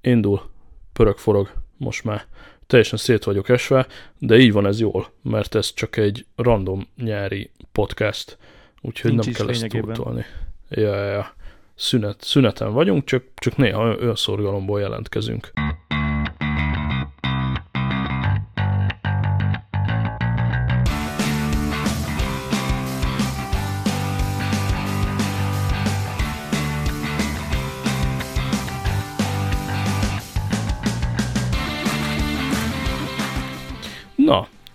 indul, 0.00 0.50
pörög, 0.92 1.18
forog, 1.18 1.52
most 1.76 2.04
már 2.04 2.24
teljesen 2.66 2.98
szét 2.98 3.24
vagyok 3.24 3.48
esve, 3.48 3.86
de 4.18 4.38
így 4.38 4.52
van 4.52 4.66
ez 4.66 4.80
jól, 4.80 5.12
mert 5.22 5.54
ez 5.54 5.74
csak 5.74 5.96
egy 5.96 6.26
random 6.36 6.88
nyári 6.96 7.50
podcast, 7.72 8.38
úgyhogy 8.80 9.10
Nincs 9.10 9.24
nem 9.24 9.34
kell 9.34 9.48
ezt 9.48 9.66
túltolni. 9.68 10.24
Ja, 10.68 10.94
ja, 10.94 11.10
ja. 11.10 11.34
Szünet, 11.74 12.22
szüneten 12.22 12.72
vagyunk, 12.72 13.04
csak, 13.04 13.24
csak 13.34 13.56
néha 13.56 13.94
olyan 13.94 14.16
szorgalomból 14.16 14.80
jelentkezünk. 14.80 15.50
Na, 15.54 15.78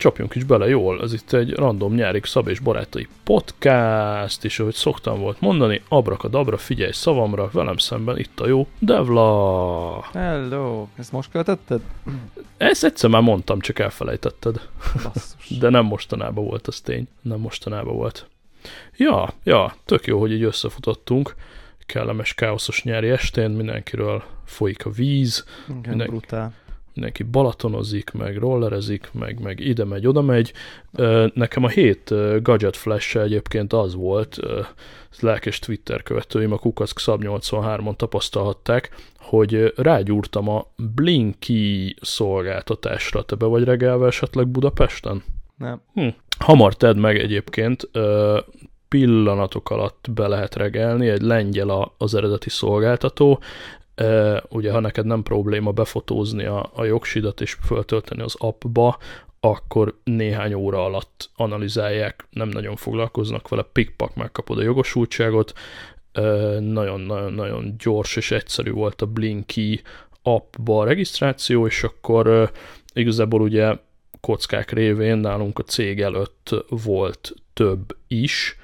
csapjunk 0.06 0.36
is 0.36 0.44
bele 0.44 0.68
jól, 0.68 1.02
ez 1.02 1.14
itt 1.14 1.32
egy 1.34 1.54
random 1.54 1.94
nyári 1.94 2.20
Szab 2.24 2.48
és 2.48 2.60
Barátai 2.60 3.08
podcast, 3.24 4.44
és 4.46 4.60
ahogy 4.60 4.74
szoktam 4.74 5.20
volt 5.20 5.40
mondani, 5.42 5.82
abrakadabra, 5.88 6.58
figyelj 6.58 6.92
szavamra, 6.92 7.50
velem 7.52 7.78
szemben 7.78 8.18
itt 8.18 8.40
a 8.40 8.48
jó 8.48 8.68
Devla. 8.80 10.06
Hello! 10.14 10.88
Ezt 10.96 11.12
most 11.12 11.32
költötted? 11.32 11.82
Ezt 12.58 12.84
egyszer 12.84 13.10
már 13.10 13.22
mondtam, 13.22 13.60
csak 13.60 13.80
elfelejtetted. 13.80 14.70
Basszus. 15.04 15.58
De 15.60 15.70
nem 15.70 15.86
mostanában 15.86 16.46
volt, 16.46 16.68
az 16.68 16.80
tény. 16.82 17.08
Nem 17.22 17.40
mostanában 17.40 17.96
volt. 17.96 18.28
Ja, 18.98 19.30
ja, 19.44 19.76
tök 19.86 20.06
jó, 20.06 20.20
hogy 20.20 20.32
így 20.32 20.44
összefutottunk. 20.44 21.36
Kellemes, 21.86 22.34
káoszos 22.34 22.84
nyári 22.84 23.10
estén, 23.10 23.50
mindenkiről 23.50 24.24
folyik 24.46 24.86
a 24.86 24.90
víz, 24.90 25.46
Igen, 25.68 25.82
Mindenki. 25.82 26.12
brutál. 26.12 26.54
Mindenki 26.96 27.24
balatonozik, 27.24 28.12
meg 28.12 28.38
rollerezik, 28.38 29.10
meg, 29.14 29.40
meg 29.40 29.60
ide 29.60 29.86
megy, 29.86 30.08
oda 30.08 30.22
megy. 30.22 30.54
Nekem 31.34 31.64
a 31.64 31.68
hét 31.68 32.14
gadget 32.42 32.76
flash 32.78 33.18
egyébként 33.18 33.74
az 33.74 33.96
volt, 33.96 34.40
lelkes 35.20 35.60
Twitter 35.60 36.04
követőim 36.04 36.52
a 36.52 36.58
Kukack 36.58 37.00
Szab 37.00 37.24
83-on 37.26 37.96
tapasztalhatták, 37.96 38.96
hogy 39.20 39.74
rágyúrtam 39.76 40.50
a 40.50 40.68
Blinky 40.96 41.96
szolgáltatásra. 42.02 43.24
Te 43.24 43.36
be 43.36 43.46
vagy 43.46 43.64
regelve 43.64 44.08
esetleg 44.08 44.48
Budapesten? 44.48 45.24
Nem. 45.58 45.82
Hamar 46.40 46.76
tedd 46.76 46.98
meg 46.98 47.20
egyébként, 47.20 47.90
pillanatok 48.88 49.70
alatt 49.70 50.06
be 50.14 50.28
lehet 50.28 50.56
regelni, 50.56 51.10
egy 51.10 51.22
lengyel 51.22 51.94
az 51.98 52.16
eredeti 52.16 52.50
szolgáltató, 52.50 53.40
ugye 54.50 54.72
ha 54.72 54.80
neked 54.80 55.06
nem 55.06 55.24
probléma 55.24 55.72
befotózni 55.72 56.46
a, 56.46 56.72
a 56.74 56.84
jogsidat 56.84 57.42
és 57.42 57.58
föltölteni 57.66 58.22
az 58.22 58.36
appba, 58.38 58.98
akkor 59.40 60.00
néhány 60.04 60.54
óra 60.54 60.86
alatt 60.86 61.30
analizálják, 61.36 62.28
nem 62.30 62.48
nagyon 62.48 62.76
foglalkoznak 62.76 63.50
vele, 63.50 63.64
pikpak 63.72 64.16
megkapod 64.16 64.58
a 64.58 64.64
jogosultságot, 64.64 65.54
Ö, 66.18 66.60
nagyon-nagyon-nagyon 66.60 67.76
gyors 67.78 68.16
és 68.16 68.32
egyszerű 68.32 68.72
volt 68.72 69.02
a 69.02 69.06
Blinky 69.06 69.82
appba 70.22 70.80
a 70.80 70.86
regisztráció, 70.86 71.66
és 71.66 71.84
akkor 71.84 72.52
igazából 72.94 73.42
ugye 73.42 73.78
kockák 74.20 74.72
révén 74.72 75.18
nálunk 75.18 75.60
a 75.60 75.64
cég 75.64 76.02
előtt 76.02 76.50
volt 76.70 77.34
több 77.54 77.98
is, 78.08 78.58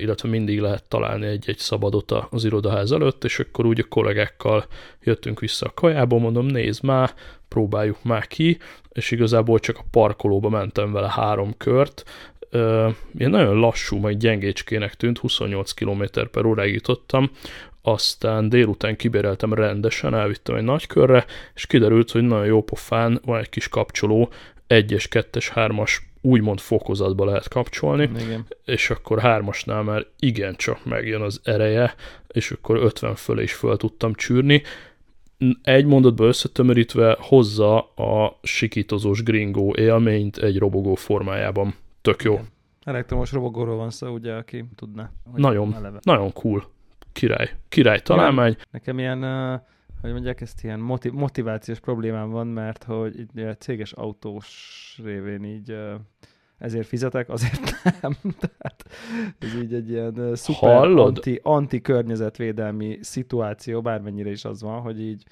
illetve 0.00 0.28
mindig 0.28 0.60
lehet 0.60 0.88
találni 0.88 1.26
egy-egy 1.26 1.58
szabadot 1.58 2.12
az 2.30 2.44
irodaház 2.44 2.92
előtt, 2.92 3.24
és 3.24 3.38
akkor 3.38 3.66
úgy 3.66 3.80
a 3.80 3.88
kollégákkal 3.88 4.64
jöttünk 5.02 5.40
vissza 5.40 5.66
a 5.66 5.74
kajába, 5.74 6.18
mondom, 6.18 6.46
nézd 6.46 6.84
már, 6.84 7.14
próbáljuk 7.48 8.02
már 8.02 8.26
ki, 8.26 8.58
és 8.92 9.10
igazából 9.10 9.58
csak 9.58 9.78
a 9.78 9.84
parkolóba 9.90 10.48
mentem 10.48 10.92
vele 10.92 11.10
három 11.10 11.54
kört, 11.56 12.04
Ilyen 13.14 13.30
nagyon 13.30 13.58
lassú, 13.58 13.98
meg 13.98 14.16
gyengécskének 14.16 14.94
tűnt, 14.94 15.18
28 15.18 15.72
km 15.72 16.02
per 16.30 16.44
óráig 16.44 16.74
jutottam, 16.74 17.30
aztán 17.82 18.48
délután 18.48 18.96
kibéreltem 18.96 19.54
rendesen, 19.54 20.14
elvittem 20.14 20.54
egy 20.54 20.62
nagy 20.62 20.86
körre, 20.86 21.24
és 21.54 21.66
kiderült, 21.66 22.10
hogy 22.10 22.22
nagyon 22.22 22.46
jó 22.46 22.62
pofán 22.62 23.20
van 23.24 23.38
egy 23.38 23.48
kis 23.48 23.68
kapcsoló, 23.68 24.32
1-es, 24.68 25.04
2-es, 25.10 25.50
3-as 25.54 25.96
úgymond 26.20 26.60
fokozatba 26.60 27.24
lehet 27.24 27.48
kapcsolni, 27.48 28.10
Igen. 28.18 28.46
és 28.64 28.90
akkor 28.90 29.20
hármasnál 29.20 29.82
már 29.82 30.06
igencsak 30.18 30.84
megjön 30.84 31.20
az 31.20 31.40
ereje, 31.44 31.94
és 32.28 32.50
akkor 32.50 32.76
50 32.76 33.14
fölé 33.14 33.42
is 33.42 33.52
föl 33.52 33.76
tudtam 33.76 34.14
csűrni. 34.14 34.62
Egy 35.62 35.84
mondatba 35.84 36.24
összetömörítve 36.24 37.16
hozza 37.20 37.78
a 37.80 38.38
sikítozós 38.42 39.22
gringó 39.22 39.74
élményt 39.76 40.36
egy 40.36 40.58
robogó 40.58 40.94
formájában. 40.94 41.74
Tök 42.02 42.22
jó. 42.22 42.32
Igen. 42.32 42.46
Elektromos 42.84 43.32
robogóról 43.32 43.76
van 43.76 43.90
szó, 43.90 44.08
ugye, 44.08 44.34
aki 44.34 44.64
tudná. 44.76 45.10
Nagyon. 45.34 45.74
eleve. 45.74 45.98
Nagyon 46.02 46.32
cool. 46.32 46.64
Király. 47.12 47.50
Király 47.68 47.98
találmány. 47.98 48.56
Nekem 48.70 48.98
ilyen, 48.98 49.22
uh, 49.24 49.60
hogy 50.00 50.12
mondják, 50.12 50.40
ezt 50.40 50.64
ilyen 50.64 50.80
motiv- 50.80 51.14
motivációs 51.14 51.80
problémám 51.80 52.30
van, 52.30 52.46
mert 52.46 52.84
hogy 52.84 53.26
céges 53.58 53.92
autós 53.92 55.00
révén 55.04 55.44
így 55.44 55.76
ezért 56.60 56.86
fizetek, 56.86 57.28
azért 57.28 57.82
nem. 58.02 58.16
Tehát 58.22 58.84
ez 59.38 59.54
így 59.62 59.74
egy 59.74 59.90
ilyen 59.90 60.34
szuper 60.34 60.76
Hallod? 60.76 61.16
anti, 61.16 61.40
anti-környezetvédelmi 61.42 62.98
szituáció, 63.00 63.80
bármennyire 63.80 64.30
is 64.30 64.44
az 64.44 64.62
van, 64.62 64.80
hogy 64.80 65.00
így 65.00 65.24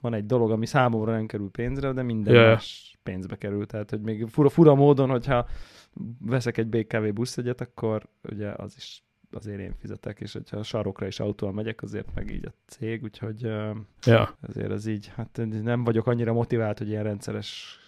van 0.00 0.14
egy 0.14 0.26
dolog, 0.26 0.50
ami 0.50 0.66
számomra 0.66 1.12
nem 1.12 1.26
kerül 1.26 1.50
pénzre, 1.50 1.92
de 1.92 2.02
minden 2.02 2.34
yeah. 2.34 2.48
más 2.48 2.98
pénzbe 3.02 3.36
kerül. 3.36 3.66
Tehát, 3.66 3.90
hogy 3.90 4.00
még 4.00 4.26
fura, 4.28 4.48
fura 4.48 4.74
módon, 4.74 5.10
hogyha 5.10 5.46
veszek 6.20 6.58
egy 6.58 6.66
BKV 6.66 7.12
buszjegyet, 7.12 7.60
akkor 7.60 8.08
ugye 8.22 8.52
az 8.56 8.74
is 8.76 9.04
azért 9.32 9.60
én 9.60 9.74
fizetek, 9.80 10.20
és 10.20 10.32
hogyha 10.32 10.56
a 10.56 10.62
sarokra 10.62 11.06
is 11.06 11.20
autóval 11.20 11.54
megyek, 11.54 11.82
azért 11.82 12.14
meg 12.14 12.30
így 12.30 12.46
a 12.46 12.52
cég, 12.66 13.02
úgyhogy 13.02 13.40
Ja. 14.06 14.36
azért 14.48 14.70
ez 14.70 14.86
így, 14.86 15.10
hát 15.16 15.40
nem 15.62 15.84
vagyok 15.84 16.06
annyira 16.06 16.32
motivált, 16.32 16.78
hogy 16.78 16.88
ilyen 16.88 17.02
rendszeres 17.02 17.78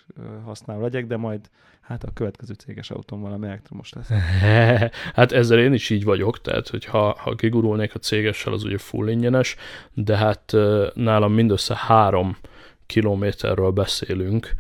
használó 0.44 0.80
legyek, 0.80 1.06
de 1.06 1.16
majd 1.16 1.50
hát 1.80 2.04
a 2.04 2.12
következő 2.14 2.54
céges 2.54 2.90
autóm 2.90 3.20
valami 3.20 3.46
elektromos 3.46 3.92
lesz. 3.92 4.08
Hát 5.14 5.32
ezzel 5.32 5.58
én 5.58 5.72
is 5.72 5.90
így 5.90 6.04
vagyok, 6.04 6.40
tehát 6.40 6.68
hogy 6.68 6.84
ha, 6.84 7.16
ha 7.18 7.34
kigurulnék 7.34 7.94
a 7.94 7.98
cégessel, 7.98 8.52
az 8.52 8.64
ugye 8.64 8.78
full 8.78 9.08
ingyenes, 9.08 9.56
de 9.94 10.16
hát 10.16 10.52
nálam 10.94 11.32
mindössze 11.32 11.76
három 11.76 12.36
kilométerről 12.86 13.70
beszélünk, 13.70 14.50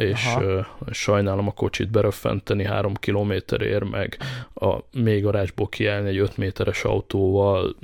és 0.00 0.24
Aha. 0.24 0.66
sajnálom 0.90 1.46
a 1.46 1.52
kocsit 1.52 1.90
beröffenteni 1.90 2.64
három 2.64 2.94
kilométerért, 2.94 3.90
meg 3.90 4.18
a 4.54 4.78
még 4.92 5.22
garázsból 5.22 5.68
kiállni 5.68 6.08
egy 6.08 6.18
5 6.18 6.36
méteres 6.36 6.84
autóval, 6.84 7.76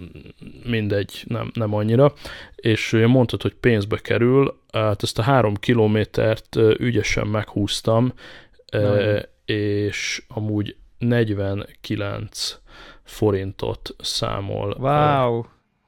mindegy, 0.64 1.24
nem, 1.26 1.50
nem 1.54 1.74
annyira. 1.74 2.12
És 2.54 3.04
mondtad, 3.06 3.42
hogy 3.42 3.54
pénzbe 3.54 3.96
kerül, 3.96 4.58
hát 4.72 5.02
ezt 5.02 5.18
a 5.18 5.22
három 5.22 5.54
kilométert 5.54 6.56
ügyesen 6.78 7.26
meghúztam, 7.26 8.12
igen. 8.66 9.26
és 9.44 10.22
amúgy 10.28 10.76
49 10.98 12.58
forintot 13.04 13.94
számol 13.98 14.76
Wow! 14.78 15.44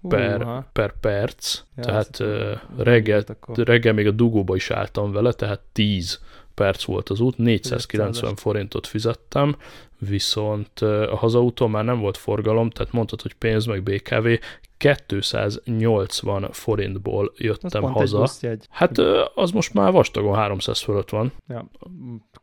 Per, 0.08 0.64
per 0.72 0.94
perc, 1.00 1.62
Ja, 1.76 1.82
tehát 1.82 2.16
hittem, 2.16 2.58
reggel, 2.76 3.24
reggel 3.54 3.92
még 3.92 4.06
a 4.06 4.10
dugóba 4.10 4.56
is 4.56 4.70
álltam 4.70 5.12
vele, 5.12 5.32
tehát 5.32 5.60
10 5.72 6.20
perc 6.54 6.84
volt 6.84 7.08
az 7.08 7.20
út, 7.20 7.38
490 7.38 8.32
500-as. 8.32 8.36
forintot 8.36 8.86
fizettem, 8.86 9.56
viszont 9.98 10.80
a 10.80 11.16
hazaúton 11.16 11.70
már 11.70 11.84
nem 11.84 12.00
volt 12.00 12.16
forgalom, 12.16 12.70
tehát 12.70 12.92
mondtad, 12.92 13.22
hogy 13.22 13.34
pénz 13.34 13.66
meg 13.66 13.82
BKV, 13.82 14.28
280 14.76 16.48
forintból 16.52 17.32
Az 17.34 17.36
jöttem 17.36 17.80
pont 17.80 17.94
haza. 17.94 18.28
Hát 18.70 18.98
az 19.34 19.50
most 19.50 19.74
már 19.74 19.92
vastagon 19.92 20.34
300 20.34 20.80
fölött 20.80 21.10
van. 21.10 21.32
Ja, 21.48 21.70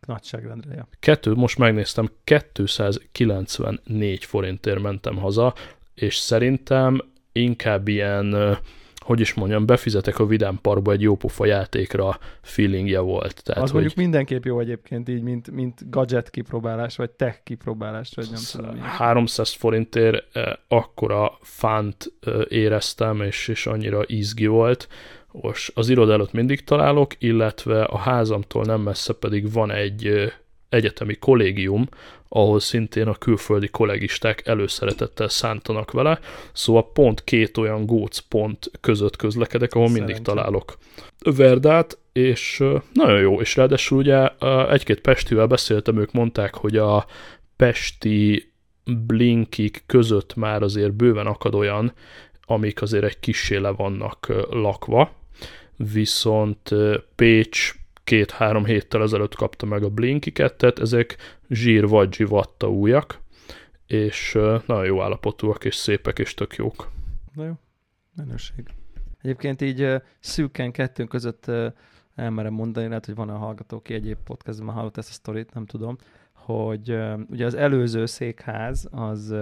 nagyságrendre, 0.07 0.75
ja. 0.75 0.87
Kettő, 0.99 1.33
most 1.33 1.57
megnéztem, 1.57 2.09
294 2.23 4.25
forintért 4.25 4.81
mentem 4.81 5.17
haza, 5.17 5.53
és 5.93 6.15
szerintem 6.15 7.13
inkább 7.35 7.87
ilyen, 7.87 8.57
hogy 9.05 9.19
is 9.19 9.33
mondjam, 9.33 9.65
befizetek 9.65 10.19
a 10.19 10.25
Vidám 10.25 10.59
Parkba 10.61 10.91
egy 10.91 11.01
jópofa 11.01 11.45
játékra 11.45 12.17
feelingje 12.41 12.99
volt. 12.99 13.43
Tehát, 13.43 13.63
az 13.63 13.71
hogy 13.71 13.79
mondjuk 13.79 13.99
mindenképp 13.99 14.43
jó 14.43 14.59
egyébként 14.59 15.09
így, 15.09 15.21
mint, 15.21 15.51
mint 15.51 15.89
gadget 15.89 16.29
kipróbálás, 16.29 16.95
vagy 16.95 17.09
tech 17.09 17.43
kipróbálás, 17.43 18.11
vagy 18.15 18.27
nem 18.31 18.41
tudom. 18.51 18.75
ilyen. 18.75 18.85
300 18.87 19.51
forintért 19.51 20.35
eh, 20.35 20.53
akkora 20.67 21.37
fánt 21.41 22.13
eh, 22.21 22.33
éreztem, 22.49 23.21
és, 23.21 23.47
és 23.47 23.65
annyira 23.67 24.03
izgi 24.05 24.47
volt. 24.47 24.87
Most 25.31 25.71
az 25.75 25.89
iroda 25.89 26.13
előtt 26.13 26.31
mindig 26.31 26.63
találok, 26.63 27.11
illetve 27.17 27.83
a 27.83 27.97
házamtól 27.97 28.63
nem 28.63 28.81
messze 28.81 29.13
pedig 29.13 29.51
van 29.51 29.71
egy, 29.71 30.31
egyetemi 30.75 31.15
kollégium, 31.15 31.89
ahol 32.29 32.59
szintén 32.59 33.07
a 33.07 33.15
külföldi 33.15 33.67
kollégisták 33.67 34.47
előszeretettel 34.47 35.29
szántanak 35.29 35.91
vele, 35.91 36.19
szóval 36.53 36.91
pont 36.91 37.23
két 37.23 37.57
olyan 37.57 37.85
góc 37.85 38.17
pont 38.17 38.71
között 38.81 39.15
közlekedek, 39.15 39.73
ahol 39.73 39.87
Szerencsé. 39.87 40.13
mindig 40.13 40.33
találok 40.33 40.77
Verdát, 41.35 41.97
és 42.13 42.63
nagyon 42.93 43.19
jó, 43.19 43.41
és 43.41 43.55
ráadásul 43.55 43.97
ugye 43.97 44.27
egy-két 44.69 45.01
Pestivel 45.01 45.47
beszéltem, 45.47 45.97
ők 45.97 46.11
mondták, 46.11 46.55
hogy 46.55 46.77
a 46.77 47.05
Pesti 47.55 48.51
blinkik 49.07 49.83
között 49.85 50.35
már 50.35 50.61
azért 50.61 50.93
bőven 50.93 51.25
akad 51.25 51.55
olyan, 51.55 51.93
amik 52.41 52.81
azért 52.81 53.03
egy 53.03 53.19
kissé 53.19 53.55
le 53.57 53.69
vannak 53.69 54.33
lakva, 54.49 55.11
viszont 55.77 56.69
Pécs 57.15 57.73
két-három 58.05 58.65
héttel 58.65 59.01
ezelőtt 59.01 59.35
kapta 59.35 59.65
meg 59.65 59.83
a 59.83 59.89
blinkiket, 59.89 60.53
tehát 60.53 60.79
ezek 60.79 61.17
zsír 61.49 61.87
vagy 61.87 62.13
zsivatta 62.13 62.69
újak, 62.69 63.19
és 63.87 64.31
nagyon 64.65 64.85
jó 64.85 65.01
állapotúak, 65.01 65.65
és 65.65 65.75
szépek, 65.75 66.19
és 66.19 66.33
tök 66.33 66.55
jók. 66.55 66.89
Na 67.33 67.45
jó, 67.45 67.53
menőség. 68.15 68.65
Egyébként 69.21 69.61
így 69.61 69.87
szűken 70.19 70.71
kettőnk 70.71 71.09
között 71.09 71.51
elmerem 72.15 72.53
mondani, 72.53 72.87
lehet, 72.87 73.05
hogy 73.05 73.15
van 73.15 73.29
a 73.29 73.37
hallgató, 73.37 73.77
aki 73.77 73.93
egyéb 73.93 74.17
podcastban 74.23 74.75
hallott 74.75 74.97
ezt 74.97 75.09
a 75.09 75.13
sztorit, 75.13 75.53
nem 75.53 75.65
tudom, 75.65 75.97
hogy 76.45 76.97
ugye 77.29 77.45
az 77.45 77.53
előző 77.53 78.05
székház, 78.05 78.87
az, 78.91 79.35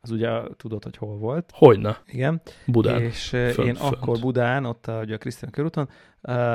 az 0.00 0.10
ugye 0.10 0.40
tudod, 0.56 0.84
hogy 0.84 0.96
hol 0.96 1.16
volt. 1.16 1.50
Hogyne. 1.54 1.98
Igen. 2.06 2.40
Budán. 2.66 3.02
És 3.02 3.28
fönt, 3.28 3.58
én 3.58 3.74
fönt. 3.74 3.78
akkor 3.78 4.18
Budán, 4.20 4.64
ott 4.64 4.86
a, 4.86 5.00
ugye 5.00 5.14
a 5.14 5.18
Krisztián 5.18 5.50
körúton, 5.50 5.88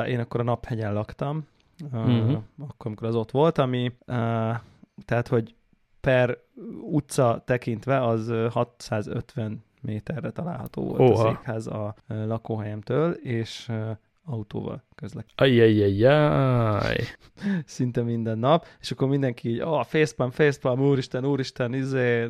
én 0.08 0.20
akkor 0.20 0.40
a 0.40 0.44
Naphegyen 0.44 0.94
laktam, 0.94 1.48
uh, 1.94 2.00
uh-huh. 2.00 2.42
akkor, 2.60 2.86
amikor 2.86 3.08
az 3.08 3.16
ott 3.16 3.32
volt, 3.32 3.58
ami 3.58 3.92
tehát, 5.06 5.28
hogy 5.28 5.56
per 6.02 6.38
utca 6.82 7.44
tekintve 7.46 8.06
az 8.06 8.34
650 8.50 9.64
méterre 9.82 10.30
található 10.30 10.84
volt 10.84 11.00
Oha. 11.00 11.28
a 11.28 11.32
székház 11.32 11.68
a 11.68 11.96
lakóhelyemtől, 12.08 13.12
és 13.12 13.72
autóval 14.30 14.84
közlekedik. 14.96 15.42
Ajjajjajjaj. 15.42 16.98
Szinte 17.66 18.02
minden 18.02 18.38
nap, 18.38 18.66
és 18.80 18.92
akkor 18.92 19.08
mindenki 19.08 19.50
így, 19.50 19.62
oh, 19.62 19.84
facepalm, 19.84 20.32
facepalm, 20.32 20.82
úristen, 20.82 21.26
úristen, 21.26 21.74
izé, 21.74 22.30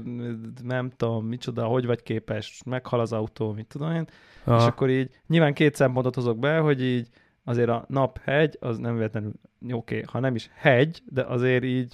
nem 0.63 0.90
tudom, 0.90 1.25
micsoda, 1.25 1.66
hogy 1.66 1.86
vagy 1.86 2.04
képes, 2.04 2.62
meghal 2.66 3.00
az 3.00 3.13
autó, 3.13 3.51
mit 3.51 3.68
tudom 3.68 3.92
én. 3.92 4.06
Aha. 4.44 4.57
És 4.57 4.66
akkor 4.66 4.90
így 4.90 5.10
nyilván 5.28 5.54
két 5.54 5.75
szempontot 5.75 6.16
hozok 6.16 6.40
be, 6.40 6.57
hogy 6.57 6.84
így 6.84 7.07
azért 7.44 7.69
a 7.69 7.86
naphegy, 7.88 8.57
az 8.60 8.78
nem 8.78 8.96
véletlenül, 8.96 9.31
oké, 9.62 9.74
okay, 9.74 10.04
ha 10.07 10.19
nem 10.19 10.36
is 10.36 10.50
hegy, 10.54 11.01
de 11.06 11.22
azért 11.22 11.63
így 11.63 11.94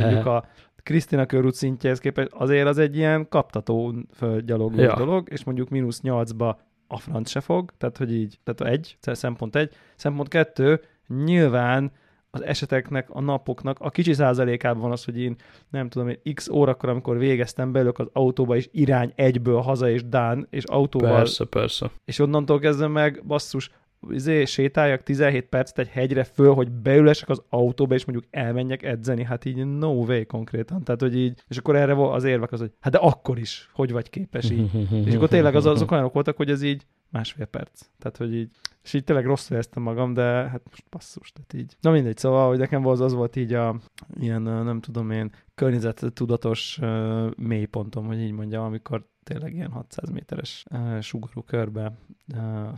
mondjuk 0.00 0.26
a 0.26 0.46
Krisztina 0.82 1.26
körút 1.26 1.54
szintjehez 1.54 1.98
képest 1.98 2.32
azért 2.32 2.66
az 2.66 2.78
egy 2.78 2.96
ilyen 2.96 3.28
kaptató 3.28 3.94
földgyalogló 4.12 4.82
ja. 4.82 4.94
dolog, 4.96 5.28
és 5.30 5.44
mondjuk 5.44 5.68
mínusz 5.68 6.00
nyolcba 6.00 6.60
a 6.92 6.98
franc 6.98 7.30
se 7.30 7.40
fog, 7.40 7.72
tehát 7.78 7.96
hogy 7.96 8.14
így, 8.14 8.38
tehát 8.44 8.72
egy, 8.74 8.96
szempont 9.00 9.56
egy, 9.56 9.72
szempont 9.96 10.28
kettő, 10.28 10.80
nyilván 11.24 11.92
az 12.30 12.42
eseteknek, 12.42 13.10
a 13.10 13.20
napoknak 13.20 13.76
a 13.80 13.90
kicsi 13.90 14.12
százalékában 14.12 14.82
van 14.82 14.90
az, 14.92 15.04
hogy 15.04 15.18
én 15.18 15.36
nem 15.70 15.88
tudom, 15.88 16.08
én 16.08 16.34
x 16.34 16.48
órakor, 16.48 16.88
amikor 16.88 17.18
végeztem 17.18 17.72
belőlük 17.72 17.98
az 17.98 18.08
autóba, 18.12 18.56
és 18.56 18.68
irány 18.72 19.12
egyből 19.14 19.60
haza 19.60 19.90
és 19.90 20.08
Dán, 20.08 20.46
és 20.50 20.64
autóval. 20.64 21.16
Persze, 21.16 21.44
persze. 21.44 21.90
És 22.04 22.18
onnantól 22.18 22.58
kezdve 22.58 22.86
meg, 22.86 23.22
basszus, 23.26 23.70
izé, 24.10 24.44
sétáljak 24.44 25.02
17 25.02 25.44
percet 25.48 25.78
egy 25.78 25.88
hegyre 25.88 26.24
föl, 26.24 26.54
hogy 26.54 26.70
beülesek 26.70 27.28
az 27.28 27.42
autóba, 27.48 27.94
és 27.94 28.04
mondjuk 28.04 28.28
elmenjek 28.30 28.82
edzeni, 28.82 29.24
hát 29.24 29.44
így 29.44 29.66
no 29.66 29.90
way 29.90 30.26
konkrétan. 30.26 30.82
Tehát, 30.82 31.00
hogy 31.00 31.16
így, 31.16 31.42
és 31.48 31.56
akkor 31.56 31.76
erre 31.76 32.10
az 32.10 32.24
érvek 32.24 32.52
az, 32.52 32.60
hogy 32.60 32.72
hát 32.80 32.92
de 32.92 32.98
akkor 32.98 33.38
is, 33.38 33.70
hogy 33.72 33.92
vagy 33.92 34.10
képes 34.10 34.50
így. 34.50 34.70
és 35.06 35.14
akkor 35.14 35.28
tényleg 35.28 35.54
az, 35.54 35.66
azok 35.66 35.90
olyanok 35.90 36.12
voltak, 36.12 36.36
hogy 36.36 36.50
ez 36.50 36.62
így 36.62 36.86
másfél 37.10 37.46
perc. 37.46 37.80
Tehát, 37.98 38.16
hogy 38.16 38.34
így, 38.34 38.50
és 38.82 38.92
így 38.92 39.04
tényleg 39.04 39.26
rosszul 39.26 39.52
éreztem 39.56 39.82
magam, 39.82 40.14
de 40.14 40.22
hát 40.22 40.62
most 40.70 40.84
passzus, 40.88 41.32
tehát 41.32 41.54
így. 41.54 41.76
Na 41.80 41.90
mindegy, 41.90 42.16
szóval, 42.16 42.48
hogy 42.48 42.58
nekem 42.58 42.86
az, 42.86 43.00
az 43.00 43.12
volt 43.12 43.36
így 43.36 43.52
a 43.52 43.76
ilyen, 44.20 44.42
nem 44.42 44.80
tudom 44.80 45.10
én, 45.10 45.32
környezettudatos 45.54 46.78
uh, 46.80 47.30
mélypontom, 47.36 48.06
hogy 48.06 48.20
így 48.20 48.32
mondjam, 48.32 48.64
amikor 48.64 49.06
tényleg 49.24 49.54
ilyen 49.54 49.70
600 49.70 50.10
méteres 50.10 50.64
uh, 50.70 51.00
sugarú 51.00 51.42
körbe 51.42 51.92
uh, 52.34 52.68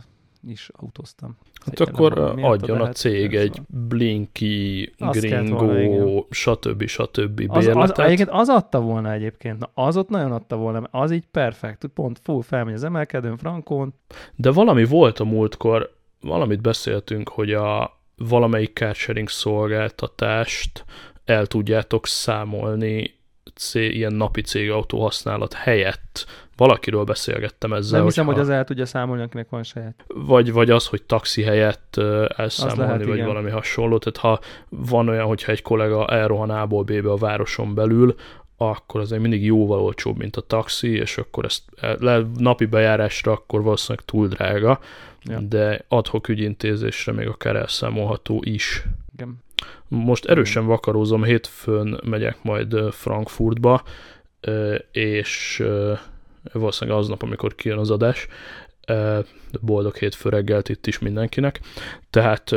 is 0.47 0.69
autóztam. 0.73 1.37
Hát 1.65 1.79
akkor 1.79 2.33
adjon 2.41 2.81
a 2.81 2.89
cég 2.89 3.35
egy 3.35 3.61
Blinky, 3.67 4.93
Gringo, 4.97 6.25
stb. 6.29 6.85
stb. 6.85 7.35
bérletet. 7.35 7.75
Az, 7.75 7.89
az, 7.89 7.99
egyébként 7.99 8.29
az 8.29 8.49
adta 8.49 8.81
volna 8.81 9.11
egyébként, 9.11 9.59
na 9.59 9.69
az 9.73 9.97
ott 9.97 10.09
nagyon 10.09 10.31
adta 10.31 10.55
volna, 10.55 10.87
az 10.91 11.11
így 11.11 11.25
perfekt, 11.31 11.85
pont 11.85 12.19
full 12.23 12.41
felmegy 12.41 12.73
az 12.73 12.83
emelkedőn, 12.83 13.37
frankón. 13.37 13.93
De 14.35 14.51
valami 14.51 14.85
volt 14.85 15.19
a 15.19 15.23
múltkor, 15.23 15.95
valamit 16.21 16.61
beszéltünk, 16.61 17.29
hogy 17.29 17.53
a 17.53 17.99
valamelyik 18.17 18.73
carsharing 18.73 19.29
szolgáltatást 19.29 20.85
el 21.25 21.45
tudjátok 21.45 22.07
számolni 22.07 23.13
cég, 23.55 23.95
ilyen 23.95 24.13
napi 24.13 24.41
cégautó 24.41 25.01
használat 25.01 25.53
helyett 25.53 26.25
valakiről 26.57 27.03
beszélgettem 27.03 27.73
ezzel. 27.73 27.97
Nem 27.97 28.07
hiszem, 28.07 28.25
hogy, 28.25 28.39
az 28.39 28.49
el 28.49 28.63
tudja 28.63 28.85
számolni, 28.85 29.23
akinek 29.23 29.49
van 29.49 29.63
saját. 29.63 30.05
Vagy, 30.07 30.51
vagy 30.51 30.69
az, 30.69 30.87
hogy 30.87 31.03
taxi 31.03 31.43
helyett 31.43 31.97
elszámolni, 32.35 32.81
lehet, 32.81 33.05
vagy 33.05 33.15
igen. 33.15 33.27
valami 33.27 33.49
hasonló. 33.49 33.97
Tehát 33.97 34.17
ha 34.17 34.45
van 34.69 35.09
olyan, 35.09 35.25
hogyha 35.25 35.51
egy 35.51 35.61
kollega 35.61 36.07
elrohan 36.07 36.49
A-ból 36.49 36.83
B-be 36.83 37.11
a 37.11 37.15
városon 37.15 37.73
belül, 37.73 38.15
akkor 38.57 39.01
azért 39.01 39.21
mindig 39.21 39.43
jóval 39.43 39.79
olcsóbb, 39.79 40.17
mint 40.17 40.35
a 40.35 40.41
taxi, 40.41 40.95
és 40.95 41.17
akkor 41.17 41.45
ezt 41.45 41.63
le, 41.99 42.21
napi 42.37 42.65
bejárásra 42.65 43.31
akkor 43.31 43.61
valószínűleg 43.61 44.05
túl 44.05 44.27
drága, 44.27 44.79
ja. 45.21 45.39
de 45.39 45.85
adhok 45.87 46.27
ügyintézésre 46.27 47.11
még 47.11 47.27
akár 47.27 47.55
elszámolható 47.55 48.41
is. 48.43 48.83
Igen. 49.13 49.43
Most 49.87 50.25
erősen 50.25 50.65
vakarózom, 50.65 51.23
hétfőn 51.23 51.99
megyek 52.03 52.37
majd 52.41 52.75
Frankfurtba, 52.91 53.83
és 54.91 55.63
valószínűleg 56.53 56.99
aznap, 56.99 57.23
amikor 57.23 57.55
kijön 57.55 57.77
az 57.77 57.91
adás. 57.91 58.27
Boldog 59.61 59.95
hétfő 59.95 60.29
reggelt 60.29 60.69
itt 60.69 60.87
is 60.87 60.99
mindenkinek. 60.99 61.59
Tehát 62.09 62.51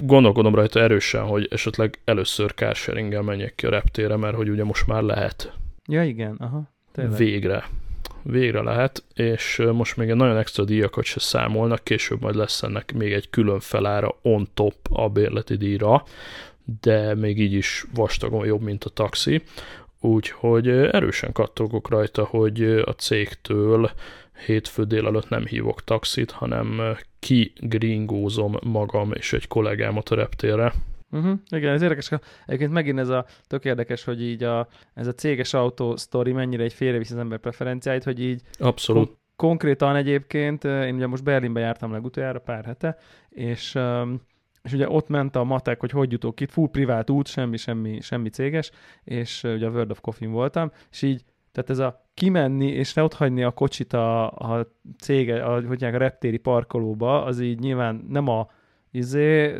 gondolkodom 0.00 0.54
rajta 0.54 0.80
erősen, 0.80 1.22
hogy 1.22 1.48
esetleg 1.50 2.00
először 2.04 2.54
carsharinggel 2.54 3.22
menjek 3.22 3.54
ki 3.54 3.66
a 3.66 3.70
reptére, 3.70 4.16
mert 4.16 4.36
hogy 4.36 4.48
ugye 4.48 4.64
most 4.64 4.86
már 4.86 5.02
lehet. 5.02 5.52
Ja, 5.88 6.04
igen, 6.04 6.36
aha. 6.38 6.62
Tényleg. 6.92 7.16
Végre. 7.16 7.64
Végre 8.22 8.62
lehet, 8.62 9.04
és 9.14 9.62
most 9.72 9.96
még 9.96 10.10
egy 10.10 10.16
nagyon 10.16 10.36
extra 10.36 10.64
díjakat 10.64 11.04
se 11.04 11.20
számolnak, 11.20 11.84
később 11.84 12.20
majd 12.20 12.34
lesz 12.34 12.62
ennek 12.62 12.92
még 12.92 13.12
egy 13.12 13.30
külön 13.30 13.60
felára 13.60 14.18
on 14.22 14.48
top 14.54 14.74
a 14.90 15.08
bérleti 15.08 15.56
díjra, 15.56 16.04
de 16.80 17.14
még 17.14 17.40
így 17.40 17.52
is 17.52 17.84
vastagon 17.94 18.46
jobb, 18.46 18.60
mint 18.60 18.84
a 18.84 18.90
taxi. 18.90 19.42
Úgyhogy 20.00 20.68
erősen 20.68 21.32
kattogok 21.32 21.88
rajta, 21.88 22.24
hogy 22.24 22.62
a 22.62 22.90
cégtől 22.90 23.90
hétfő 24.46 24.84
délelőtt 24.84 25.28
nem 25.28 25.46
hívok 25.46 25.84
taxit, 25.84 26.30
hanem 26.30 26.96
kigringózom 27.18 28.56
magam 28.62 29.12
és 29.12 29.32
egy 29.32 29.48
kollégámat 29.48 30.08
a 30.08 30.14
reptérre. 30.14 30.72
Uh-huh. 31.10 31.38
Igen, 31.48 31.72
ez 31.72 31.82
érdekes. 31.82 32.10
Egyébként 32.46 32.72
megint 32.72 32.98
ez 32.98 33.08
a 33.08 33.26
tök 33.46 33.64
érdekes, 33.64 34.04
hogy 34.04 34.22
így 34.22 34.42
a, 34.42 34.68
ez 34.94 35.06
a 35.06 35.12
céges 35.12 35.54
autó 35.54 35.96
sztori 35.96 36.32
mennyire 36.32 36.62
egy 36.62 36.72
félrevisz 36.72 37.10
az 37.10 37.18
ember 37.18 37.38
preferenciáit, 37.38 38.04
hogy 38.04 38.20
így 38.20 38.42
Abszolút. 38.58 39.06
Kon- 39.06 39.18
konkrétan 39.36 39.96
egyébként, 39.96 40.64
én 40.64 40.94
ugye 40.94 41.06
most 41.06 41.22
Berlinbe 41.22 41.60
jártam 41.60 41.92
legutoljára 41.92 42.38
pár 42.38 42.64
hete, 42.64 42.98
és 43.28 43.74
um, 43.74 44.20
és 44.66 44.72
ugye 44.72 44.88
ott 44.88 45.08
ment 45.08 45.36
a 45.36 45.44
matek, 45.44 45.80
hogy 45.80 45.90
hogy 45.90 46.12
jutok 46.12 46.40
itt, 46.40 46.50
full 46.50 46.68
privát 46.68 47.10
út, 47.10 47.26
semmi, 47.26 47.56
semmi, 47.56 48.00
semmi 48.00 48.28
céges, 48.28 48.70
és 49.04 49.42
ugye 49.42 49.66
a 49.66 49.70
World 49.70 49.90
of 49.90 50.00
Coffee 50.00 50.28
voltam, 50.28 50.70
és 50.90 51.02
így, 51.02 51.24
tehát 51.52 51.70
ez 51.70 51.78
a 51.78 52.04
kimenni 52.14 52.66
és 52.66 52.94
ne 52.94 53.02
ott 53.02 53.14
hagyni 53.14 53.42
a 53.42 53.50
kocsit 53.50 53.92
a, 53.92 54.30
a 54.30 54.66
cége, 54.98 55.44
a, 55.44 55.66
hogy 55.66 55.84
a 55.84 55.98
reptéri 55.98 56.36
parkolóba, 56.36 57.24
az 57.24 57.40
így 57.40 57.58
nyilván 57.58 58.04
nem 58.08 58.28
a 58.28 58.46
izé, 58.90 59.56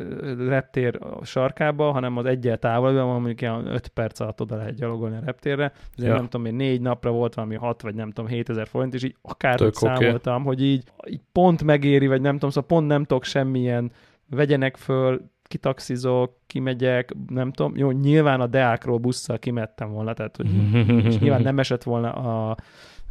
reptér 0.48 0.98
sarkába, 1.22 1.90
hanem 1.90 2.16
az 2.16 2.24
egyel 2.24 2.58
távolabb, 2.58 3.06
mondjuk 3.06 3.40
ilyen 3.40 3.66
5 3.66 3.88
perc 3.88 4.20
alatt 4.20 4.40
oda 4.40 4.56
lehet 4.56 4.74
gyalogolni 4.74 5.16
a 5.16 5.20
reptérre. 5.24 5.72
Ezért 5.96 6.12
ja. 6.12 6.16
nem 6.16 6.28
tudom, 6.28 6.46
én 6.46 6.54
négy 6.54 6.80
napra 6.80 7.10
volt 7.10 7.34
valami 7.34 7.54
6 7.54 7.82
vagy 7.82 7.94
nem 7.94 8.10
tudom 8.10 8.30
7000 8.30 8.66
forint, 8.66 8.94
és 8.94 9.02
így 9.02 9.16
akár 9.22 9.54
okay. 9.54 9.70
számoltam, 9.72 10.44
hogy 10.44 10.62
így, 10.62 10.84
így 11.10 11.20
pont 11.32 11.62
megéri, 11.62 12.06
vagy 12.06 12.20
nem 12.20 12.32
tudom, 12.32 12.50
szóval 12.50 12.68
pont 12.68 12.86
nem 12.86 13.04
tudok 13.04 13.24
semmilyen 13.24 13.92
vegyenek 14.30 14.76
föl, 14.76 15.30
kitaxizok, 15.42 16.36
kimegyek, 16.46 17.12
nem 17.28 17.52
tudom. 17.52 17.76
Jó, 17.76 17.90
nyilván 17.90 18.40
a 18.40 18.46
Deákról 18.46 18.98
busszal 18.98 19.38
kimettem 19.38 19.90
volna, 19.90 20.12
tehát 20.12 20.36
hogy 20.36 20.50
és 21.06 21.18
nyilván 21.18 21.42
nem 21.42 21.58
esett 21.58 21.82
volna 21.82 22.12
a, 22.12 22.56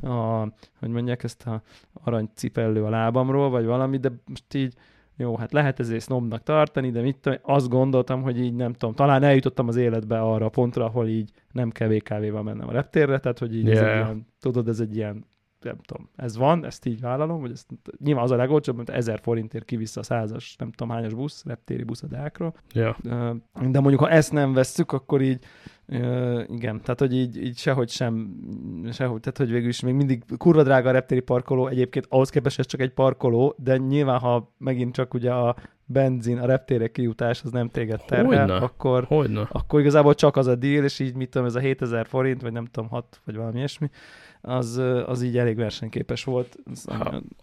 a, 0.01 0.48
hogy 0.79 0.89
mondják 0.89 1.24
ezt 1.24 1.48
a 1.48 1.62
aranycipellő 2.03 2.84
a 2.84 2.89
lábamról, 2.89 3.50
vagy 3.50 3.65
valami, 3.65 3.98
de 3.98 4.12
most 4.25 4.53
így 4.53 4.74
jó, 5.17 5.38
hát 5.38 5.51
lehet 5.51 5.79
ezért 5.79 6.01
sznobnak 6.01 6.43
tartani, 6.43 6.91
de 6.91 7.01
mit 7.01 7.17
tudom, 7.17 7.39
azt 7.41 7.69
gondoltam, 7.69 8.22
hogy 8.22 8.39
így 8.39 8.53
nem 8.53 8.74
tudom, 8.74 8.95
talán 8.95 9.24
eljutottam 9.24 9.67
az 9.67 9.75
életbe 9.75 10.19
arra 10.19 10.45
a 10.45 10.50
pontra, 10.50 10.86
ahol 10.86 11.07
így 11.07 11.31
nem 11.51 11.69
kell 11.69 11.88
VKV-val 11.88 12.43
mennem 12.43 12.67
a 12.67 12.72
reptérre, 12.72 13.19
tehát 13.19 13.39
hogy 13.39 13.55
így 13.55 13.65
yeah. 13.65 13.77
ez 13.77 13.88
egy 13.88 13.95
ilyen, 13.95 14.27
tudod, 14.39 14.67
ez 14.67 14.79
egy 14.79 14.95
ilyen 14.95 15.25
nem 15.65 15.77
tudom, 15.81 16.10
ez 16.15 16.38
van, 16.38 16.65
ezt 16.65 16.86
így 16.86 17.01
vállalom, 17.01 17.39
hogy 17.39 17.51
ezt, 17.51 17.67
nyilván 17.98 18.24
az 18.24 18.31
a 18.31 18.36
legolcsóbb, 18.36 18.75
mint 18.75 18.89
1000 18.89 19.19
forintért 19.19 19.65
kivissza 19.65 20.00
a 20.00 20.03
százas, 20.03 20.55
nem 20.55 20.72
tudom 20.72 20.95
hányas 20.95 21.13
busz, 21.13 21.45
reptéri 21.45 21.84
busz 21.84 22.03
a 22.03 22.07
Deákról. 22.07 22.53
Ja. 22.74 22.98
De 23.69 23.79
mondjuk, 23.79 24.00
ha 24.00 24.10
ezt 24.10 24.31
nem 24.31 24.53
vesszük, 24.53 24.91
akkor 24.91 25.22
így 25.22 25.39
igen, 26.48 26.81
tehát 26.81 27.00
hogy 27.00 27.13
így, 27.13 27.43
így 27.43 27.57
sehogy 27.57 27.89
sem, 27.89 28.39
sehogy, 28.91 29.19
tehát 29.19 29.38
hogy 29.38 29.51
végül 29.51 29.69
is 29.69 29.79
még 29.79 29.93
mindig 29.93 30.24
kurva 30.38 30.63
drága 30.63 30.89
a 30.89 30.91
reptéri 30.91 31.22
parkoló, 31.22 31.67
egyébként 31.67 32.05
ahhoz 32.10 32.29
képest 32.29 32.60
ez 32.60 32.65
csak 32.65 32.79
egy 32.79 32.93
parkoló, 32.93 33.55
de 33.57 33.77
nyilván, 33.77 34.19
ha 34.19 34.53
megint 34.57 34.93
csak 34.93 35.13
ugye 35.13 35.34
a 35.34 35.55
benzin, 35.85 36.39
a 36.39 36.45
reptére 36.45 36.87
kijutás 36.87 37.41
az 37.43 37.51
nem 37.51 37.69
téged 37.69 38.01
terhel, 38.05 38.25
Hogyne. 38.25 38.55
akkor, 38.55 39.03
Hogyne. 39.03 39.47
akkor 39.51 39.79
igazából 39.79 40.15
csak 40.15 40.37
az 40.37 40.47
a 40.47 40.55
deal, 40.55 40.83
és 40.83 40.99
így 40.99 41.15
mit 41.15 41.29
tudom, 41.29 41.47
ez 41.47 41.55
a 41.55 41.59
7000 41.59 42.07
forint, 42.07 42.41
vagy 42.41 42.51
nem 42.51 42.65
tudom, 42.65 42.89
6, 42.89 43.21
vagy 43.25 43.35
valami 43.35 43.57
ilyesmi, 43.57 43.89
az, 44.41 44.81
az 45.05 45.21
így 45.21 45.37
elég 45.37 45.55
versenyképes 45.55 46.23
volt, 46.23 46.55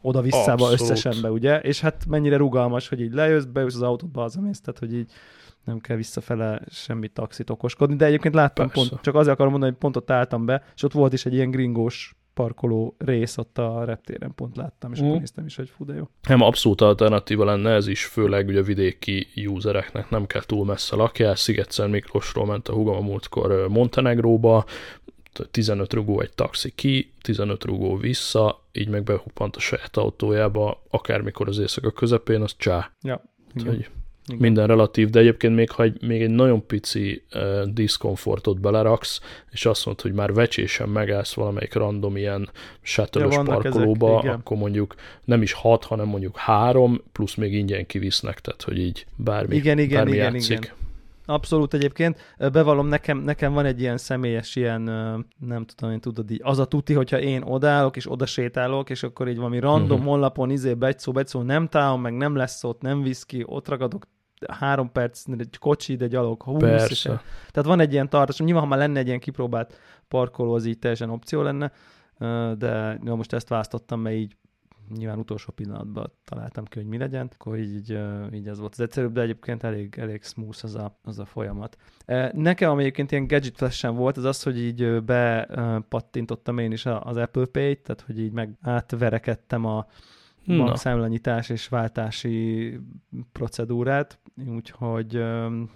oda-visszába 0.01 0.73
összesenbe, 0.73 1.31
ugye, 1.31 1.61
és 1.61 1.81
hát 1.81 2.07
mennyire 2.09 2.37
rugalmas, 2.37 2.89
hogy 2.89 3.01
így 3.01 3.13
lejössz, 3.13 3.45
bejössz 3.45 3.75
az 3.75 3.83
autóba, 3.83 4.23
az 4.23 4.37
emész, 4.37 4.61
tehát 4.61 4.79
hogy 4.81 4.95
így 4.95 5.11
nem 5.65 5.79
kell 5.79 5.97
visszafele 5.97 6.61
semmi 6.71 7.09
taxit 7.09 7.51
okoskodni, 7.51 7.97
de 7.97 8.05
egyébként 8.05 8.35
láttam 8.35 8.69
Persze. 8.69 8.89
pont, 8.89 9.03
csak 9.03 9.15
azért 9.15 9.33
akarom 9.33 9.51
mondani, 9.51 9.73
hogy 9.73 9.81
pont 9.81 9.97
ott 9.97 10.11
álltam 10.11 10.45
be, 10.45 10.63
és 10.75 10.83
ott 10.83 10.93
volt 10.93 11.13
is 11.13 11.27
egy 11.27 11.35
ilyen 11.35 11.51
gringós 11.51 12.17
parkoló 12.35 12.95
rész 12.99 13.37
ott 13.37 13.59
a 13.59 13.85
reptéren, 13.85 14.35
pont 14.35 14.57
láttam, 14.57 14.93
és 14.93 15.01
mm. 15.01 15.07
akkor 15.07 15.19
néztem 15.19 15.47
is, 15.47 15.57
hogy 15.57 15.69
fú, 15.69 15.85
de 15.85 15.95
jó. 15.95 16.09
Nem, 16.29 16.41
abszolút 16.41 16.81
alternatíva 16.81 17.45
lenne 17.45 17.71
ez 17.71 17.87
is, 17.87 18.05
főleg 18.05 18.47
ugye 18.47 18.63
vidéki 18.63 19.27
usereknek 19.47 20.11
nem 20.11 20.27
kell 20.27 20.43
túl 20.43 20.65
messze 20.65 20.97
lakjál. 20.97 21.35
Sziget 21.35 21.87
Miklósról 21.89 22.47
ment 22.47 22.69
a 22.69 22.73
hugam 22.73 22.97
a 22.97 23.01
múltkor 23.01 23.69
Montenegróba, 23.69 24.65
15 25.51 25.93
rugó 25.93 26.21
egy 26.21 26.35
taxi 26.35 26.71
ki, 26.75 27.13
15 27.21 27.65
rugó 27.65 27.97
vissza, 27.97 28.69
így 28.73 28.89
meg 28.89 29.03
behuppant 29.03 29.57
a 29.57 29.61
saját 29.61 29.97
autójába, 29.97 30.83
akármikor 30.91 31.49
az 31.49 31.59
éjszaka 31.59 31.91
közepén, 31.91 32.43
az 32.43 32.55
csá. 32.57 32.93
Ja, 33.03 33.23
igen. 33.55 33.87
Igen. 34.33 34.43
minden 34.43 34.67
relatív, 34.67 35.11
de 35.11 35.19
egyébként 35.19 35.55
még 35.55 35.71
ha 35.71 35.83
egy, 35.83 36.03
még 36.03 36.23
egy 36.23 36.31
nagyon 36.31 36.67
pici 36.67 37.23
uh, 37.35 37.63
diszkomfortot 37.63 38.61
beleraksz, 38.61 39.21
és 39.51 39.67
azt 39.67 39.85
mondod, 39.85 40.03
hogy 40.03 40.13
már 40.13 40.33
vecsésen 40.33 40.89
megállsz 40.89 41.35
valamelyik 41.35 41.75
random 41.75 42.17
ilyen 42.17 42.51
ja, 43.13 43.43
parkolóba, 43.45 44.19
ezek, 44.19 44.33
akkor 44.33 44.57
mondjuk 44.57 44.95
nem 45.25 45.43
is 45.43 45.53
hat, 45.53 45.85
hanem 45.85 46.07
mondjuk 46.07 46.37
három, 46.37 47.03
plusz 47.13 47.35
még 47.35 47.55
ingyen 47.55 47.87
kivisznek, 47.87 48.41
tehát 48.41 48.63
hogy 48.63 48.79
így 48.79 49.07
bármi, 49.17 49.57
igen, 49.57 49.79
igen, 49.79 49.97
bármi 49.97 50.13
igen, 50.13 50.33
játszik. 50.33 50.59
Igen. 50.59 50.81
Abszolút 51.27 51.75
egyébként. 51.75 52.35
Bevallom, 52.39 52.87
nekem, 52.87 53.19
nekem 53.19 53.53
van 53.53 53.65
egy 53.65 53.81
ilyen 53.81 53.97
személyes 53.97 54.57
ilyen, 54.57 54.83
nem 55.39 55.65
tudom, 55.65 55.93
én 55.93 56.01
tudod 56.01 56.31
így, 56.31 56.41
az 56.43 56.59
a 56.59 56.65
tuti, 56.65 56.93
hogyha 56.93 57.21
én 57.21 57.43
odállok, 57.43 57.97
és 57.97 58.11
oda 58.11 58.27
sétálok, 58.27 58.91
és 58.91 59.03
akkor 59.03 59.29
így 59.29 59.37
valami 59.37 59.59
random 59.59 59.91
uh-huh. 59.91 60.05
honlapon 60.05 60.51
izé 60.51 60.75
begy 60.75 60.99
szó, 60.99 61.13
begy 61.13 61.27
szó, 61.27 61.43
nem 61.43 61.69
találom, 61.69 62.01
meg 62.01 62.17
nem 62.17 62.37
lesz 62.37 62.65
ott, 62.65 62.81
nem 62.81 63.03
visz 63.03 63.25
ki, 63.25 63.43
ott 63.47 63.69
ragadok 63.69 64.07
három 64.49 64.93
perc, 64.93 65.25
egy 65.39 65.59
kocsi, 65.59 65.97
de 65.97 66.07
gyalog, 66.07 66.43
húsz. 66.43 66.91
És 66.91 67.03
tehát 67.03 67.65
van 67.65 67.81
egy 67.81 67.93
ilyen 67.93 68.09
tartás, 68.09 68.39
nyilván, 68.39 68.63
ha 68.63 68.69
már 68.69 68.79
lenne 68.79 68.99
egy 68.99 69.07
ilyen 69.07 69.21
kipróbált 69.21 69.79
parkoló, 70.09 70.55
az 70.55 70.65
így 70.65 70.79
teljesen 70.79 71.11
opció 71.11 71.43
lenne, 71.43 71.73
de 72.59 72.99
ja, 73.05 73.15
most 73.15 73.33
ezt 73.33 73.49
választottam, 73.49 74.01
mert 74.01 74.17
így 74.17 74.37
nyilván 74.97 75.19
utolsó 75.19 75.53
pillanatban 75.53 76.13
találtam 76.25 76.65
ki, 76.65 76.79
hogy 76.79 76.89
mi 76.89 76.99
legyen, 76.99 77.31
akkor 77.35 77.59
így, 77.59 77.99
így 78.33 78.49
ez 78.49 78.59
volt 78.59 78.73
az 78.73 78.81
egyszerűbb, 78.81 79.13
de 79.13 79.21
egyébként 79.21 79.63
elég, 79.63 79.95
elég 79.99 80.23
smooth 80.23 80.65
az 80.65 80.75
a, 80.75 80.99
az 81.03 81.19
a 81.19 81.25
folyamat. 81.25 81.77
Nekem, 82.33 82.71
ami 82.71 82.83
egyébként 82.83 83.13
ilyen 83.13 83.27
gadget 83.27 83.57
flash 83.57 83.89
volt, 83.89 84.17
az 84.17 84.25
az, 84.25 84.43
hogy 84.43 84.59
így 84.59 85.03
bepattintottam 85.03 86.59
én 86.59 86.73
is 86.73 86.87
az 86.87 87.17
Apple 87.17 87.45
Pay-t, 87.45 87.83
tehát 87.83 88.01
hogy 88.01 88.19
így 88.19 88.33
meg 88.33 88.55
átverekedtem 88.61 89.65
a 89.65 89.87
bankszámlanyítás 90.47 91.49
és 91.49 91.69
váltási 91.69 92.79
procedúrát, 93.33 94.19
úgyhogy 94.49 95.17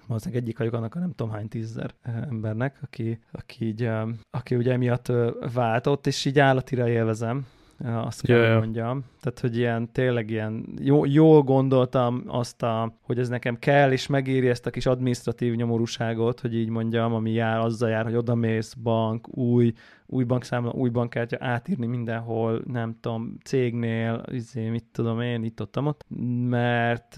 az 0.09 0.29
egyik 0.33 0.59
vagyok 0.59 0.73
annak 0.73 0.95
a 0.95 0.99
nem 0.99 1.13
tudom 1.15 1.33
hány 1.33 1.49
tízzer 1.49 1.95
embernek, 2.03 2.79
aki, 2.83 3.19
aki, 3.33 3.67
így, 3.67 3.91
aki 4.31 4.55
ugye 4.55 4.73
emiatt 4.73 5.13
váltott, 5.55 6.07
és 6.07 6.25
így 6.25 6.39
állatira 6.39 6.89
élvezem 6.89 7.47
azt 7.85 8.23
kell 8.23 8.39
yeah, 8.39 8.59
mondjam. 8.59 9.05
Tehát, 9.21 9.41
hogy 9.41 9.57
ilyen 9.57 9.93
tényleg 9.93 10.31
ilyen 10.31 10.67
jó, 10.81 11.05
jól 11.05 11.43
gondoltam 11.43 12.23
azt, 12.27 12.63
a, 12.63 12.97
hogy 13.03 13.19
ez 13.19 13.29
nekem 13.29 13.59
kell, 13.59 13.93
és 13.93 14.07
megéri 14.07 14.49
ezt 14.49 14.67
a 14.67 14.71
kis 14.71 14.87
administratív 14.87 15.55
nyomorúságot, 15.55 16.41
hogy 16.41 16.55
így 16.55 16.69
mondjam, 16.69 17.15
ami 17.15 17.31
jár, 17.31 17.59
azzal 17.59 17.89
jár, 17.89 18.05
hogy 18.05 18.15
odamész, 18.15 18.75
bank, 18.75 19.37
új, 19.37 19.73
új 20.07 20.25
bankszámla, 20.25 20.71
új 20.71 20.89
bankkártya, 20.89 21.37
átírni 21.41 21.87
mindenhol, 21.87 22.63
nem 22.67 22.97
tudom, 23.01 23.37
cégnél, 23.45 24.23
izé, 24.31 24.69
mit 24.69 24.85
tudom 24.93 25.21
én, 25.21 25.43
itt 25.43 25.61
ott, 25.61 25.79
ott, 25.79 26.05
mert, 26.49 27.17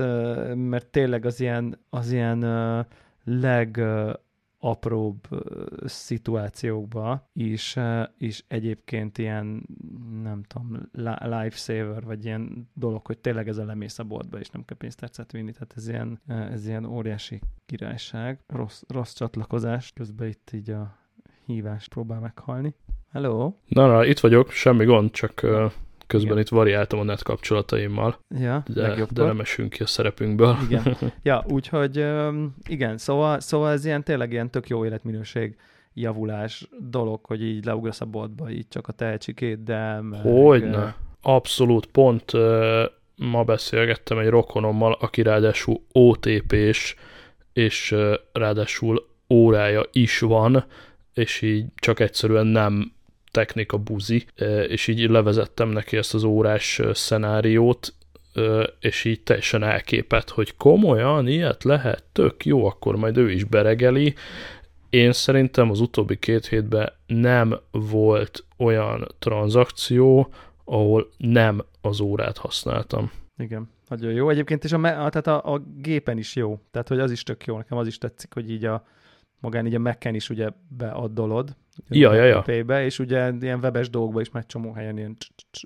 mert 0.54 0.86
tényleg 0.86 1.24
az 1.24 1.40
ilyen, 1.40 1.78
az 1.90 2.12
ilyen 2.12 2.44
leg 3.24 3.80
apróbb 4.58 5.28
szituációkba 5.84 7.28
is, 7.32 7.76
is 8.18 8.44
egyébként 8.48 9.18
ilyen, 9.18 9.66
nem 10.22 10.42
tudom, 10.42 10.88
lifesaver, 11.22 12.04
vagy 12.04 12.24
ilyen 12.24 12.68
dolog, 12.74 13.06
hogy 13.06 13.18
tényleg 13.18 13.48
ez 13.48 13.58
a 13.58 13.64
lemész 13.64 13.98
a 13.98 14.04
boltba, 14.04 14.38
és 14.38 14.48
nem 14.48 14.64
kell 14.64 14.76
pénztárcát 14.76 15.32
vinni, 15.32 15.52
tehát 15.52 15.72
ez 15.76 15.88
ilyen, 15.88 16.20
ez 16.26 16.66
ilyen 16.66 16.84
óriási 16.84 17.40
királyság. 17.66 18.38
Rossz, 18.46 18.82
rossz 18.88 19.12
csatlakozás, 19.12 19.92
közben 19.92 20.28
itt 20.28 20.50
így 20.52 20.70
a 20.70 20.98
hívást 21.44 21.88
próbál 21.88 22.20
meghalni. 22.20 22.74
Hello? 23.10 23.52
Na, 23.66 23.86
na, 23.86 24.04
itt 24.04 24.18
vagyok, 24.18 24.50
semmi 24.50 24.84
gond, 24.84 25.10
csak 25.10 25.46
Közben 26.08 26.30
igen. 26.30 26.42
itt 26.42 26.48
variáltam 26.48 26.98
a 26.98 27.02
net 27.02 27.22
kapcsolataimmal, 27.22 28.18
ja, 28.38 28.62
de, 28.66 29.06
de 29.10 29.24
nem 29.24 29.40
esünk 29.40 29.70
ki 29.70 29.82
a 29.82 29.86
szerepünkből. 29.86 30.56
Igen, 30.68 30.96
ja, 31.22 31.44
úgyhogy 31.48 32.06
igen, 32.68 32.98
szóval, 32.98 33.40
szóval 33.40 33.72
ez 33.72 33.84
ilyen 33.84 34.04
tényleg 34.04 34.32
ilyen 34.32 34.50
tök 34.50 34.68
jó 34.68 34.84
életminőség 34.84 35.56
javulás 35.94 36.68
dolog, 36.90 37.24
hogy 37.24 37.42
így 37.42 37.64
leugrasz 37.64 38.00
a 38.00 38.04
boltba, 38.04 38.50
így 38.50 38.68
csak 38.68 38.88
a 38.88 38.92
tehetségét, 38.92 39.62
de... 39.62 40.00
Meg... 40.00 40.20
Hogyne, 40.20 40.96
abszolút, 41.22 41.86
pont 41.86 42.32
ma 43.16 43.44
beszélgettem 43.44 44.18
egy 44.18 44.28
rokonommal, 44.28 44.96
aki 45.00 45.22
ráadásul 45.22 45.80
OTP-s, 45.92 46.94
és 47.52 47.94
ráadásul 48.32 49.08
órája 49.28 49.82
is 49.92 50.20
van, 50.20 50.64
és 51.14 51.42
így 51.42 51.66
csak 51.74 52.00
egyszerűen 52.00 52.46
nem 52.46 52.92
technika 53.30 53.78
buzi, 53.78 54.26
és 54.68 54.86
így 54.86 55.10
levezettem 55.10 55.68
neki 55.68 55.96
ezt 55.96 56.14
az 56.14 56.24
órás 56.24 56.80
szenáriót, 56.92 57.94
és 58.80 59.04
így 59.04 59.22
teljesen 59.22 59.62
elképett, 59.62 60.28
hogy 60.30 60.56
komolyan 60.56 61.26
ilyet 61.26 61.64
lehet, 61.64 62.04
tök 62.12 62.44
jó, 62.44 62.66
akkor 62.66 62.96
majd 62.96 63.16
ő 63.16 63.30
is 63.30 63.44
beregeli. 63.44 64.14
Én 64.90 65.12
szerintem 65.12 65.70
az 65.70 65.80
utóbbi 65.80 66.16
két 66.16 66.46
hétben 66.46 66.92
nem 67.06 67.58
volt 67.70 68.44
olyan 68.56 69.08
tranzakció, 69.18 70.32
ahol 70.64 71.10
nem 71.16 71.64
az 71.80 72.00
órát 72.00 72.38
használtam. 72.38 73.10
Igen, 73.38 73.70
nagyon 73.88 74.12
jó. 74.12 74.30
Egyébként 74.30 74.64
is 74.64 74.72
a, 74.72 74.80
tehát 74.80 75.26
a, 75.26 75.52
a 75.52 75.62
gépen 75.76 76.18
is 76.18 76.36
jó, 76.36 76.60
tehát 76.70 76.88
hogy 76.88 76.98
az 76.98 77.10
is 77.10 77.22
tök 77.22 77.44
jó, 77.44 77.56
nekem 77.56 77.78
az 77.78 77.86
is 77.86 77.98
tetszik, 77.98 78.34
hogy 78.34 78.50
így 78.50 78.64
a 78.64 78.86
magán 79.40 79.66
így 79.66 79.74
a 79.74 79.78
Mac-en 79.78 80.14
is 80.14 80.30
ugye 80.30 80.48
beaddolod, 80.68 81.56
Ja, 81.88 82.14
ja, 82.14 82.24
ja. 82.24 82.64
Be, 82.64 82.84
és 82.84 82.98
ugye 82.98 83.32
ilyen 83.40 83.58
webes 83.58 83.90
dolgokban 83.90 84.22
is 84.22 84.30
megy 84.30 84.46
csomó 84.46 84.72
helyen 84.72 84.96
ilyen 84.96 85.16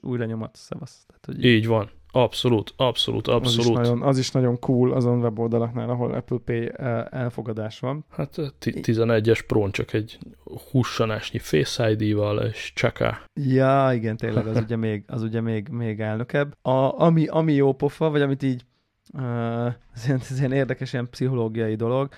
új 0.03 0.19
lenyomat, 0.19 0.57
szevasz. 0.57 1.05
Tehát, 1.07 1.25
hogy 1.25 1.45
így 1.45 1.67
van. 1.67 1.91
Abszolút, 2.15 2.73
abszolút, 2.77 3.29
abszolút. 3.29 3.59
Az 3.59 3.67
is, 3.67 3.89
nagyon, 3.89 4.03
az 4.03 4.19
is 4.19 4.31
nagyon 4.31 4.59
cool 4.59 4.93
azon 4.93 5.21
weboldalaknál, 5.21 5.91
ahol 5.91 6.13
Apple 6.13 6.39
Pay 6.45 6.71
eh, 6.77 7.05
elfogadás 7.11 7.81
van. 7.81 8.05
Hát 8.11 8.35
11-es 8.61 9.41
Pro 9.47 9.71
csak 9.71 9.93
egy 9.93 10.19
hussanásnyi 10.71 11.39
Face 11.39 11.91
ID-val, 11.91 12.39
és 12.39 12.73
csaká. 12.75 13.21
Ja, 13.35 13.91
igen, 13.95 14.17
tényleg, 14.17 14.47
az 14.47 14.57
ugye 14.57 14.77
még, 14.77 15.05
az 15.07 15.23
ugye 15.23 15.41
még, 15.41 15.69
még 15.69 16.01
elnökebb. 16.01 16.57
A, 16.63 17.01
ami, 17.01 17.27
ami 17.27 17.53
jó 17.53 17.73
pofa, 17.73 18.11
vagy 18.11 18.23
amit 18.23 18.43
így 18.43 18.65
uh, 19.15 19.67
ez, 19.95 20.07
ilyen, 20.07 20.21
ez 20.31 20.39
ilyen 20.39 20.53
érdekes 20.53 20.93
ilyen 20.93 21.09
pszichológiai 21.11 21.75
dolog, 21.75 22.09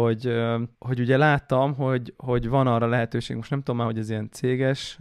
hogy, 0.00 0.34
hogy 0.78 1.00
ugye 1.00 1.16
láttam, 1.16 1.74
hogy, 1.74 2.14
hogy 2.16 2.48
van 2.48 2.66
arra 2.66 2.86
lehetőség, 2.86 3.36
most 3.36 3.50
nem 3.50 3.58
tudom 3.58 3.76
már, 3.76 3.86
hogy 3.86 3.98
ez 3.98 4.10
ilyen 4.10 4.28
céges 4.30 4.98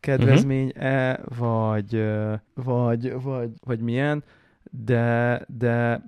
kedvezmény-e, 0.00 1.12
uh-huh. 1.12 1.38
vagy, 1.38 2.04
vagy, 2.54 3.22
vagy, 3.22 3.50
vagy 3.64 3.80
milyen, 3.80 4.24
de, 4.70 5.40
de, 5.48 6.02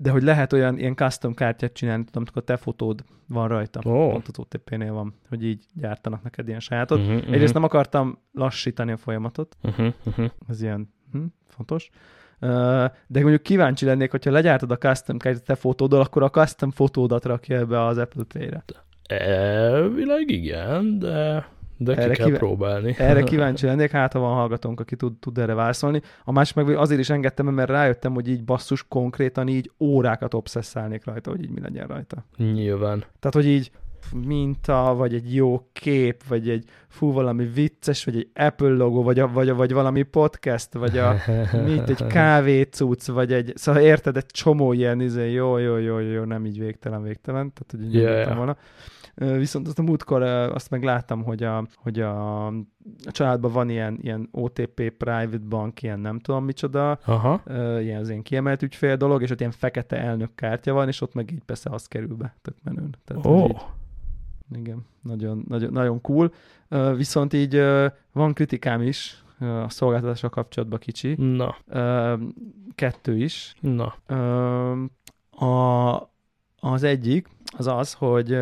de 0.00 0.10
hogy 0.10 0.22
lehet 0.22 0.52
olyan 0.52 0.78
ilyen 0.78 0.96
custom 0.96 1.34
kártyát 1.34 1.72
csinálni, 1.72 2.04
tudom, 2.04 2.22
amikor 2.22 2.44
te 2.44 2.56
fotód 2.56 3.04
van 3.26 3.48
rajta, 3.48 3.80
oh. 3.84 4.10
pont 4.10 4.28
az 4.28 4.38
OTP-nél 4.38 4.92
van, 4.92 5.14
hogy 5.28 5.44
így 5.44 5.64
gyártanak 5.74 6.22
neked 6.22 6.48
ilyen 6.48 6.60
sajátot. 6.60 6.98
Uh-huh, 6.98 7.32
Egyrészt 7.32 7.54
nem 7.54 7.62
akartam 7.64 8.18
lassítani 8.32 8.92
a 8.92 8.96
folyamatot, 8.96 9.56
uh-huh, 9.62 9.92
uh-huh. 10.04 10.30
ez 10.48 10.62
ilyen 10.62 10.94
hm, 11.12 11.24
fontos, 11.46 11.90
de 12.40 13.20
mondjuk 13.20 13.42
kíváncsi 13.42 13.84
lennék, 13.84 14.10
hogyha 14.10 14.30
legyártod 14.30 14.70
a 14.70 14.76
custom 14.76 15.18
kártyát 15.18 15.44
te 15.44 15.54
fotóddal, 15.54 16.00
akkor 16.00 16.22
a 16.22 16.30
custom 16.30 16.70
fotódat 16.70 17.24
rakja 17.24 17.58
ebbe 17.58 17.84
az 17.84 17.98
Apple 17.98 18.24
Pay-re. 18.32 18.64
Elvileg 19.06 20.30
igen, 20.30 20.98
de 20.98 21.46
de 21.78 21.96
erre 21.96 22.10
ki 22.10 22.16
kell 22.16 22.24
kíván... 22.24 22.38
próbálni. 22.38 22.94
Erre 22.98 23.22
kíváncsi 23.32 23.66
lennék, 23.66 23.90
hát 23.90 24.12
ha 24.12 24.18
van 24.18 24.34
hallgatónk, 24.34 24.80
aki 24.80 24.96
tud, 24.96 25.18
tud 25.18 25.38
erre 25.38 25.54
válaszolni. 25.54 26.02
A 26.24 26.32
másik 26.32 26.56
meg 26.56 26.68
azért 26.68 27.00
is 27.00 27.10
engedtem, 27.10 27.46
mert 27.46 27.70
rájöttem, 27.70 28.14
hogy 28.14 28.28
így 28.28 28.44
basszus 28.44 28.84
konkrétan 28.88 29.48
így 29.48 29.70
órákat 29.80 30.34
obszesszálnék 30.34 31.04
rajta, 31.04 31.30
hogy 31.30 31.42
így 31.42 31.50
mi 31.50 31.60
legyen 31.60 31.86
rajta. 31.86 32.24
Nyilván. 32.36 32.98
Tehát, 32.98 33.34
hogy 33.34 33.46
így 33.46 33.70
minta, 34.26 34.94
vagy 34.96 35.14
egy 35.14 35.34
jó 35.34 35.68
kép, 35.72 36.26
vagy 36.28 36.48
egy 36.48 36.64
fú, 36.88 37.12
valami 37.12 37.44
vicces, 37.44 38.04
vagy 38.04 38.16
egy 38.16 38.30
Apple 38.34 38.68
logo, 38.68 39.02
vagy, 39.02 39.18
a, 39.18 39.28
vagy, 39.28 39.48
a, 39.48 39.54
vagy 39.54 39.72
valami 39.72 40.02
podcast, 40.02 40.72
vagy 40.72 40.98
a, 40.98 41.14
mit, 41.64 41.88
egy 41.88 42.06
kávécuc, 42.16 43.06
vagy 43.06 43.32
egy, 43.32 43.52
szóval 43.54 43.82
érted, 43.82 44.16
egy 44.16 44.26
csomó 44.26 44.72
ilyen, 44.72 45.00
izé, 45.00 45.30
jó, 45.30 45.56
jó, 45.58 45.76
jó, 45.76 45.98
jó, 45.98 46.24
nem 46.24 46.46
így 46.46 46.58
végtelen, 46.58 47.02
végtelen, 47.02 47.52
tehát 47.52 47.70
hogy 47.70 47.82
így 47.82 48.02
yeah. 48.02 48.36
volna. 48.36 48.56
Viszont 49.18 49.66
azt 49.66 49.78
a 49.78 49.82
múltkor 49.82 50.22
azt 50.22 50.70
meg 50.70 50.82
láttam, 50.82 51.22
hogy 51.22 51.42
a, 51.42 51.66
hogy 51.76 52.00
a, 52.00 52.46
a 52.46 53.10
családban 53.10 53.52
van 53.52 53.68
ilyen, 53.68 53.98
ilyen 54.00 54.28
OTP 54.32 54.90
private 54.90 55.38
bank, 55.48 55.82
ilyen 55.82 56.00
nem 56.00 56.18
tudom 56.18 56.44
micsoda, 56.44 56.90
Aha. 56.90 57.42
ilyen 57.80 58.00
az 58.00 58.08
ilyen 58.08 58.22
kiemelt 58.22 58.62
ügyfél 58.62 58.96
dolog, 58.96 59.22
és 59.22 59.30
ott 59.30 59.40
ilyen 59.40 59.52
fekete 59.52 59.96
elnök 59.96 60.34
kártya 60.34 60.72
van, 60.72 60.88
és 60.88 61.00
ott 61.00 61.14
meg 61.14 61.30
így 61.30 61.42
persze 61.44 61.70
az 61.70 61.86
kerül 61.86 62.16
be, 62.16 62.36
tök 62.42 62.54
menőn. 62.64 62.94
Tehát 63.04 63.26
oh. 63.26 63.48
így, 63.48 63.56
igen, 64.54 64.86
nagyon, 65.02 65.44
nagyon, 65.48 65.72
nagyon 65.72 66.00
cool. 66.00 66.32
Viszont 66.96 67.32
így 67.32 67.62
van 68.12 68.32
kritikám 68.32 68.82
is 68.82 69.24
a 69.38 69.68
szolgáltatással 69.68 70.30
kapcsolatban 70.30 70.78
kicsi. 70.78 71.14
Na. 71.14 71.56
Kettő 72.74 73.16
is. 73.16 73.54
Na. 73.60 73.96
A, 75.46 76.10
az 76.60 76.82
egyik 76.82 77.28
az 77.56 77.66
az, 77.66 77.92
hogy 77.92 78.38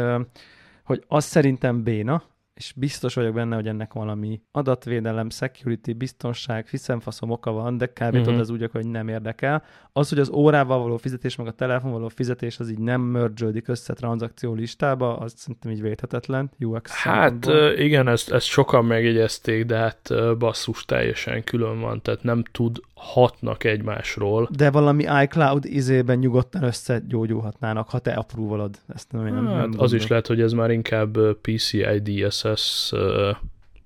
hogy 0.87 1.05
az 1.09 1.25
szerintem 1.25 1.83
béna, 1.83 2.23
és 2.57 2.73
biztos 2.77 3.15
vagyok 3.15 3.35
benne, 3.35 3.55
hogy 3.55 3.69
ennek 3.69 3.93
valami 3.93 4.41
adatvédelem, 4.53 5.31
security, 5.31 5.93
biztonság, 5.93 6.67
faszom 6.99 7.31
oka 7.31 7.51
van, 7.51 7.79
de 7.79 7.87
kb. 7.87 8.01
Uh-huh. 8.01 8.23
tudod, 8.23 8.41
az 8.41 8.51
úgy, 8.51 8.69
hogy 8.73 8.87
nem 8.87 9.09
érdekel. 9.09 9.63
Az, 9.93 10.09
hogy 10.09 10.19
az 10.19 10.31
órával 10.31 10.79
való 10.79 10.97
fizetés, 10.97 11.37
meg 11.37 11.47
a 11.47 11.51
telefon 11.51 11.91
való 11.91 12.09
fizetés, 12.09 12.59
az 12.59 12.71
így 12.71 12.79
nem 12.79 13.01
mergődik 13.01 13.69
össze 13.69 13.93
tranzakció 13.93 14.55
listába, 14.55 15.17
az 15.17 15.33
szerintem 15.37 15.71
így 15.71 15.83
védhetetlen 15.83 16.51
UX 16.59 16.91
Hát 16.91 17.47
igen, 17.77 18.09
ezt, 18.09 18.33
ezt 18.33 18.47
sokan 18.47 18.85
megjegyezték, 18.85 19.65
de 19.65 19.77
hát 19.77 20.11
basszus 20.39 20.85
teljesen 20.85 21.45
külön 21.45 21.81
van, 21.81 22.03
tehát 22.03 22.23
nem 22.23 22.45
tud 22.53 22.81
hatnak 22.95 23.65
egymásról. 23.65 24.49
De 24.57 24.71
valami 24.71 25.05
iCloud 25.23 25.65
izében 25.65 26.19
nyugodtan 26.19 26.63
összegyógyulhatnának, 26.63 27.89
ha 27.89 27.99
te 27.99 28.13
apróvalod. 28.13 28.79
Ezt 28.95 29.13
nem, 29.13 29.25
nem, 29.25 29.47
hát, 29.47 29.69
nem 29.69 29.81
az 29.81 29.93
is 29.93 30.07
lehet, 30.07 30.27
hogy 30.27 30.41
ez 30.41 30.53
már 30.53 30.71
inkább 30.71 31.19
PCI 31.41 32.01
DSS 32.03 32.46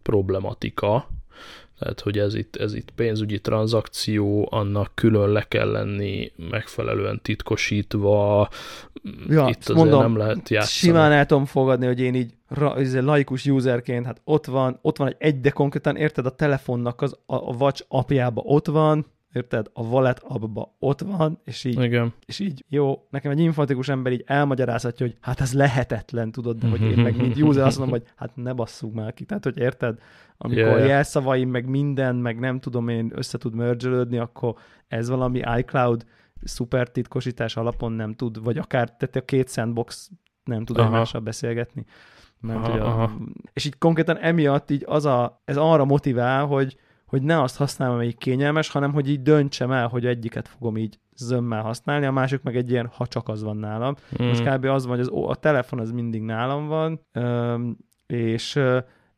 problematika, 0.02 1.08
tehát, 1.80 2.00
hogy 2.00 2.18
ez 2.18 2.34
itt, 2.34 2.56
ez 2.56 2.74
itt 2.74 2.90
pénzügyi 2.90 3.40
tranzakció, 3.40 4.48
annak 4.50 4.90
külön 4.94 5.28
le 5.28 5.42
kell 5.48 5.70
lenni 5.70 6.32
megfelelően 6.50 7.20
titkosítva, 7.22 8.48
ja, 9.28 9.46
itt 9.48 9.58
azért 9.58 9.78
mondom, 9.78 10.00
nem 10.00 10.16
lehet 10.16 10.48
játszani. 10.48 10.92
Simán 10.92 11.12
el 11.12 11.26
tudom 11.26 11.44
fogadni, 11.44 11.86
hogy 11.86 12.00
én 12.00 12.14
így 12.14 12.34
laikus 12.92 13.46
userként, 13.46 14.06
hát 14.06 14.20
ott 14.24 14.46
van, 14.46 14.78
ott 14.82 14.96
van 14.96 15.08
egy 15.08 15.16
egy, 15.18 15.40
de 15.40 15.50
konkrétan 15.50 15.96
érted 15.96 16.26
a 16.26 16.34
telefonnak 16.34 17.02
az, 17.02 17.16
a, 17.26 17.34
a 17.34 17.54
Watch 17.58 17.84
apjába 17.88 18.42
ott 18.44 18.66
van, 18.66 19.06
érted? 19.32 19.66
A 19.72 19.82
wallet 19.82 20.18
abba 20.18 20.76
ott 20.78 21.00
van, 21.00 21.38
és 21.44 21.64
így, 21.64 21.82
Igen. 21.82 22.12
és 22.26 22.38
így 22.38 22.64
jó, 22.68 23.06
nekem 23.10 23.30
egy 23.30 23.40
informatikus 23.40 23.88
ember 23.88 24.12
így 24.12 24.24
elmagyarázhatja, 24.26 25.06
hogy 25.06 25.16
hát 25.20 25.40
ez 25.40 25.52
lehetetlen, 25.52 26.30
tudod, 26.32 26.58
de 26.58 26.68
hogy 26.68 26.80
én 26.82 26.98
meg 26.98 27.16
mint 27.16 27.36
user 27.40 27.64
azt 27.64 27.78
mondom, 27.78 27.98
hogy 27.98 28.08
hát 28.16 28.36
ne 28.36 28.52
basszuk 28.52 28.94
már 28.94 29.14
ki. 29.14 29.24
Tehát, 29.24 29.44
hogy 29.44 29.58
érted? 29.58 29.98
Amikor 30.36 30.62
yeah. 30.62 30.86
jelszavaim, 30.86 31.50
meg 31.50 31.68
minden, 31.68 32.16
meg 32.16 32.38
nem 32.38 32.60
tudom 32.60 32.88
én 32.88 33.12
össze 33.14 33.38
tud 33.38 33.54
mergelődni, 33.54 34.18
akkor 34.18 34.54
ez 34.88 35.08
valami 35.08 35.42
iCloud 35.58 36.04
szuper 36.42 36.88
titkosítás 36.88 37.56
alapon 37.56 37.92
nem 37.92 38.14
tud, 38.14 38.42
vagy 38.42 38.58
akár 38.58 38.96
tehát 38.96 39.16
a 39.16 39.24
két 39.24 39.50
sandbox 39.50 40.10
nem 40.44 40.64
tud 40.64 40.78
egymással 40.78 41.20
beszélgetni. 41.20 41.84
Mert 42.40 42.58
aha, 42.58 42.72
ugye, 42.72 42.80
aha. 42.80 43.10
És 43.52 43.64
így 43.64 43.78
konkrétan 43.78 44.18
emiatt 44.18 44.70
így 44.70 44.84
az 44.86 45.04
a, 45.04 45.42
ez 45.44 45.56
arra 45.56 45.84
motivál, 45.84 46.46
hogy, 46.46 46.76
hogy 47.10 47.22
ne 47.22 47.42
azt 47.42 47.56
használom, 47.56 47.94
amelyik 47.94 48.18
kényelmes, 48.18 48.68
hanem 48.68 48.92
hogy 48.92 49.08
így 49.08 49.22
döntsem 49.22 49.70
el, 49.72 49.88
hogy 49.88 50.06
egyiket 50.06 50.48
fogom 50.48 50.76
így 50.76 50.98
zömmel 51.16 51.62
használni, 51.62 52.06
a 52.06 52.10
másik 52.12 52.42
meg 52.42 52.56
egy 52.56 52.70
ilyen, 52.70 52.86
ha 52.86 53.06
csak 53.06 53.28
az 53.28 53.42
van 53.42 53.56
nálam. 53.56 53.96
Mm. 54.22 54.26
Most 54.26 54.44
kb. 54.44 54.64
az 54.64 54.86
van, 54.86 54.96
hogy 54.96 55.06
az, 55.06 55.30
a 55.30 55.34
telefon 55.34 55.80
az 55.80 55.90
mindig 55.90 56.22
nálam 56.22 56.66
van, 56.66 57.06
és, 58.06 58.60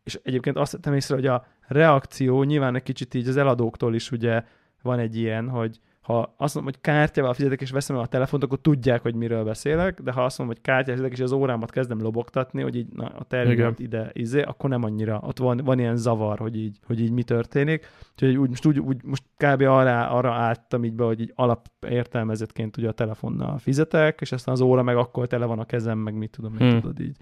és 0.03 0.21
egyébként 0.23 0.57
azt 0.57 0.73
tettem 0.73 0.95
észre, 0.95 1.15
hogy 1.15 1.27
a 1.27 1.47
reakció 1.67 2.43
nyilván 2.43 2.75
egy 2.75 2.83
kicsit 2.83 3.15
így 3.15 3.29
az 3.29 3.37
eladóktól 3.37 3.95
is 3.95 4.11
ugye 4.11 4.45
van 4.83 4.99
egy 4.99 5.17
ilyen, 5.17 5.49
hogy 5.49 5.81
ha 6.03 6.35
azt 6.37 6.55
mondom, 6.55 6.73
hogy 6.73 6.83
kártyával 6.83 7.35
fizetek 7.35 7.61
és 7.61 7.71
veszem 7.71 7.97
el 7.97 8.03
a 8.03 8.07
telefont, 8.07 8.43
akkor 8.43 8.61
tudják, 8.61 9.03
hogy 9.03 9.15
miről 9.15 9.45
beszélek, 9.45 10.01
de 10.01 10.13
ha 10.13 10.25
azt 10.25 10.39
mondom, 10.39 10.57
hogy 10.57 10.65
kártyával 10.65 10.95
fizetek 10.95 11.19
és 11.19 11.25
az 11.25 11.33
órámat 11.33 11.71
kezdem 11.71 12.01
lobogtatni, 12.01 12.63
hogy 12.63 12.77
így 12.77 12.89
na, 12.93 13.07
a 13.07 13.25
terminát 13.25 13.79
ide 13.79 14.11
izé, 14.13 14.43
akkor 14.43 14.71
nem 14.71 14.83
annyira, 14.83 15.21
ott 15.25 15.39
van, 15.39 15.61
van 15.65 15.79
ilyen 15.79 15.97
zavar, 15.97 16.39
hogy 16.39 16.57
így, 16.57 16.79
hogy 16.87 17.01
így 17.01 17.11
mi 17.11 17.23
történik. 17.23 17.87
Úgyhogy 18.13 18.37
úgy, 18.37 18.49
most, 18.49 18.67
úgy, 18.67 18.79
úgy, 18.79 19.05
most 19.05 19.23
kb. 19.37 19.61
arra, 19.61 20.11
arra 20.11 20.33
álltam 20.33 20.85
így 20.85 20.95
be, 20.95 21.05
hogy 21.05 21.21
így 21.21 21.33
alapértelmezetként 21.35 22.77
ugye 22.77 22.89
a 22.89 22.93
telefonnal 22.93 23.59
fizetek, 23.59 24.21
és 24.21 24.33
aztán 24.33 24.55
az 24.55 24.61
óra 24.61 24.83
meg 24.83 24.97
akkor 24.97 25.27
tele 25.27 25.47
van 25.47 25.59
a 25.59 25.65
kezem, 25.65 25.99
meg 25.99 26.15
mit 26.15 26.31
tudom, 26.31 26.57
hmm. 26.57 26.81
tudod 26.81 27.01
így. 27.01 27.17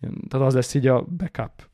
Tehát 0.00 0.46
az 0.46 0.54
lesz 0.54 0.74
így 0.74 0.86
a 0.86 1.02
backup 1.02 1.68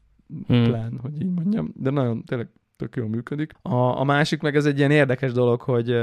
hmm. 0.47 0.65
plan, 0.65 0.99
hogy 1.03 1.23
így 1.23 1.31
mondjam, 1.31 1.73
de 1.77 1.91
nagyon 1.91 2.25
tényleg 2.25 2.49
tök 2.77 2.97
jól 2.97 3.09
működik. 3.09 3.53
A, 3.63 3.75
a 3.75 4.05
másik 4.05 4.41
meg 4.41 4.57
ez 4.57 4.65
egy 4.65 4.79
ilyen 4.79 4.91
érdekes 4.91 5.33
dolog, 5.33 5.61
hogy 5.61 5.97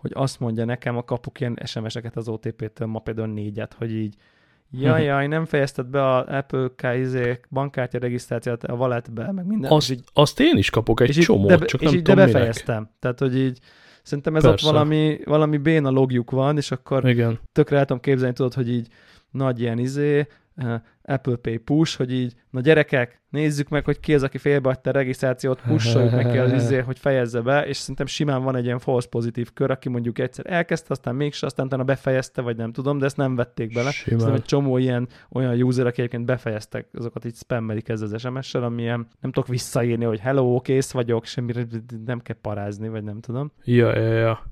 hogy 0.00 0.10
azt 0.14 0.40
mondja 0.40 0.64
nekem, 0.64 0.96
a 0.96 1.04
kapuk 1.04 1.40
ilyen 1.40 1.58
SMS-eket 1.64 2.16
az 2.16 2.28
OTP-től, 2.28 2.86
ma 2.88 2.98
például 2.98 3.28
négyet, 3.28 3.72
hogy 3.72 3.92
így 3.92 4.16
Jaj, 4.72 5.04
jaj, 5.04 5.26
nem 5.26 5.44
fejezted 5.44 5.86
be 5.86 6.02
a 6.02 6.24
Apple 6.24 6.68
KZ 6.76 7.16
bankkártya 7.48 7.98
regisztrációt 7.98 8.64
a 8.64 8.72
walletbe, 8.72 9.32
meg 9.32 9.46
minden. 9.46 9.70
Azt, 9.70 9.90
így, 9.90 10.00
azt 10.12 10.40
én 10.40 10.56
is 10.56 10.70
kapok 10.70 11.00
egy 11.00 11.10
csomót, 11.10 11.48
de, 11.48 11.56
csak 11.56 11.80
és 11.80 11.86
nem 11.86 11.96
így 11.96 12.02
tudom 12.02 12.18
de 12.18 12.32
befejeztem. 12.32 12.74
Minek. 12.74 12.90
Tehát, 12.98 13.18
hogy 13.18 13.36
így 13.36 13.58
szerintem 14.02 14.36
ez 14.36 14.42
Persze. 14.42 14.66
ott 14.66 14.72
valami, 14.72 15.18
valami 15.24 15.56
béna 15.56 15.90
logjuk 15.90 16.30
van, 16.30 16.56
és 16.56 16.70
akkor 16.70 17.08
Igen. 17.08 17.40
tökre 17.52 17.76
el 17.78 17.84
tudom 17.84 18.02
képzelni, 18.02 18.34
tudod, 18.34 18.54
hogy 18.54 18.70
így 18.70 18.88
nagy 19.30 19.60
ilyen 19.60 19.78
izé, 19.78 20.26
Apple 21.02 21.36
Pay 21.36 21.56
push, 21.56 21.96
hogy 21.96 22.12
így, 22.12 22.34
na 22.50 22.60
gyerekek, 22.60 23.22
nézzük 23.30 23.68
meg, 23.68 23.84
hogy 23.84 24.00
ki 24.00 24.14
az, 24.14 24.22
aki 24.22 24.38
félbeadta 24.38 24.90
a 24.90 24.92
regisztrációt, 24.92 25.60
pusoljuk 25.60 26.12
neki 26.12 26.38
az 26.38 26.52
izé, 26.52 26.78
hogy 26.78 26.98
fejezze 26.98 27.40
be, 27.40 27.66
és 27.66 27.76
szerintem 27.76 28.06
simán 28.06 28.42
van 28.42 28.56
egy 28.56 28.64
ilyen 28.64 28.78
false 28.78 29.08
pozitív 29.08 29.52
kör, 29.52 29.70
aki 29.70 29.88
mondjuk 29.88 30.18
egyszer 30.18 30.44
elkezdte, 30.48 30.88
aztán 30.90 31.14
mégse, 31.14 31.46
aztán 31.46 31.66
utána 31.66 31.84
befejezte, 31.84 32.42
vagy 32.42 32.56
nem 32.56 32.72
tudom, 32.72 32.98
de 32.98 33.04
ezt 33.04 33.16
nem 33.16 33.36
vették 33.36 33.72
bele. 33.74 33.90
Szerintem 33.90 34.34
egy 34.34 34.44
csomó 34.44 34.78
ilyen 34.78 35.08
olyan 35.30 35.62
user, 35.62 35.86
aki 35.86 36.00
egyébként 36.00 36.24
befejeztek, 36.24 36.88
azokat 36.92 37.24
így 37.24 37.36
spammelik 37.36 37.88
ezzel 37.88 38.08
az 38.12 38.20
SMS-sel, 38.20 38.62
amilyen 38.62 39.06
nem 39.20 39.32
tudok 39.32 39.48
visszaírni, 39.48 40.04
hogy 40.04 40.20
hello, 40.20 40.60
kész 40.60 40.90
vagyok, 40.90 41.24
semmire 41.24 41.66
nem 42.04 42.20
kell 42.20 42.36
parázni, 42.40 42.88
vagy 42.88 43.04
nem 43.04 43.20
tudom. 43.20 43.52
Ja, 43.64 43.98
ja, 43.98 44.12
ja. 44.12 44.42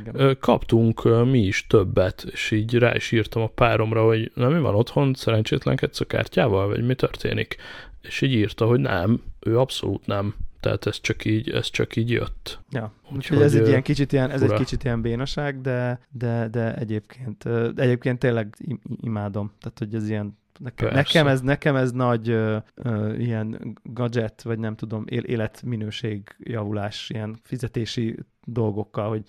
Igen. 0.00 0.36
Kaptunk 0.40 1.24
mi 1.24 1.38
is 1.38 1.66
többet, 1.66 2.26
és 2.30 2.50
így 2.50 2.74
rá 2.74 2.94
is 2.94 3.12
írtam 3.12 3.42
a 3.42 3.46
páromra, 3.46 4.04
hogy 4.04 4.30
nem 4.34 4.52
mi 4.52 4.60
van 4.60 4.74
otthon, 4.74 5.14
szerencsétlenkedsz 5.14 6.00
a 6.00 6.04
kártyával, 6.04 6.68
vagy 6.68 6.86
mi 6.86 6.94
történik? 6.94 7.56
És 8.02 8.20
így 8.20 8.32
írta, 8.32 8.66
hogy 8.66 8.80
nem, 8.80 9.22
ő 9.40 9.58
abszolút 9.58 10.06
nem. 10.06 10.34
Tehát 10.60 10.86
ez 10.86 11.00
csak 11.00 11.24
így, 11.24 11.50
ez 11.50 11.70
csak 11.70 11.96
így 11.96 12.10
jött. 12.10 12.58
Ja, 12.70 12.92
úgyhogy 13.14 13.42
ez 13.42 13.54
egy 13.54 13.68
ilyen 13.68 13.82
kicsit 13.82 14.12
ilyen, 14.12 14.30
ez 14.30 14.42
egy 14.42 14.52
kicsit 14.52 14.84
ilyen 14.84 15.00
bénaság, 15.00 15.60
de, 15.60 16.00
de, 16.10 16.48
de 16.48 16.74
egyébként, 16.74 17.44
de 17.74 17.82
egyébként 17.82 18.18
tényleg 18.18 18.56
imádom. 19.00 19.52
Tehát, 19.60 19.78
hogy 19.78 19.94
ez 19.94 20.08
ilyen 20.08 20.36
Nekem, 20.58 20.94
nekem, 20.94 21.26
ez, 21.26 21.40
nekem 21.40 21.76
ez 21.76 21.92
nagy 21.92 22.28
ö, 22.28 22.56
ö, 22.74 23.14
ilyen 23.14 23.78
gadget, 23.82 24.42
vagy 24.42 24.58
nem 24.58 24.74
tudom, 24.74 25.04
életminőség 25.06 26.36
javulás, 26.38 27.10
ilyen 27.10 27.38
fizetési 27.42 28.16
dolgokkal, 28.44 29.08
hogy 29.08 29.22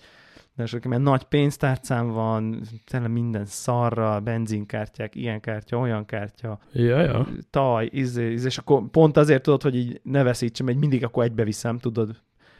sok, 0.66 0.84
mert 0.84 1.02
nagy 1.02 1.22
pénztárcám 1.22 2.08
van, 2.08 2.62
tényleg 2.90 3.10
minden 3.10 3.44
szarra, 3.44 4.20
benzinkártyák, 4.20 5.14
ilyen 5.14 5.40
kártya, 5.40 5.78
olyan 5.78 6.04
kártya, 6.04 6.58
ja, 6.72 7.00
ja. 7.00 7.26
taj, 7.50 7.88
izé, 7.92 8.32
izé, 8.32 8.46
és 8.46 8.58
akkor 8.58 8.82
pont 8.90 9.16
azért 9.16 9.42
tudod, 9.42 9.62
hogy 9.62 9.76
így 9.76 10.00
ne 10.02 10.22
veszítsem, 10.22 10.66
hogy 10.66 10.76
mindig 10.76 11.04
akkor 11.04 11.24
egybe 11.24 11.44
viszem, 11.44 11.78
tudod, 11.78 12.16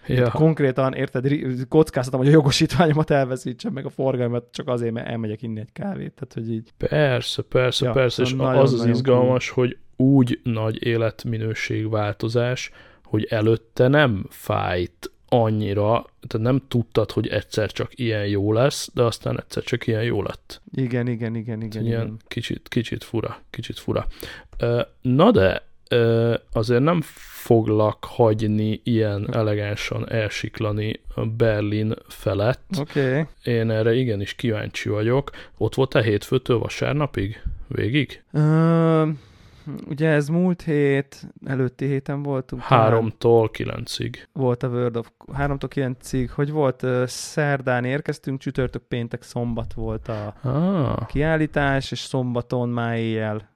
Ja. 0.06 0.30
Konkrétan, 0.30 0.92
érted, 0.92 1.38
kockáztatom, 1.68 2.20
hogy 2.20 2.28
a 2.28 2.32
jogosítványomat 2.32 3.10
elveszítsem, 3.10 3.72
meg 3.72 3.84
a 3.84 3.90
forgalmat 3.90 4.44
csak 4.52 4.68
azért, 4.68 4.92
mert 4.92 5.08
elmegyek 5.08 5.42
inni 5.42 5.60
egy 5.60 5.72
kávét. 5.72 6.12
Tehát, 6.12 6.32
hogy 6.34 6.50
így... 6.50 6.70
Persze, 6.76 7.42
persze, 7.42 7.86
ja, 7.86 7.92
persze, 7.92 8.22
és 8.22 8.34
nagyon, 8.34 8.62
az 8.62 8.72
az 8.72 8.84
izgalmas, 8.84 9.50
cool. 9.50 9.66
hogy 9.66 9.78
úgy 10.06 10.40
nagy 10.42 10.86
életminőségváltozás, 10.86 12.70
hogy 13.04 13.24
előtte 13.24 13.88
nem 13.88 14.26
fájt 14.28 15.09
annyira, 15.32 16.06
tehát 16.28 16.46
nem 16.46 16.62
tudtad, 16.68 17.10
hogy 17.10 17.28
egyszer 17.28 17.72
csak 17.72 17.98
ilyen 17.98 18.26
jó 18.26 18.52
lesz, 18.52 18.90
de 18.94 19.02
aztán 19.02 19.38
egyszer 19.38 19.62
csak 19.62 19.86
ilyen 19.86 20.02
jó 20.02 20.22
lett. 20.22 20.60
Igen, 20.74 21.06
igen, 21.06 21.34
igen, 21.34 21.62
igen. 21.62 21.84
Ilyen 21.84 22.00
igen. 22.00 22.16
kicsit, 22.28 22.68
kicsit 22.68 23.04
fura, 23.04 23.40
kicsit 23.50 23.78
fura. 23.78 24.06
Na 25.00 25.30
de 25.30 25.68
azért 26.52 26.82
nem 26.82 27.00
foglak 27.42 28.04
hagyni 28.04 28.80
ilyen 28.84 29.34
elegánsan 29.34 30.10
elsiklani 30.10 31.00
a 31.14 31.26
Berlin 31.26 31.94
felett. 32.08 32.76
Oké. 32.78 33.08
Okay. 33.08 33.24
Én 33.54 33.70
erre 33.70 33.94
igenis 33.94 34.34
kíváncsi 34.34 34.88
vagyok. 34.88 35.30
Ott 35.56 35.74
volt-e 35.74 36.02
hétfőtől 36.02 36.58
vasárnapig? 36.58 37.42
Végig? 37.68 38.22
Ö, 38.32 39.08
ugye 39.88 40.08
ez 40.08 40.28
múlt 40.28 40.62
hét, 40.62 41.26
előtti 41.44 41.86
héten 41.86 42.22
voltunk. 42.22 42.62
Háromtól 42.62 43.50
kilencig. 43.50 44.28
Volt 44.32 44.62
a 44.62 44.68
World 44.68 44.96
of 44.96 45.10
3-tól 45.32 45.68
9-ig, 45.74 46.28
hogy 46.34 46.50
volt, 46.50 46.86
szerdán 47.06 47.84
érkeztünk, 47.84 48.40
csütörtök, 48.40 48.82
péntek, 48.82 49.22
szombat 49.22 49.72
volt 49.72 50.08
a 50.08 50.34
Ah, 50.42 51.06
kiállítás, 51.06 51.90
és 51.90 51.98
szombaton 51.98 52.68
már 52.68 52.96
éjjel 52.96 53.48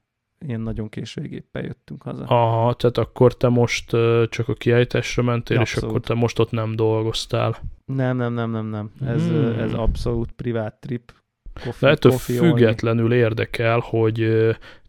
ilyen 0.47 0.61
nagyon 0.61 0.89
késő 0.89 1.21
géppel 1.23 1.63
jöttünk 1.63 2.03
haza. 2.03 2.25
aha, 2.25 2.75
tehát 2.75 2.99
akkor 2.99 3.37
te 3.37 3.49
most 3.49 3.91
csak 4.29 4.49
a 4.49 4.55
kiállításra 4.55 5.23
mentél, 5.23 5.61
és 5.61 5.73
Abszolút. 5.75 5.91
akkor 5.95 6.07
te 6.07 6.15
most 6.15 6.39
ott 6.39 6.51
nem 6.51 6.77
dolgoztál. 6.77 7.57
Nem, 7.85 8.17
nem, 8.17 8.33
nem, 8.33 8.51
nem, 8.51 8.67
nem. 8.67 8.91
Ez, 9.07 9.27
hmm. 9.27 9.59
ez 9.59 9.73
abszolút 9.73 10.33
privát 10.33 10.75
trip. 10.81 11.13
Coffee, 11.55 11.89
De 11.89 11.89
ettől 11.89 12.13
coffee 12.13 12.41
only. 12.41 12.51
függetlenül 12.51 13.13
érdekel, 13.13 13.79
hogy 13.79 14.47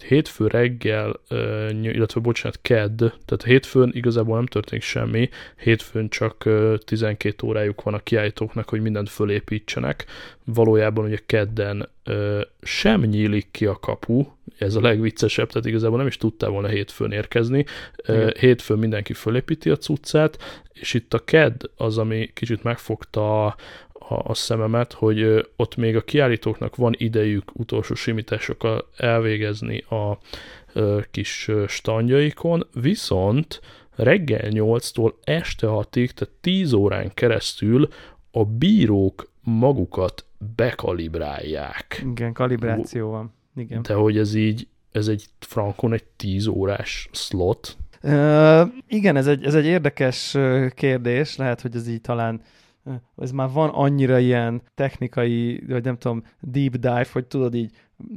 hétfő 0.08 0.48
reggel, 0.48 1.20
illetve 1.82 2.20
bocsánat, 2.22 2.60
kedd, 2.62 2.98
tehát 2.98 3.44
hétfőn 3.46 3.92
igazából 3.94 4.36
nem 4.36 4.46
történik 4.46 4.84
semmi, 4.84 5.30
hétfőn 5.58 6.10
csak 6.10 6.46
ö, 6.46 6.76
12 6.86 7.48
órájuk 7.48 7.82
van 7.84 7.94
a 7.94 8.00
kiállítóknak, 8.00 8.70
hogy 8.70 8.82
mindent 8.82 9.10
fölépítsenek. 9.10 10.06
Valójában 10.44 11.06
ugye 11.06 11.20
kedden 11.26 11.90
sem 12.62 13.02
nyílik 13.02 13.48
ki 13.52 13.66
a 13.66 13.76
kapu, 13.80 14.26
ez 14.58 14.76
a 14.76 14.82
legviccesebb, 14.82 15.48
tehát 15.52 15.68
igazából 15.68 15.98
nem 15.98 16.08
is 16.08 16.18
tudtál 16.18 16.50
volna 16.50 16.68
hétfőn 16.68 17.12
érkezni. 17.12 17.66
Igen. 18.08 18.34
Hétfőn 18.40 18.78
mindenki 18.78 19.14
fölépíti 19.14 19.70
a 19.70 19.78
cuccát, 19.78 20.38
és 20.74 20.94
itt 20.94 21.14
a 21.14 21.20
kedd 21.20 21.62
az, 21.78 21.98
ami 21.98 22.30
kicsit 22.34 22.64
megfogta 22.64 23.56
a, 24.08 24.22
a, 24.24 24.34
szememet, 24.34 24.94
hogy 24.94 25.48
ott 25.56 25.76
még 25.76 25.96
a 25.96 26.02
kiállítóknak 26.02 26.76
van 26.76 26.94
idejük 26.98 27.52
utolsó 27.54 27.94
simításokkal 27.94 28.90
elvégezni 28.98 29.78
a 29.78 30.18
kis 31.12 31.52
standjaikon, 31.68 32.68
viszont 32.74 33.62
reggel 33.96 34.48
8-tól 34.50 35.14
este 35.24 35.68
6-ig, 35.70 36.10
tehát 36.10 36.34
10 36.42 36.74
órán 36.74 37.12
keresztül 37.14 37.88
a 38.32 38.46
bírók 38.46 39.32
magukat 39.42 40.26
bekalibrálják. 40.56 42.06
Igen, 42.12 42.34
kalibráció 42.34 43.10
van. 43.10 43.34
Igen. 43.56 43.82
De 43.82 43.94
hogy 43.94 44.18
ez 44.18 44.34
így, 44.34 44.68
ez 44.92 45.08
egy 45.08 45.26
frankon 45.40 45.94
egy 45.94 46.04
10 46.04 46.48
órás 46.48 47.10
slot. 47.12 47.78
Ö, 48.02 48.64
igen, 48.88 49.16
ez 49.16 49.28
egy, 49.28 49.44
ez 49.44 49.56
egy 49.56 49.66
érdekes 49.66 50.38
kérdés, 50.70 51.36
lehet, 51.36 51.62
hogy 51.62 51.76
ez 51.76 51.88
így 51.88 52.02
talán 52.02 52.42
ö, 52.42 52.65
ez 53.18 53.32
már 53.32 53.50
van 53.52 53.70
annyira 53.70 54.20
ilyen 54.20 54.62
technikai, 54.76 55.64
vagy 55.68 55.84
nem 55.84 55.98
tudom, 55.98 56.24
deep 56.42 56.72
dive, 56.72 57.06
hogy 57.12 57.26
tudod 57.26 57.56
így 57.56 57.72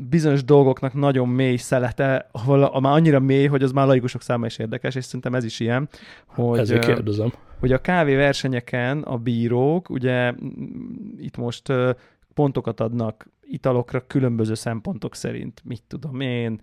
bizonyos 0.09 0.44
dolgoknak 0.44 0.94
nagyon 0.94 1.28
mély 1.28 1.57
szelete, 1.57 2.28
ahol 2.33 2.62
a, 2.62 2.81
már 2.81 2.92
annyira 2.92 3.20
mély, 3.20 3.46
hogy 3.46 3.62
az 3.62 3.72
már 3.72 3.87
laikusok 3.87 4.22
számára 4.22 4.46
is 4.46 4.59
érdekes, 4.59 4.94
és 4.94 5.04
szerintem 5.04 5.35
ez 5.35 5.44
is 5.44 5.61
ilyen, 5.61 5.88
hogy, 6.26 6.59
Ezért 6.59 6.85
kérdezem. 6.85 7.33
hogy 7.59 7.72
a 7.72 7.81
kávéversenyeken 7.81 9.02
a 9.02 9.16
bírók, 9.16 9.90
ugye 9.90 10.33
itt 11.18 11.37
most 11.37 11.72
pontokat 12.35 12.81
adnak 12.81 13.28
italokra 13.42 14.07
különböző 14.07 14.54
szempontok 14.54 15.14
szerint, 15.14 15.62
mit 15.64 15.83
tudom 15.87 16.20
én, 16.20 16.61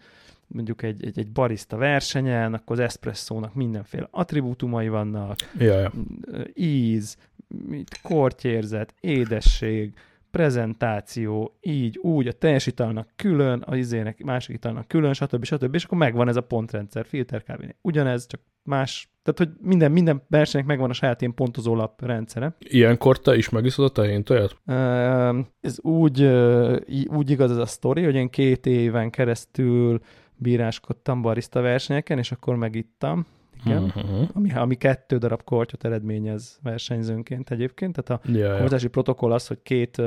mondjuk 0.47 0.81
egy, 0.83 1.05
egy, 1.05 1.19
egy 1.19 1.31
barista 1.31 1.77
versenyen, 1.77 2.53
akkor 2.53 2.75
az 2.79 2.83
espresszónak 2.85 3.53
mindenféle 3.53 4.07
attribútumai 4.11 4.87
vannak, 4.89 5.35
Ja, 5.57 5.79
ja. 5.79 5.91
ö, 6.21 6.41
íz, 6.53 7.17
mit, 7.47 7.99
kortyérzet, 8.01 8.93
édesség, 8.99 9.93
prezentáció, 10.31 11.57
így, 11.61 11.97
úgy, 11.97 12.27
a 12.27 12.31
teljes 12.31 12.67
italnak 12.67 13.07
külön, 13.15 13.61
a 13.61 13.75
izének, 13.75 14.23
másik 14.23 14.55
italnak 14.55 14.87
külön, 14.87 15.13
stb. 15.13 15.43
stb. 15.43 15.73
És 15.75 15.83
akkor 15.83 15.97
megvan 15.97 16.27
ez 16.27 16.35
a 16.35 16.41
pontrendszer, 16.41 17.05
filterkávénél. 17.05 17.75
Ugyanez, 17.81 18.27
csak 18.27 18.39
más, 18.63 19.09
tehát 19.23 19.39
hogy 19.39 19.67
minden, 19.67 19.91
minden 19.91 20.21
versenynek 20.27 20.67
megvan 20.67 20.89
a 20.89 20.93
saját 20.93 21.21
ilyen 21.21 21.33
pontozó 21.33 21.75
lap 21.75 22.01
rendszere. 22.01 22.55
Ilyenkor 22.59 23.19
te 23.19 23.35
is 23.35 23.49
megiszod 23.49 23.85
a 23.85 23.89
tehén 23.89 24.23
tojat? 24.23 24.57
Ez 25.61 25.79
úgy, 25.81 26.23
úgy 27.07 27.29
igaz 27.29 27.51
ez 27.51 27.57
a 27.57 27.65
sztori, 27.65 28.03
hogy 28.03 28.15
én 28.15 28.29
két 28.29 28.65
éven 28.65 29.09
keresztül 29.09 29.99
bíráskodtam 30.35 31.21
barista 31.21 31.61
versenyeken, 31.61 32.17
és 32.17 32.31
akkor 32.31 32.55
megittam. 32.55 33.25
Igen. 33.65 33.83
Uh-huh. 33.83 34.29
Ami, 34.33 34.53
ami 34.53 34.75
kettő 34.75 35.17
darab 35.17 35.43
kortyot 35.43 35.85
eredményez 35.85 36.59
versenyzőnként 36.63 37.51
egyébként. 37.51 38.01
Tehát 38.01 38.23
a 38.23 38.29
ja. 38.31 38.61
hozzási 38.61 38.87
protokoll 38.87 39.31
az, 39.31 39.47
hogy 39.47 39.59
két 39.63 40.01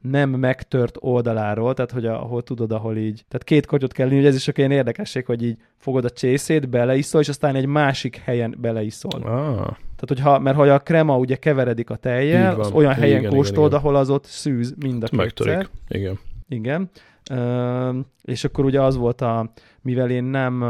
nem 0.00 0.30
megtört 0.30 0.96
oldaláról, 1.00 1.74
tehát 1.74 1.90
hogy 1.90 2.06
ahol 2.06 2.42
tudod, 2.42 2.72
ahol 2.72 2.96
így, 2.96 3.24
tehát 3.28 3.44
két 3.44 3.66
kortyot 3.66 3.92
kell 3.92 4.06
inni, 4.06 4.16
hogy 4.16 4.26
ez 4.26 4.34
is 4.34 4.48
ilyen 4.54 4.70
érdekesség, 4.70 5.26
hogy 5.26 5.42
így 5.42 5.56
fogod 5.76 6.04
a 6.04 6.10
csészét, 6.10 6.68
beleiszol, 6.68 7.20
és 7.20 7.28
aztán 7.28 7.54
egy 7.54 7.66
másik 7.66 8.16
helyen 8.16 8.54
beleiszol. 8.58 9.20
Ah, 9.22 9.54
Tehát, 9.54 10.06
hogyha, 10.06 10.38
mert 10.38 10.56
hogy 10.56 10.68
a 10.68 10.78
krema 10.78 11.18
ugye 11.18 11.36
keveredik 11.36 11.90
a 11.90 11.96
tejjel, 11.96 12.60
az 12.60 12.70
olyan 12.70 12.92
helyen 12.92 13.18
Igen, 13.18 13.30
kóstold, 13.30 13.66
igen, 13.66 13.78
ahol 13.78 13.96
az 13.96 14.10
ott 14.10 14.24
szűz 14.24 14.74
mind 14.78 15.02
a 15.02 15.16
megtörik. 15.16 15.70
Igen. 15.88 16.18
Igen. 16.48 16.90
Ö, 17.30 17.98
és 18.22 18.44
akkor 18.44 18.64
ugye 18.64 18.82
az 18.82 18.96
volt 18.96 19.20
a, 19.20 19.52
mivel 19.82 20.10
én 20.10 20.24
nem, 20.24 20.62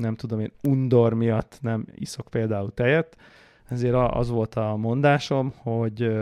nem 0.00 0.14
tudom 0.14 0.40
én, 0.40 0.52
undor 0.62 1.14
miatt 1.14 1.58
nem 1.60 1.86
iszok 1.94 2.28
például 2.28 2.74
tejet, 2.74 3.16
ezért 3.68 3.94
az 3.94 4.30
volt 4.30 4.54
a 4.54 4.76
mondásom, 4.76 5.52
hogy 5.56 6.12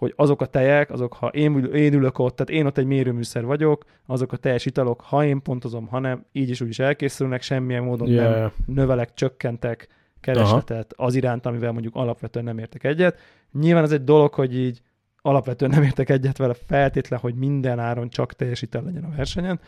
hogy 0.00 0.12
azok 0.16 0.40
a 0.40 0.46
tejek, 0.46 0.90
azok, 0.90 1.12
ha 1.12 1.26
én, 1.26 1.64
én 1.64 1.92
ülök 1.92 2.18
ott, 2.18 2.36
tehát 2.36 2.52
én 2.60 2.66
ott 2.66 2.78
egy 2.78 2.86
mérőműszer 2.86 3.44
vagyok, 3.44 3.84
azok 4.06 4.32
a 4.32 4.36
teljes 4.36 4.66
italok, 4.66 5.00
ha 5.00 5.24
én 5.24 5.42
pontozom, 5.42 5.86
ha 5.86 5.98
nem, 5.98 6.24
így 6.32 6.50
is 6.50 6.60
úgy 6.60 6.68
is 6.68 6.78
elkészülnek, 6.78 7.42
semmilyen 7.42 7.82
módon 7.82 8.08
Ja, 8.08 8.30
nem 8.30 8.52
növelek, 8.66 9.14
csökkentek 9.14 9.88
keresletet 10.20 10.92
az 10.96 11.14
iránt, 11.14 11.46
amivel 11.46 11.72
mondjuk 11.72 11.94
alapvetően 11.94 12.44
nem 12.44 12.58
értek 12.58 12.84
egyet. 12.84 13.18
Nyilván 13.60 13.84
ez 13.84 13.92
egy 13.92 14.04
dolog, 14.04 14.34
hogy 14.34 14.56
így 14.56 14.80
alapvetően 15.22 15.70
nem 15.70 15.82
értek 15.82 16.10
egyet 16.10 16.36
vele 16.36 16.54
feltétlen, 16.66 17.20
hogy 17.20 17.34
minden 17.34 17.78
áron 17.78 18.08
csak 18.08 18.32
teljesítel 18.32 18.82
legyen 18.82 19.04
a 19.04 19.16
versenyen. 19.16 19.60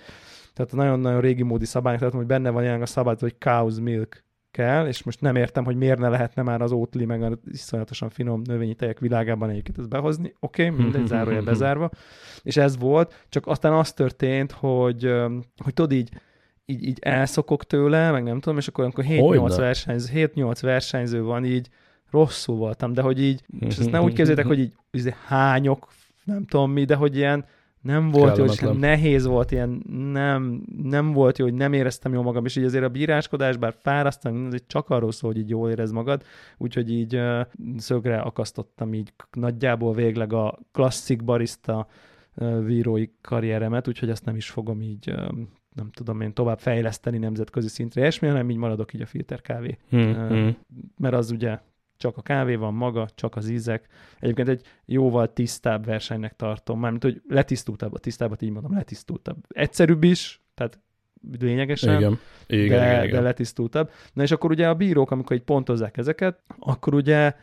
Tehát 0.55 0.73
a 0.73 0.77
nagyon-nagyon 0.77 1.21
régi 1.21 1.43
módi 1.43 1.65
szabályok, 1.65 1.99
tehát 1.99 2.15
hogy 2.15 2.27
benne 2.27 2.51
van 2.51 2.63
jelenleg 2.63 2.87
a 2.87 2.91
szabály, 2.91 3.17
hogy 3.21 3.37
cow's 3.41 3.83
milk 3.83 4.25
kell, 4.53 4.87
és 4.87 5.03
most 5.03 5.21
nem 5.21 5.37
értem, 5.37 5.65
hogy 5.65 5.77
miért 5.77 5.99
ne 5.99 6.09
lehetne 6.09 6.43
már 6.43 6.63
az 6.63 6.73
Oatly, 6.73 7.05
meg 7.05 7.23
az 7.23 7.39
iszonyatosan 7.45 8.09
finom 8.09 8.43
növényi 8.45 8.75
tejek 8.75 8.99
világában 8.99 9.51
egyébként 9.51 9.79
ezt 9.79 9.89
behozni. 9.89 10.35
Oké, 10.41 10.67
okay, 10.67 10.83
mindegy, 10.83 11.07
zárója 11.07 11.43
bezárva. 11.43 11.91
És 12.43 12.57
ez 12.57 12.79
volt, 12.79 13.25
csak 13.29 13.47
aztán 13.47 13.73
az 13.73 13.93
történt, 13.93 14.53
hogy, 14.53 15.13
hogy 15.65 15.75
tudod 15.75 15.93
így, 15.93 16.11
így, 16.65 16.85
így 16.87 16.99
elszokok 17.01 17.65
tőle, 17.65 18.11
meg 18.11 18.23
nem 18.23 18.41
tudom, 18.41 18.59
és 18.59 18.69
akkor, 18.69 18.85
amikor 18.85 19.05
7-8 19.09 19.19
Hogyne. 19.21 19.57
versenyző, 19.57 20.31
7-8 20.35 20.59
versenyző 20.61 21.23
van, 21.23 21.45
így 21.45 21.69
rosszul 22.11 22.57
voltam, 22.57 22.93
de 22.93 23.03
hogy 23.03 23.23
így, 23.23 23.43
és 23.61 23.79
ezt 23.79 23.91
nem 23.97 24.03
úgy 24.03 24.15
képzeljétek, 24.15 24.47
hogy 24.47 24.59
így 24.59 24.73
izé, 24.91 25.15
hányok, 25.27 25.89
nem 26.25 26.45
tudom 26.45 26.71
mi, 26.71 26.85
de 26.85 26.95
hogy 26.95 27.17
ilyen 27.17 27.45
nem 27.83 28.11
volt 28.11 28.37
jó, 28.37 28.45
és 28.45 28.57
Kellemetlen. 28.57 28.91
nehéz 28.91 29.27
volt, 29.27 29.51
ilyen 29.51 29.83
nem, 30.13 30.63
nem 30.83 31.13
volt 31.13 31.39
jó, 31.39 31.45
hogy 31.45 31.55
nem 31.55 31.73
éreztem 31.73 32.13
jól 32.13 32.23
magam, 32.23 32.45
és 32.45 32.57
így 32.57 32.65
azért 32.65 32.85
a 32.85 32.89
bíráskodás, 32.89 33.57
bár 33.57 33.75
fárasztam, 33.79 34.47
ez 34.53 34.61
csak 34.67 34.91
arról 34.91 35.13
szól, 35.13 35.33
hogy 35.33 35.41
így 35.41 35.49
jól 35.49 35.71
érez 35.71 35.91
magad, 35.91 36.23
úgyhogy 36.59 36.91
így 36.93 37.17
uh, 37.17 37.41
szögre 37.77 38.21
akasztottam 38.21 38.95
így 38.95 39.13
nagyjából 39.33 39.93
végleg 39.95 40.33
a 40.33 40.59
klasszik 40.73 41.25
barista 41.25 41.87
uh, 42.35 42.65
vírói 42.65 43.09
karrieremet, 43.21 43.89
úgyhogy 43.89 44.11
azt 44.11 44.25
nem 44.25 44.37
is 44.37 44.51
fogom 44.51 44.83
így 44.83 45.11
uh, 45.11 45.29
nem 45.75 45.91
tudom 45.91 46.21
én 46.21 46.33
tovább 46.33 46.59
fejleszteni 46.59 47.19
nemzetközi 47.19 47.69
szintre, 47.69 48.07
és 48.07 48.19
hanem 48.19 48.51
így 48.51 48.57
maradok 48.57 48.95
így 48.95 49.03
a 49.03 49.07
filterkávé 49.07 49.79
Hmm, 49.89 50.01
Ö, 50.01 50.27
hmm. 50.29 50.57
mert 50.99 51.15
az 51.15 51.31
ugye 51.31 51.59
csak 52.03 52.17
a 52.17 52.23
kávé 52.23 52.55
van 52.55 52.75
maga, 52.75 53.09
csak 53.15 53.37
az 53.37 53.49
ízek. 53.49 53.87
Egyébként 54.21 54.49
egy 54.49 54.63
jóval 54.85 55.33
tisztább 55.33 55.85
versenynek 55.85 56.37
tartom, 56.37 56.81
mármint, 56.81 57.03
hogy 57.03 57.23
letisztultabb, 57.29 57.95
a 57.95 57.99
tisztábbat 57.99 58.43
így 58.43 58.51
mondom, 58.51 58.75
letisztultabb. 58.75 59.37
Egyszerűbb 59.49 60.03
is, 60.03 60.43
tehát 60.55 60.81
lényegesen, 61.41 61.97
Igen. 61.97 62.19
Igen, 62.47 62.79
de, 62.79 62.87
igen, 62.87 63.01
de 63.01 63.07
igen. 63.07 63.23
letisztultabb. 63.23 63.91
Na 64.13 64.23
és 64.23 64.31
akkor 64.31 64.51
ugye 64.51 64.69
a 64.69 64.75
bírók, 64.75 65.11
amikor 65.11 65.37
így 65.37 65.43
pontozzák 65.43 65.97
ezeket, 65.97 66.43
akkor 66.59 66.95
ugye 66.95 67.35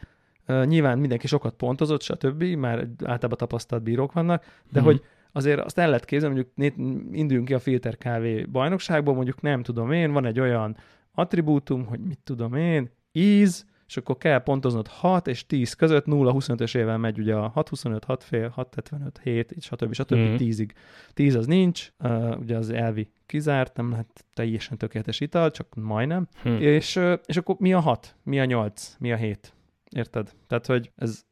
nyilván 0.66 1.00
mindenki 1.00 1.28
sokat 1.28 1.54
pontozott, 1.54 2.02
stb., 2.02 2.44
már 2.44 2.78
általában 3.04 3.38
tapasztalt 3.38 3.84
bírók 3.84 4.12
vannak, 4.14 4.46
de 4.72 4.80
Mhm. 4.80 4.90
hogy 4.90 5.02
azért 5.32 5.60
azt 5.60 5.78
el 5.78 5.88
lehet 5.88 6.06
képzelni, 6.06 6.36
mondjuk 6.36 6.76
induljunk 7.16 7.48
ki 7.48 7.54
a 7.54 7.60
filter 7.60 7.98
kávé 7.98 8.44
bajnokságból, 8.44 9.14
mondjuk 9.14 9.42
nem 9.42 9.64
tudom 9.64 9.92
én, 9.92 10.12
van 10.12 10.26
egy 10.26 10.40
olyan 10.40 10.78
attribútum, 11.12 11.86
hogy 11.86 12.00
mit 12.00 12.20
tudom 12.24 12.54
én, 12.54 12.90
íz, 13.12 13.66
és 13.90 13.98
akkor 13.98 14.18
kell 14.18 14.44
pontoznod 14.44 14.88
6 14.88 15.28
és 15.28 15.46
10 15.46 15.74
között, 15.74 16.04
0-25-ös 16.08 16.78
évvel 16.78 16.98
megy 16.98 17.20
ugye 17.20 17.36
a 17.36 17.52
6-25, 17.56 18.02
6 18.06 18.24
fél, 18.24 18.54
6-75, 18.58 19.12
7, 19.24 19.52
és 19.52 19.66
stb. 19.66 19.94
stb. 19.94 20.16
Mm. 20.16 20.36
10-ig. 20.38 20.70
10 21.14 21.36
az 21.36 21.46
nincs, 21.46 21.92
uh, 22.00 22.40
ugye 22.40 22.58
az 22.58 22.70
elvi 22.70 23.12
kizárt, 23.26 23.76
nem 23.76 23.90
lehet 23.90 24.26
teljesen 24.34 24.78
tökéletes 24.78 25.20
ital, 25.20 25.52
csak 25.52 25.76
majdnem. 25.76 26.28
Hm. 26.42 26.50
És, 26.50 27.00
és 27.26 27.38
akkor 27.38 27.56
mi 27.60 27.74
a 27.74 27.80
6? 27.80 28.16
Mi 28.24 28.40
a 28.40 28.46
8? 28.46 28.96
Mi 29.00 29.12
a 29.12 29.16
7? 29.16 29.54
Érted? 29.90 30.32
Tehát, 30.48 30.66
hogy 30.66 30.92
ez 30.96 31.26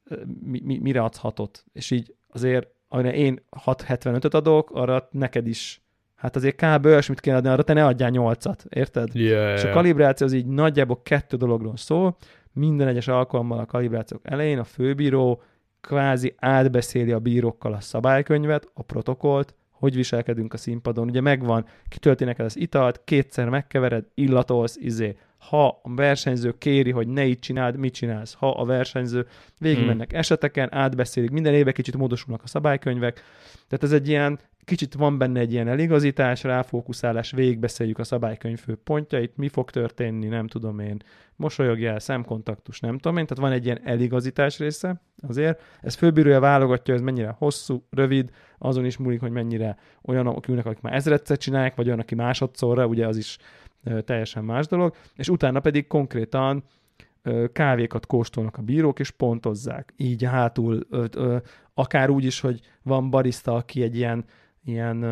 mi, 0.43 0.62
mi, 0.63 0.78
mire 0.78 1.04
adsz 1.04 1.20
6-ot? 1.24 1.63
És 1.74 1.91
így 1.91 2.15
azért, 2.28 2.67
amire 2.88 3.13
én 3.13 3.39
6.75-öt 3.65 4.34
adok, 4.34 4.70
arra 4.72 5.08
neked 5.12 5.48
is 5.48 5.82
hát 6.17 6.36
azért 6.36 6.56
kb. 6.56 6.86
olyasmit 6.86 7.20
kéne 7.20 7.36
adni, 7.36 7.50
arra 7.50 7.63
te 7.63 7.74
ne 7.74 7.86
adjál 7.86 8.10
nyolcat, 8.10 8.65
érted? 8.70 9.15
Yeah, 9.15 9.54
és 9.54 9.63
a 9.63 9.70
kalibráció 9.70 10.26
az 10.26 10.34
így 10.34 10.46
nagyjából 10.46 11.02
kettő 11.04 11.38
dologról 11.38 11.78
szól, 11.78 12.17
minden 12.58 12.88
egyes 12.88 13.08
alkalommal 13.08 13.60
a 13.60 13.65
kalibrációk 13.65 14.22
elején 14.24 14.60
a 14.60 14.63
főbíró 14.63 15.41
kvázi 15.82 16.36
átbeszéli 16.38 17.12
a 17.12 17.20
bírókkal 17.20 17.74
a 17.74 17.80
szabálykönyvet, 17.80 18.70
a 18.74 18.82
protokollt, 18.82 19.56
hogy 19.72 19.96
viselkedünk 19.96 20.54
a 20.54 20.58
színpadon. 20.58 21.08
Ugye 21.08 21.22
megvan, 21.22 21.65
kitölti 21.89 22.24
neked 22.24 22.46
az 22.46 22.58
italt, 22.58 23.02
kétszer 23.04 23.50
megkevered, 23.50 24.06
illatolsz, 24.13 24.76
izé. 24.76 25.17
Ha 25.38 25.67
a 25.67 25.96
versenyző 25.96 26.58
kéri, 26.58 26.91
hogy 26.91 27.08
ne 27.08 27.26
így 27.26 27.39
csináld, 27.39 27.78
mit 27.78 27.93
csinálsz? 27.93 28.34
Ha 28.34 28.50
a 28.50 28.65
versenyző 28.65 29.28
végigmennek 29.60 30.10
hmm. 30.10 30.20
eseteken, 30.20 30.74
átbeszélik, 30.74 31.30
minden 31.30 31.54
évben 31.54 31.74
kicsit 31.74 31.98
módosulnak 31.98 32.43
a 32.43 32.48
szabálykönnyvek. 32.48 33.24
Tehát 33.67 33.84
ez 33.84 33.91
egy 33.91 34.08
ilyen 34.08 34.39
Kicsit 34.67 34.93
van 34.93 35.17
benne 35.17 35.39
egy 35.39 35.51
ilyen 35.51 35.67
eligazítás, 35.67 36.43
ráfókuszálás, 36.43 37.32
végigbeszéljük 37.32 37.99
a 37.99 38.03
szabálykönyv 38.03 38.60
fő 38.60 38.75
pontjait, 38.75 39.38
mi 39.38 39.47
fog 39.47 39.69
történni, 39.69 40.27
nem 40.27 40.47
tudom 40.47 40.80
én, 40.80 40.97
mosolyogjál, 41.36 41.99
szemkontaktus, 41.99 42.80
nem 42.80 42.97
tudom 42.97 43.17
én, 43.17 43.25
tehát 43.25 43.43
van 43.43 43.51
egy 43.51 43.65
ilyen 43.65 43.80
eligazítás 43.84 44.60
része 44.60 45.01
azért. 45.27 45.62
Ez 45.82 45.95
főbírója 45.95 46.39
válogatja, 46.39 46.93
ez 46.93 47.01
mennyire 47.01 47.36
hosszú, 47.38 47.86
rövid, 47.89 48.30
azon 48.58 48.86
is 48.86 48.97
múlik, 48.97 49.19
hogy 49.19 49.32
mennyire 49.32 49.77
olyanok 50.01 50.47
ülnek, 50.47 50.65
akik 50.65 50.82
már 50.82 50.93
ezredszer 50.93 51.38
csinálják, 51.38 51.75
vagy 51.75 51.88
olyan, 51.88 51.99
aki 51.99 52.15
másodszorra, 52.15 52.86
ugye 52.86 53.08
az 53.08 53.17
is 53.17 53.38
teljesen 54.06 54.43
más 54.43 54.67
dolog, 54.67 54.95
és 55.15 55.30
utána 55.30 55.60
pedig 55.60 55.88
konkrétan 55.88 56.63
kávékat 57.53 58.06
kóstolnak 58.06 58.58
a 58.58 58.62
bírók, 58.62 58.99
és 58.99 59.12
pontozzák. 59.12 59.93
Így 59.97 60.23
hátul, 60.23 60.88
akár 61.73 62.10
úgy 62.10 62.23
is, 62.25 62.39
hogy 62.39 62.60
van 62.84 63.10
barista, 63.10 63.56
aki 63.56 63.82
egy 63.82 63.95
ilyen 63.95 64.25
ilyen, 64.67 65.03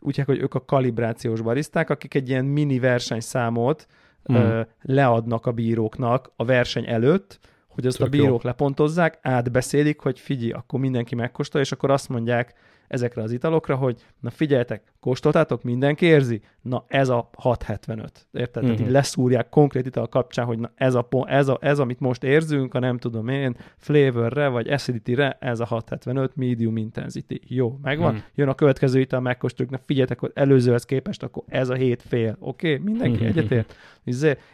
úgy 0.00 0.16
hogy 0.26 0.40
ők 0.40 0.54
a 0.54 0.64
kalibrációs 0.64 1.40
bariszták, 1.40 1.90
akik 1.90 2.14
egy 2.14 2.28
ilyen 2.28 2.44
mini 2.44 2.78
versenyszámot 2.78 3.86
mm. 4.32 4.60
leadnak 4.82 5.46
a 5.46 5.52
bíróknak 5.52 6.32
a 6.36 6.44
verseny 6.44 6.88
előtt, 6.88 7.38
hogy 7.68 7.86
azt 7.86 7.96
Tök 7.96 8.06
a 8.06 8.10
bírók 8.10 8.42
jó. 8.42 8.48
lepontozzák, 8.48 9.18
átbeszélik, 9.22 10.00
hogy 10.00 10.18
figyelj, 10.18 10.50
akkor 10.50 10.80
mindenki 10.80 11.14
megkóstolja, 11.14 11.66
és 11.66 11.72
akkor 11.72 11.90
azt 11.90 12.08
mondják 12.08 12.54
ezekre 12.88 13.22
az 13.22 13.32
italokra, 13.32 13.76
hogy 13.76 14.04
na 14.20 14.30
figyeljetek, 14.30 14.82
kóstoltátok, 15.00 15.62
mindenki 15.62 16.06
érzi? 16.06 16.40
Na 16.62 16.84
ez 16.88 17.08
a 17.08 17.30
675. 17.36 18.26
Érted? 18.32 18.32
Uh-huh. 18.32 18.62
Tehát 18.62 18.78
így 18.78 18.84
mhm. 18.84 18.94
leszúrják 18.94 19.48
konkrét 19.48 19.86
ital 19.86 20.08
kapcsán, 20.08 20.46
hogy 20.46 20.58
na 20.58 20.70
ez, 20.74 20.94
a, 20.94 21.08
ez, 21.26 21.48
a, 21.48 21.58
ez, 21.60 21.78
amit 21.78 22.00
most 22.00 22.24
érzünk, 22.24 22.74
a 22.74 22.78
nem 22.78 22.98
tudom 22.98 23.28
én, 23.28 23.56
flavorre 23.76 24.48
vagy 24.48 24.68
acidity-re, 24.68 25.36
ez 25.40 25.60
a 25.60 25.64
675 25.64 26.36
medium 26.36 26.76
intensity. 26.76 27.40
Jó, 27.46 27.78
megvan? 27.82 28.14
Uh-huh. 28.14 28.24
Jön 28.34 28.48
a 28.48 28.54
következő 28.54 29.00
ital, 29.00 29.20
megkóstoljuk, 29.20 29.74
na 29.74 29.80
figyeljetek, 29.84 30.18
hogy 30.18 30.30
előzőhez 30.34 30.84
képest 30.84 31.22
akkor 31.22 31.42
ez 31.46 31.68
a 31.68 31.74
hét 31.74 32.02
fél. 32.02 32.36
Oké? 32.38 32.72
Okay? 32.72 32.84
Mindenki 32.84 33.24
uh-huh. 33.24 33.28
egyetért? 33.28 33.74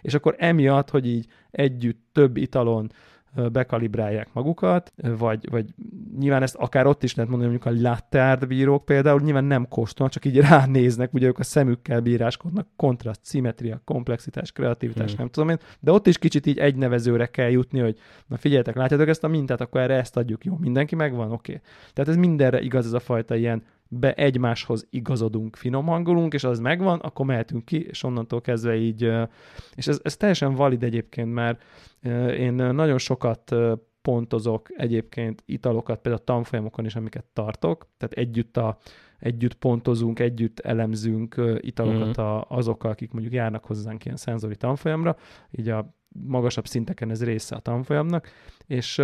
És 0.03 0.14
akkor 0.14 0.35
emiatt, 0.38 0.90
hogy 0.90 1.07
így 1.07 1.27
együtt 1.51 2.01
több 2.12 2.37
italon 2.37 2.90
bekalibrálják 3.53 4.29
magukat, 4.33 4.92
vagy, 4.97 5.51
vagy 5.51 5.66
nyilván 6.18 6.42
ezt 6.42 6.55
akár 6.55 6.87
ott 6.87 7.03
is 7.03 7.14
lehet 7.14 7.31
mondani, 7.31 7.53
mondjuk 7.53 7.77
a 7.77 7.83
latte 7.83 8.37
bírók 8.47 8.85
például 8.85 9.21
nyilván 9.21 9.45
nem 9.45 9.68
kóstolnak, 9.68 10.14
csak 10.14 10.25
így 10.25 10.37
ránéznek, 10.37 11.14
ugye 11.14 11.27
ők 11.27 11.38
a 11.38 11.42
szemükkel 11.42 12.01
bíráskodnak, 12.01 12.66
kontraszt, 12.77 13.21
szimmetria, 13.25 13.81
komplexitás, 13.85 14.53
kreativitás, 14.53 15.11
hmm. 15.11 15.18
nem 15.18 15.29
tudom 15.29 15.49
én, 15.49 15.59
de 15.81 15.92
ott 15.92 16.07
is 16.07 16.18
kicsit 16.18 16.47
így 16.47 16.59
egy 16.59 16.77
nevezőre 16.77 17.27
kell 17.27 17.51
jutni, 17.51 17.81
hogy 17.81 17.99
na 18.27 18.37
figyeljetek, 18.37 18.77
látjátok 18.77 19.09
ezt 19.09 19.25
a 19.25 19.29
mintát, 19.29 19.61
akkor 19.61 19.81
erre 19.81 19.95
ezt 19.95 20.16
adjuk, 20.16 20.45
jó, 20.45 20.57
mindenki 20.57 20.95
megvan, 20.95 21.33
oké. 21.33 21.53
Okay. 21.53 21.64
Tehát 21.92 22.11
ez 22.11 22.16
mindenre 22.16 22.61
igaz 22.61 22.87
ez 22.87 22.92
a 22.92 23.01
fajta 23.01 23.37
ilyen 23.37 23.62
be 23.94 24.12
egymáshoz 24.14 24.87
igazodunk, 24.90 25.57
finom 25.57 25.87
hangolunk, 25.87 26.35
és 26.35 26.44
az 26.44 26.59
megvan, 26.59 26.98
akkor 26.98 27.26
mehetünk 27.26 27.64
ki, 27.64 27.85
és 27.85 28.02
onnantól 28.02 28.40
kezdve 28.40 28.76
így, 28.76 29.12
és 29.74 29.87
ez, 29.87 30.00
ez 30.02 30.16
teljesen 30.16 30.55
valid 30.55 30.83
egyébként, 30.83 31.33
mert 31.33 31.62
én 32.37 32.52
nagyon 32.52 32.98
sokat 32.98 33.55
pontozok 34.02 34.68
egyébként 34.76 35.42
italokat, 35.46 36.00
például 36.00 36.24
tanfolyamokon 36.24 36.85
is, 36.85 36.96
amiket 36.96 37.24
tartok, 37.33 37.88
tehát 37.96 38.14
együtt, 38.14 38.57
a, 38.57 38.78
együtt 39.18 39.55
pontozunk, 39.55 40.18
együtt 40.18 40.61
elemzünk 40.61 41.42
italokat 41.61 42.18
mm. 42.18 42.22
a, 42.22 42.44
azokkal, 42.48 42.90
akik 42.90 43.12
mondjuk 43.12 43.35
járnak 43.35 43.64
hozzánk 43.64 44.05
ilyen 44.05 44.16
szenzori 44.16 44.57
tanfolyamra, 44.57 45.16
így 45.50 45.68
a 45.68 45.94
magasabb 46.27 46.66
szinteken 46.66 47.11
ez 47.11 47.25
része 47.25 47.57
a 47.57 47.61
tanfolyamnak, 47.61 48.29
és, 48.66 49.03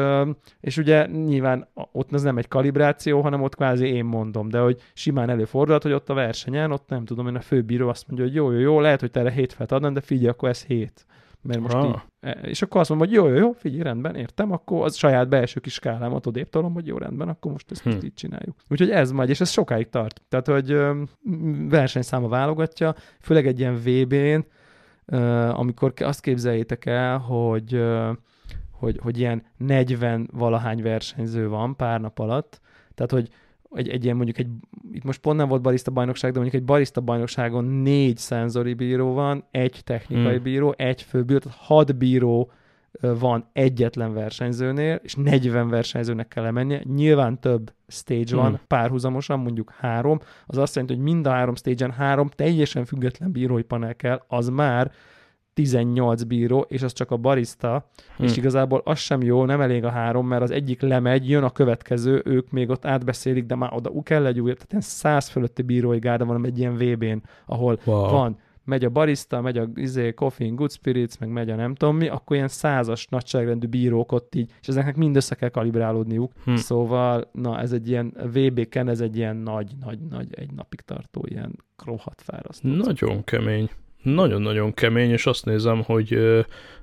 és 0.60 0.76
ugye 0.76 1.06
nyilván 1.06 1.68
ott 1.74 2.12
az 2.12 2.22
nem 2.22 2.38
egy 2.38 2.48
kalibráció, 2.48 3.20
hanem 3.20 3.42
ott 3.42 3.54
kvázi 3.54 3.86
én 3.86 4.04
mondom, 4.04 4.48
de 4.48 4.58
hogy 4.58 4.80
simán 4.92 5.30
előfordulhat, 5.30 5.82
hogy 5.82 5.92
ott 5.92 6.08
a 6.08 6.14
versenyen, 6.14 6.72
ott 6.72 6.88
nem 6.88 7.04
tudom, 7.04 7.26
én 7.26 7.34
a 7.34 7.40
főbíró 7.40 7.88
azt 7.88 8.08
mondja, 8.08 8.26
hogy 8.26 8.34
jó, 8.34 8.50
jó, 8.50 8.58
jó, 8.58 8.80
lehet, 8.80 9.00
hogy 9.00 9.10
te 9.10 9.20
erre 9.20 9.30
hét 9.30 9.52
felt 9.52 9.72
adnám, 9.72 9.92
de 9.92 10.00
figyelj, 10.00 10.28
akkor 10.28 10.48
ez 10.48 10.64
hét. 10.64 11.06
Mert 11.42 11.60
most 11.60 11.86
így, 11.86 11.94
e, 12.20 12.30
és 12.30 12.62
akkor 12.62 12.80
azt 12.80 12.90
mondom, 12.90 13.08
hogy 13.08 13.16
jó, 13.16 13.28
jó, 13.28 13.34
jó, 13.34 13.52
figyelj, 13.52 13.82
rendben, 13.82 14.14
értem, 14.14 14.52
akkor 14.52 14.84
az 14.84 14.96
saját 14.96 15.28
belső 15.28 15.60
kis 15.60 15.72
skálámat 15.72 16.26
odébb 16.26 16.48
tolom, 16.48 16.72
hogy 16.72 16.86
jó, 16.86 16.98
rendben, 16.98 17.28
akkor 17.28 17.52
most 17.52 17.70
ezt, 17.70 17.82
hm. 17.82 17.90
így 18.04 18.14
csináljuk. 18.14 18.56
Úgyhogy 18.68 18.90
ez 18.90 19.12
majd, 19.12 19.28
és 19.28 19.40
ez 19.40 19.50
sokáig 19.50 19.88
tart. 19.88 20.22
Tehát, 20.28 20.46
hogy 20.46 20.76
versenyszáma 21.68 22.28
válogatja, 22.28 22.94
főleg 23.20 23.46
egy 23.46 23.58
ilyen 23.58 23.74
VB-n, 23.74 24.46
amikor 25.52 25.92
azt 25.96 26.20
képzeljétek 26.20 26.86
el, 26.86 27.18
hogy, 27.18 27.82
hogy, 28.70 28.98
hogy 29.02 29.18
ilyen 29.18 29.42
40 29.56 30.28
valahány 30.32 30.82
versenyző 30.82 31.48
van 31.48 31.76
pár 31.76 32.00
nap 32.00 32.18
alatt, 32.18 32.60
tehát 32.94 33.10
hogy 33.10 33.28
egy, 33.70 33.88
egy 33.88 34.04
ilyen 34.04 34.16
mondjuk 34.16 34.38
egy, 34.38 34.48
itt 34.92 35.04
most 35.04 35.20
pont 35.20 35.36
nem 35.36 35.48
volt 35.48 35.62
barista 35.62 35.90
bajnokság, 35.90 36.32
de 36.32 36.38
mondjuk 36.38 36.60
egy 36.60 36.66
barista 36.66 37.00
bajnokságon 37.00 37.64
négy 37.64 38.16
szenzori 38.16 38.74
bíró 38.74 39.12
van, 39.12 39.44
egy 39.50 39.80
technikai 39.84 40.34
hmm. 40.34 40.42
bíró, 40.42 40.74
egy 40.76 41.02
főbíró, 41.02 41.38
tehát 41.38 41.58
hat 41.60 41.96
bíró 41.96 42.50
van 43.00 43.48
egyetlen 43.52 44.14
versenyzőnél, 44.14 45.00
és 45.02 45.14
40 45.14 45.68
versenyzőnek 45.68 46.28
kell 46.28 46.42
lemennie. 46.42 46.82
Nyilván 46.94 47.40
több 47.40 47.72
stage 47.88 48.36
van 48.36 48.48
hmm. 48.48 48.60
párhuzamosan, 48.66 49.40
mondjuk 49.40 49.74
három. 49.78 50.20
Az 50.46 50.56
azt 50.56 50.74
jelenti, 50.74 50.96
hogy 50.96 51.04
mind 51.04 51.26
a 51.26 51.30
három 51.30 51.54
stage-en 51.54 51.92
három 51.92 52.28
teljesen 52.28 52.84
független 52.84 53.32
bírói 53.32 53.62
panel 53.62 53.94
kell, 53.94 54.22
az 54.26 54.48
már 54.48 54.92
18 55.54 56.22
bíró, 56.22 56.66
és 56.68 56.82
az 56.82 56.92
csak 56.92 57.10
a 57.10 57.16
barista, 57.16 57.88
hmm. 58.16 58.26
és 58.26 58.36
igazából 58.36 58.80
az 58.84 58.98
sem 58.98 59.22
jó, 59.22 59.44
nem 59.44 59.60
elég 59.60 59.84
a 59.84 59.90
három, 59.90 60.26
mert 60.26 60.42
az 60.42 60.50
egyik 60.50 60.80
lemegy, 60.80 61.28
jön 61.28 61.42
a 61.42 61.50
következő, 61.50 62.22
ők 62.24 62.50
még 62.50 62.68
ott 62.68 62.84
átbeszélik, 62.84 63.46
de 63.46 63.54
már 63.54 63.72
oda 63.74 64.02
kell 64.02 64.26
egy 64.26 64.40
új, 64.40 64.52
tehát 64.52 64.84
száz 64.84 65.28
fölötti 65.28 65.62
bírói 65.62 65.98
gárda 65.98 66.24
van 66.24 66.46
egy 66.46 66.58
ilyen 66.58 66.76
VB-n, 66.76 67.22
ahol 67.46 67.78
wow. 67.84 68.10
van 68.10 68.38
megy 68.68 68.84
a 68.84 68.88
barista, 68.88 69.40
megy 69.40 69.58
a 69.58 69.68
izé, 69.74 70.12
Coffee 70.12 70.48
Good 70.48 70.70
Spirits, 70.70 71.18
meg 71.18 71.28
megy 71.28 71.50
a 71.50 71.54
nem 71.54 71.74
tudom 71.74 71.96
mi, 71.96 72.08
akkor 72.08 72.36
ilyen 72.36 72.48
százas 72.48 73.06
nagyságrendű 73.06 73.66
bírók 73.66 74.12
ott 74.12 74.34
így, 74.34 74.50
és 74.60 74.68
ezeknek 74.68 74.96
mind 74.96 75.16
össze 75.16 75.34
kell 75.34 75.48
kalibrálódniuk. 75.48 76.32
Hm. 76.44 76.54
Szóval, 76.54 77.28
na, 77.32 77.60
ez 77.60 77.72
egy 77.72 77.88
ilyen 77.88 78.12
VB-ken, 78.32 78.88
ez 78.88 79.00
egy 79.00 79.16
ilyen 79.16 79.36
nagy, 79.36 79.72
nagy, 79.80 79.98
nagy, 80.10 80.34
egy 80.34 80.52
napig 80.52 80.80
tartó 80.80 81.24
ilyen 81.28 81.64
rohadt 81.84 82.22
fárasztó. 82.22 82.68
Nagyon 82.68 83.24
kemény. 83.24 83.70
Nagyon-nagyon 84.02 84.74
kemény, 84.74 85.10
és 85.10 85.26
azt 85.26 85.44
nézem, 85.44 85.82
hogy 85.82 86.12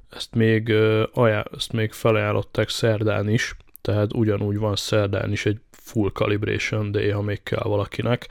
ezt 0.09 0.35
még, 0.35 0.73
ajánl, 1.13 1.45
ezt 1.55 1.73
még 1.73 1.91
felajánlották 1.91 2.69
szerdán 2.69 3.29
is, 3.29 3.55
tehát 3.81 4.13
ugyanúgy 4.13 4.57
van 4.57 4.75
szerdán 4.75 5.31
is 5.31 5.45
egy 5.45 5.59
full 5.69 6.11
calibration 6.11 6.91
day, 6.91 7.09
ha 7.09 7.21
még 7.21 7.43
kell 7.43 7.63
valakinek. 7.63 8.27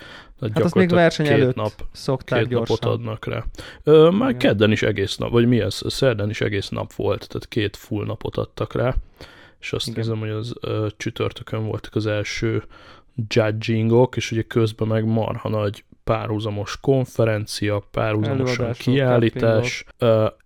Tehát 0.49 0.57
hát 0.57 0.65
azt 0.65 0.75
még 0.75 0.91
verseny 0.91 1.27
két 1.27 1.35
előtt 1.35 1.55
nap, 1.55 1.73
szokták 1.93 2.39
két 2.39 2.49
gyorsan. 2.49 2.77
napot 2.81 2.99
adnak 2.99 3.27
rá. 3.27 3.45
Ö, 3.83 4.11
már 4.11 4.29
Igen. 4.29 4.39
kedden 4.39 4.73
is 4.73 4.83
egész 4.83 5.17
nap, 5.17 5.31
vagy 5.31 5.47
mi 5.47 5.61
ez? 5.61 5.81
Szerdán 5.87 6.31
is 6.31 6.41
egész 6.41 6.69
nap 6.69 6.93
volt, 6.93 7.29
tehát 7.29 7.49
két 7.49 7.77
full 7.77 8.05
napot 8.05 8.37
adtak 8.37 8.75
rá. 8.75 8.95
És 9.61 9.73
azt 9.73 9.87
Igen. 9.87 10.01
nézem, 10.01 10.19
hogy 10.19 10.31
az 10.31 10.55
ö, 10.61 10.87
csütörtökön 10.97 11.65
voltak 11.65 11.95
az 11.95 12.07
első 12.07 12.65
judgingok, 13.29 14.17
és 14.17 14.31
ugye 14.31 14.43
közben 14.43 14.89
meg 14.89 15.05
marha 15.05 15.49
nagy 15.49 15.85
párhuzamos 16.05 16.81
konferencia, 16.81 17.83
párhuzamosan 17.91 18.73
kiállítás. 18.73 19.85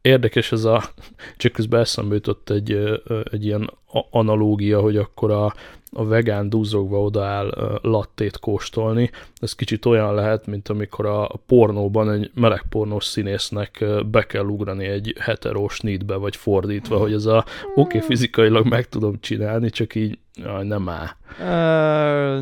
Érdekes 0.01 0.53
ez 0.53 0.65
a, 0.65 0.83
csak 1.37 1.53
közben 1.53 1.81
eszembe 1.81 2.15
jutott 2.15 2.51
egy, 2.51 3.01
egy 3.31 3.45
ilyen 3.45 3.71
analógia, 4.11 4.81
hogy 4.81 4.97
akkor 4.97 5.31
a, 5.31 5.55
a 5.93 6.05
vegán 6.05 6.49
duzzogva 6.49 7.03
odaáll 7.03 7.79
lattét 7.83 8.39
kóstolni. 8.39 9.11
Ez 9.37 9.55
kicsit 9.55 9.85
olyan 9.85 10.15
lehet, 10.15 10.47
mint 10.47 10.69
amikor 10.69 11.07
a 11.07 11.31
pornóban 11.47 12.11
egy 12.11 12.31
meleg 12.35 12.63
pornós 12.69 13.05
színésznek 13.05 13.85
be 14.11 14.27
kell 14.27 14.45
ugrani 14.45 14.85
egy 14.85 15.15
heterós 15.21 15.81
nítbe, 15.81 16.17
vagy 16.17 16.37
fordítva, 16.37 16.99
hogy 16.99 17.13
ez 17.13 17.27
a 17.27 17.45
oké, 17.75 17.97
okay, 17.97 18.01
fizikailag 18.01 18.67
meg 18.67 18.89
tudom 18.89 19.21
csinálni, 19.21 19.71
csak 19.71 19.95
így 19.95 20.19
Jaj, 20.43 20.65
nem 20.65 20.89
áll. 20.89 21.09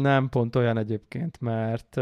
Nem 0.00 0.28
pont 0.28 0.56
olyan 0.56 0.78
egyébként, 0.78 1.40
mert 1.40 2.00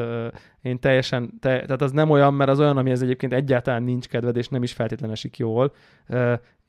én 0.63 0.79
teljesen, 0.79 1.39
te, 1.41 1.61
tehát 1.61 1.83
az 1.83 1.93
nem 1.93 2.11
olyan, 2.11 2.35
mert 2.35 2.51
az 2.51 2.61
olyan, 2.61 2.77
ami 2.77 2.91
ez 2.91 3.03
egyébként 3.03 3.33
egyáltalán 3.33 3.83
nincs 3.83 4.09
kedved, 4.09 4.37
és 4.37 4.49
nem 4.49 4.63
is 4.63 4.73
feltétlenül 4.73 5.15
esik 5.15 5.37
jól. 5.37 5.75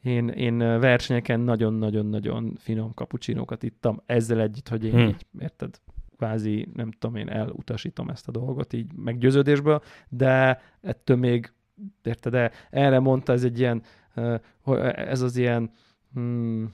Én, 0.06 0.28
én 0.28 0.58
versenyeken 0.58 1.40
nagyon-nagyon-nagyon 1.40 2.56
finom 2.58 2.94
kapucsinókat 2.94 3.64
ittam, 3.64 4.02
ezzel 4.06 4.42
együtt, 4.42 4.68
hogy 4.68 4.86
én 4.86 4.92
hmm. 4.92 5.08
így, 5.08 5.26
érted, 5.40 5.80
kvázi, 6.18 6.68
nem 6.74 6.92
tudom 6.92 7.16
én, 7.16 7.30
elutasítom 7.30 8.10
ezt 8.10 8.28
a 8.28 8.32
dolgot 8.32 8.74
így 8.74 8.94
meggyőződésből, 8.96 9.82
de 10.10 10.62
ettől 10.82 11.18
még, 11.18 11.54
érted, 12.04 12.32
de 12.32 12.52
erre 12.70 13.00
mondta, 13.00 13.34
ez 13.34 13.44
egy 13.44 13.60
ilyen, 13.60 13.82
ez 14.94 15.22
az 15.22 15.38
ilyen, 15.38 15.72
hmm, 16.14 16.74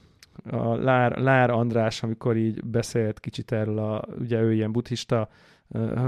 a 0.50 0.74
Lár, 0.74 1.18
Lár 1.18 1.50
András, 1.50 2.02
amikor 2.02 2.36
így 2.36 2.64
beszélt 2.64 3.20
kicsit 3.20 3.52
erről, 3.52 3.78
a, 3.78 4.04
ugye 4.18 4.40
ő 4.40 4.52
ilyen 4.52 4.72
buddhista 4.72 5.28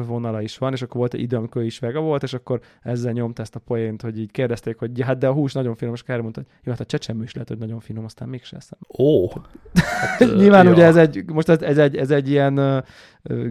vonala 0.07 0.41
is 0.41 0.59
van, 0.59 0.73
és 0.73 0.83
akkor 0.83 0.97
volt 0.97 1.15
egy 1.15 1.21
idő, 1.21 1.37
amikor 1.37 1.63
is 1.63 1.79
vega 1.79 2.01
volt, 2.01 2.23
és 2.23 2.35
akkor 2.35 2.61
ezzel 2.83 3.13
nyomta 3.13 3.43
ezt 3.43 3.55
a 3.55 3.59
poént, 3.59 4.03
hogy 4.03 4.19
így 4.19 4.31
kérdezték, 4.31 4.79
hogy 4.79 5.01
hát 5.01 5.19
de 5.19 5.29
a 5.29 5.33
hús 5.33 5.53
nagyon 5.53 5.75
finom, 5.75 5.95
és 5.95 6.03
Kári 6.03 6.21
mondta, 6.23 6.41
hogy 6.41 6.51
jó, 6.65 6.71
hát 6.71 6.81
a 6.81 6.85
csecsemő 6.85 7.23
is 7.23 7.33
lehet, 7.33 7.49
hogy 7.49 7.59
nagyon 7.59 7.81
finom, 7.81 8.05
aztán 8.05 8.29
mégse 8.29 8.57
eszem. 8.57 8.79
Ó! 8.99 9.29
Hát, 9.75 10.19
Nyilván 10.19 10.67
ugye 10.67 10.85
ez 10.85 10.97
egy, 10.97 11.25
most 11.27 11.49
ez, 11.49 11.63
ez, 11.63 11.79
egy, 11.79 11.97
ez 11.97 12.11
egy 12.11 12.31
ilyen 12.31 12.85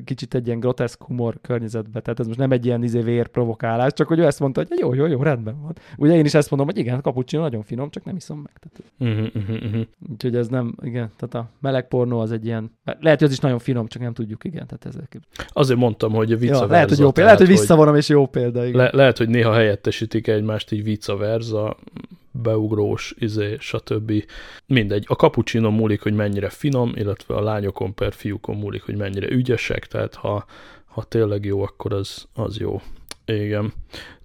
kicsit 0.04 0.34
egy 0.34 0.48
ilyen 0.48 0.60
groteszk 0.60 1.04
humor 1.04 1.38
környezetbe, 1.42 2.00
tehát 2.00 2.20
ez 2.20 2.28
most 2.28 2.40
nem 2.40 2.52
egy 2.52 2.66
ilyen 2.66 2.84
izé 2.84 3.00
vér 3.00 3.28
provokálás, 3.28 3.94
csak 3.94 4.08
hogy 4.08 4.20
ő 4.20 4.26
ezt 4.26 4.40
mondta, 4.40 4.64
hogy 4.68 4.80
jó, 4.80 4.94
jó, 4.94 5.06
jó, 5.06 5.22
rendben 5.22 5.62
van. 5.62 5.76
Ugye 5.98 6.16
én 6.16 6.26
is 6.26 6.34
ezt 6.34 6.50
mondom, 6.50 6.68
hogy 6.68 6.78
igen, 6.78 6.98
a 6.98 7.02
cappuccino 7.02 7.42
nagyon 7.42 7.64
finom, 7.64 7.90
csak 7.90 8.04
nem 8.04 8.16
iszom 8.16 8.40
meg. 8.40 8.60
Tehát, 8.60 8.94
uh-huh, 9.00 9.44
uh-huh, 9.44 9.66
uh-huh. 9.66 9.88
Úgyhogy 10.12 10.36
ez 10.36 10.48
nem, 10.48 10.76
igen, 10.82 11.12
tehát 11.18 11.34
a 11.34 11.50
meleg 11.60 11.88
pornó 11.88 12.20
az 12.20 12.32
egy 12.32 12.46
ilyen, 12.46 12.72
lehet, 12.84 13.20
hogy 13.20 13.28
az 13.28 13.34
is 13.34 13.40
nagyon 13.40 13.60
finom, 13.60 13.88
csak 13.88 14.02
nem 14.02 14.14
tudjuk, 14.14 14.44
igen, 14.44 14.68
tehát 14.68 14.86
ez 14.86 14.96
Azért 15.48 15.80
mondtam, 16.10 16.26
hogy 16.26 16.32
a 16.32 16.38
vice 16.38 16.66
ja, 16.66 16.72
lehet, 16.72 16.90
hogy 16.90 17.00
jó 17.00 17.12
példa, 17.12 17.32
lehet, 17.32 17.48
hogy 17.48 17.58
visszavonom, 17.58 17.96
és 17.96 18.10
jó 18.10 18.26
példa, 18.26 18.66
igen. 18.66 18.78
Le, 18.78 18.90
lehet, 18.94 19.18
hogy 19.18 19.30
néha 19.30 19.54
helyettesítik 19.54 20.28
egymást 20.28 20.72
így 20.72 20.84
vice 20.84 21.14
versa, 21.14 21.78
beugrós, 22.32 23.14
izé, 23.18 23.56
stb. 23.60 24.24
Mindegy. 24.66 25.06
A 25.08 25.14
cappuccino 25.14 25.70
múlik, 25.70 26.02
hogy 26.02 26.14
mennyire 26.14 26.50
finom, 26.50 26.92
illetve 26.96 27.36
a 27.36 27.42
lányokon 27.42 27.94
per 27.94 28.14
fiúkon 28.14 28.56
múlik, 28.56 28.84
hogy 28.84 28.96
mennyire 28.96 29.30
ügyesek, 29.30 29.88
tehát 29.88 30.16
ha, 30.16 30.46
ha 30.86 31.04
tényleg 31.04 31.46
jó, 31.46 31.62
akkor 31.62 31.94
az, 31.94 32.26
az 32.34 32.58
jó. 32.58 32.82
Igen. 33.26 33.74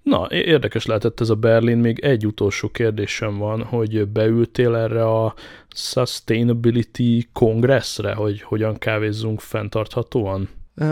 Na, 0.03 0.27
érdekes 0.29 0.85
lehetett 0.85 1.19
ez 1.19 1.29
a 1.29 1.35
Berlin. 1.35 1.77
Még 1.77 1.99
egy 1.99 2.25
utolsó 2.25 2.69
kérdésem 2.69 3.37
van, 3.37 3.63
hogy 3.63 4.07
beültél 4.07 4.75
erre 4.75 5.05
a 5.05 5.33
Sustainability 5.69 7.27
Congressre, 7.33 8.13
hogy 8.13 8.41
hogyan 8.41 8.77
kávézzunk 8.77 9.39
fenntarthatóan? 9.39 10.49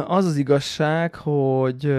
Az 0.08 0.26
az 0.26 0.38
igazság, 0.38 1.16
hogy, 1.16 1.94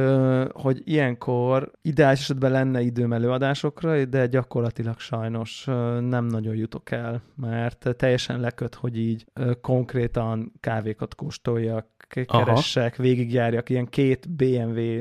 hogy 0.53 0.81
ilyenkor 0.85 1.71
ideális 1.83 2.21
esetben 2.21 2.51
lenne 2.51 2.81
időm 2.81 3.13
előadásokra, 3.13 4.05
de 4.05 4.27
gyakorlatilag 4.27 4.99
sajnos 4.99 5.65
nem 6.01 6.25
nagyon 6.25 6.55
jutok 6.55 6.91
el, 6.91 7.23
mert 7.37 7.95
teljesen 7.97 8.41
leköt, 8.41 8.75
hogy 8.75 8.99
így 8.99 9.27
konkrétan 9.61 10.53
kávékat 10.61 11.15
kóstoljak, 11.15 11.87
keressek, 12.09 12.93
Aha. 12.93 13.03
végigjárjak 13.03 13.69
ilyen 13.69 13.87
két 13.87 14.31
BMW 14.31 15.01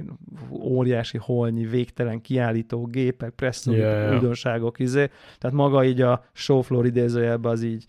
óriási 0.52 1.18
holnyi, 1.22 1.66
végtelen 1.66 2.22
kiállító 2.22 2.86
gépek, 2.86 3.30
presszó, 3.30 3.72
yeah, 3.72 4.14
újdonságok, 4.14 4.80
izé. 4.80 5.10
Tehát 5.38 5.56
maga 5.56 5.84
így 5.84 6.02
a 6.02 6.26
showfloor 6.34 6.86
idézőjelben 6.86 7.52
az 7.52 7.64
így 7.64 7.86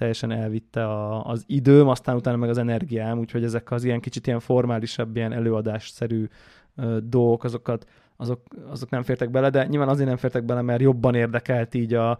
teljesen 0.00 0.30
elvitte 0.30 0.84
a, 0.84 1.24
az 1.24 1.44
időm, 1.46 1.88
aztán 1.88 2.16
utána 2.16 2.36
meg 2.36 2.48
az 2.48 2.58
energiám, 2.58 3.18
úgyhogy 3.18 3.44
ezek 3.44 3.70
az 3.70 3.84
ilyen 3.84 4.00
kicsit 4.00 4.26
ilyen 4.26 4.40
formálisabb, 4.40 5.16
ilyen 5.16 5.32
előadásszerű 5.32 6.28
ö, 6.76 6.98
dolgok, 7.02 7.44
azokat, 7.44 7.86
azok, 8.16 8.40
azok 8.68 8.90
nem 8.90 9.02
fértek 9.02 9.30
bele, 9.30 9.50
de 9.50 9.66
nyilván 9.66 9.88
azért 9.88 10.08
nem 10.08 10.16
fértek 10.16 10.44
bele, 10.44 10.62
mert 10.62 10.80
jobban 10.80 11.14
érdekelt 11.14 11.74
így 11.74 11.94
a 11.94 12.18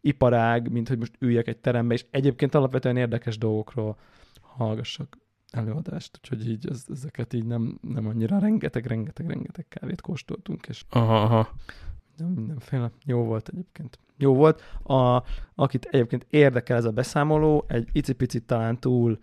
iparág, 0.00 0.70
mint 0.70 0.88
hogy 0.88 0.98
most 0.98 1.16
üljek 1.18 1.48
egy 1.48 1.58
terembe, 1.58 1.94
és 1.94 2.04
egyébként 2.10 2.54
alapvetően 2.54 2.96
érdekes 2.96 3.38
dolgokról 3.38 3.96
hallgassak 4.40 5.18
előadást, 5.50 6.18
úgyhogy 6.22 6.48
így 6.48 6.66
ez, 6.70 6.84
ezeket 6.88 7.32
így 7.32 7.44
nem, 7.44 7.78
nem 7.80 8.06
annyira 8.06 8.38
rengeteg, 8.38 8.86
rengeteg, 8.86 9.28
rengeteg 9.28 9.66
kávét 9.68 10.00
kóstoltunk, 10.00 10.66
és 10.66 10.84
aha, 10.90 11.20
aha. 11.22 11.48
mindenféle 12.34 12.90
jó 13.04 13.24
volt 13.24 13.48
egyébként 13.48 13.98
jó 14.22 14.34
volt. 14.34 14.62
A, 14.82 15.22
akit 15.54 15.88
egyébként 15.90 16.26
érdekel 16.30 16.76
ez 16.76 16.84
a 16.84 16.90
beszámoló, 16.90 17.64
egy 17.68 17.88
icipicit 17.92 18.46
talán 18.46 18.78
túl 18.78 19.18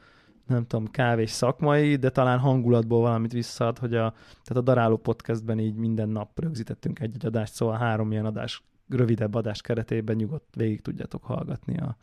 nem 0.49 0.67
tudom, 0.67 0.91
kávés 0.91 1.29
szakmai, 1.29 1.95
de 1.95 2.09
talán 2.09 2.39
hangulatból 2.39 3.01
valamit 3.01 3.31
visszaad, 3.31 3.77
hogy 3.77 3.95
a, 3.95 4.13
tehát 4.43 4.55
a 4.55 4.61
Daráló 4.61 4.97
podcastben 4.97 5.59
így 5.59 5.75
minden 5.75 6.09
nap 6.09 6.39
rögzítettünk 6.39 6.99
egy-egy 6.99 7.25
adást, 7.25 7.53
szóval 7.53 7.77
három 7.77 8.11
ilyen 8.11 8.25
adás, 8.25 8.63
rövidebb 8.89 9.35
adás 9.35 9.61
keretében 9.61 10.15
nyugodt 10.15 10.55
végig 10.55 10.81
tudjátok 10.81 11.23
hallgatni 11.23 11.77
a, 11.77 11.97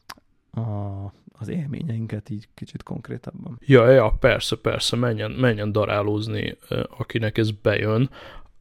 a, 0.60 1.12
az 1.38 1.48
élményeinket 1.48 2.30
így 2.30 2.48
kicsit 2.54 2.82
konkrétabban. 2.82 3.58
Ja, 3.60 3.90
ja, 3.90 4.16
persze, 4.20 4.56
persze, 4.56 4.96
menjen, 4.96 5.30
menjen 5.30 5.72
darálózni, 5.72 6.56
akinek 6.98 7.38
ez 7.38 7.50
bejön. 7.50 8.10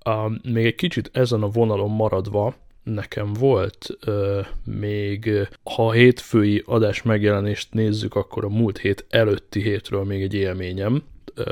Uh, 0.06 0.32
még 0.44 0.66
egy 0.66 0.76
kicsit 0.76 1.10
ezen 1.14 1.42
a 1.42 1.48
vonalon 1.48 1.92
maradva, 1.92 2.56
nekem 2.86 3.34
volt 3.34 3.88
ö, 4.06 4.42
még, 4.64 5.48
ha 5.64 5.88
a 5.88 5.92
hétfői 5.92 6.64
adás 6.66 7.02
megjelenést 7.02 7.74
nézzük, 7.74 8.16
akkor 8.16 8.46
a 8.46 8.50
múlt 8.50 8.78
hét 8.78 9.06
előtti 9.10 9.62
hétről 9.62 10.04
még 10.04 10.22
egy 10.22 10.34
élményem, 10.34 11.04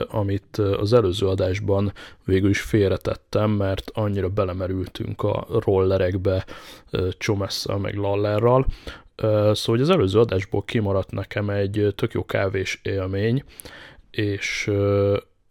amit 0.08 0.58
az 0.58 0.94
előző 0.94 1.28
adásban 1.28 1.94
végül 2.26 2.50
is 2.50 2.62
félretettem, 2.62 3.52
mert 3.52 3.92
annyira 3.94 4.30
belemerültünk 4.30 5.24
a 5.24 5.48
rollerekbe 5.66 6.46
Csomesszal 7.18 7.78
meg 7.78 7.96
Lallerral. 7.96 8.66
Szóval 9.16 9.56
hogy 9.66 9.82
az 9.82 9.90
előző 9.90 10.20
adásból 10.20 10.64
kimaradt 10.64 11.12
nekem 11.12 11.50
egy 11.50 11.94
tök 11.96 12.14
jó 12.14 12.26
kávés 12.26 12.80
élmény, 12.84 13.44
és 14.12 14.72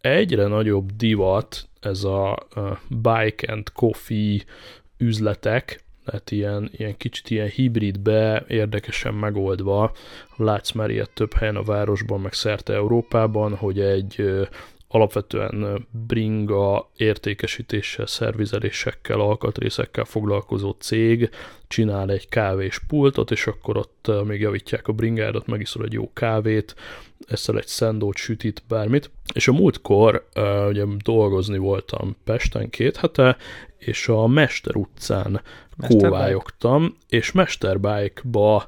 egyre 0.01 0.47
nagyobb 0.47 0.91
divat 0.91 1.67
ez 1.79 2.03
a 2.03 2.47
bike 2.89 3.51
and 3.51 3.71
coffee 3.73 4.39
üzletek, 4.97 5.83
tehát 6.05 6.31
ilyen, 6.31 6.69
ilyen 6.71 6.97
kicsit 6.97 7.29
ilyen 7.29 7.47
hibridbe, 7.47 8.45
érdekesen 8.47 9.13
megoldva, 9.13 9.91
látsz 10.35 10.71
már 10.71 10.89
ilyet 10.89 11.11
több 11.13 11.33
helyen 11.33 11.55
a 11.55 11.63
városban, 11.63 12.21
meg 12.21 12.33
szerte 12.33 12.73
Európában, 12.73 13.55
hogy 13.55 13.79
egy 13.79 14.23
alapvetően 14.87 15.87
bringa 16.07 16.89
értékesítéssel, 16.95 18.05
szervizelésekkel, 18.05 19.19
alkatrészekkel 19.19 20.05
foglalkozó 20.05 20.71
cég 20.71 21.29
csinál 21.67 22.11
egy 22.11 22.29
kávés 22.29 22.79
pultot, 22.87 23.31
és 23.31 23.47
akkor 23.47 23.77
ott 23.77 24.11
még 24.25 24.41
javítják 24.41 24.87
a 24.87 24.93
bringádat, 24.93 25.47
megiszol 25.47 25.83
egy 25.83 25.93
jó 25.93 26.13
kávét, 26.13 26.75
eszel 27.27 27.57
egy 27.57 27.67
szendót, 27.67 28.15
sütit, 28.15 28.63
bármit. 28.67 29.11
És 29.33 29.47
a 29.47 29.51
múltkor 29.51 30.27
ugye 30.69 30.83
dolgozni 31.03 31.57
voltam 31.57 32.15
Pesten 32.23 32.69
két 32.69 32.97
hete, 32.97 33.37
és 33.85 34.07
a 34.07 34.27
Mester 34.27 34.75
utcán 34.75 35.41
kóvályogtam, 35.87 36.97
és 37.09 37.31
Mesterbike-ba 37.31 38.67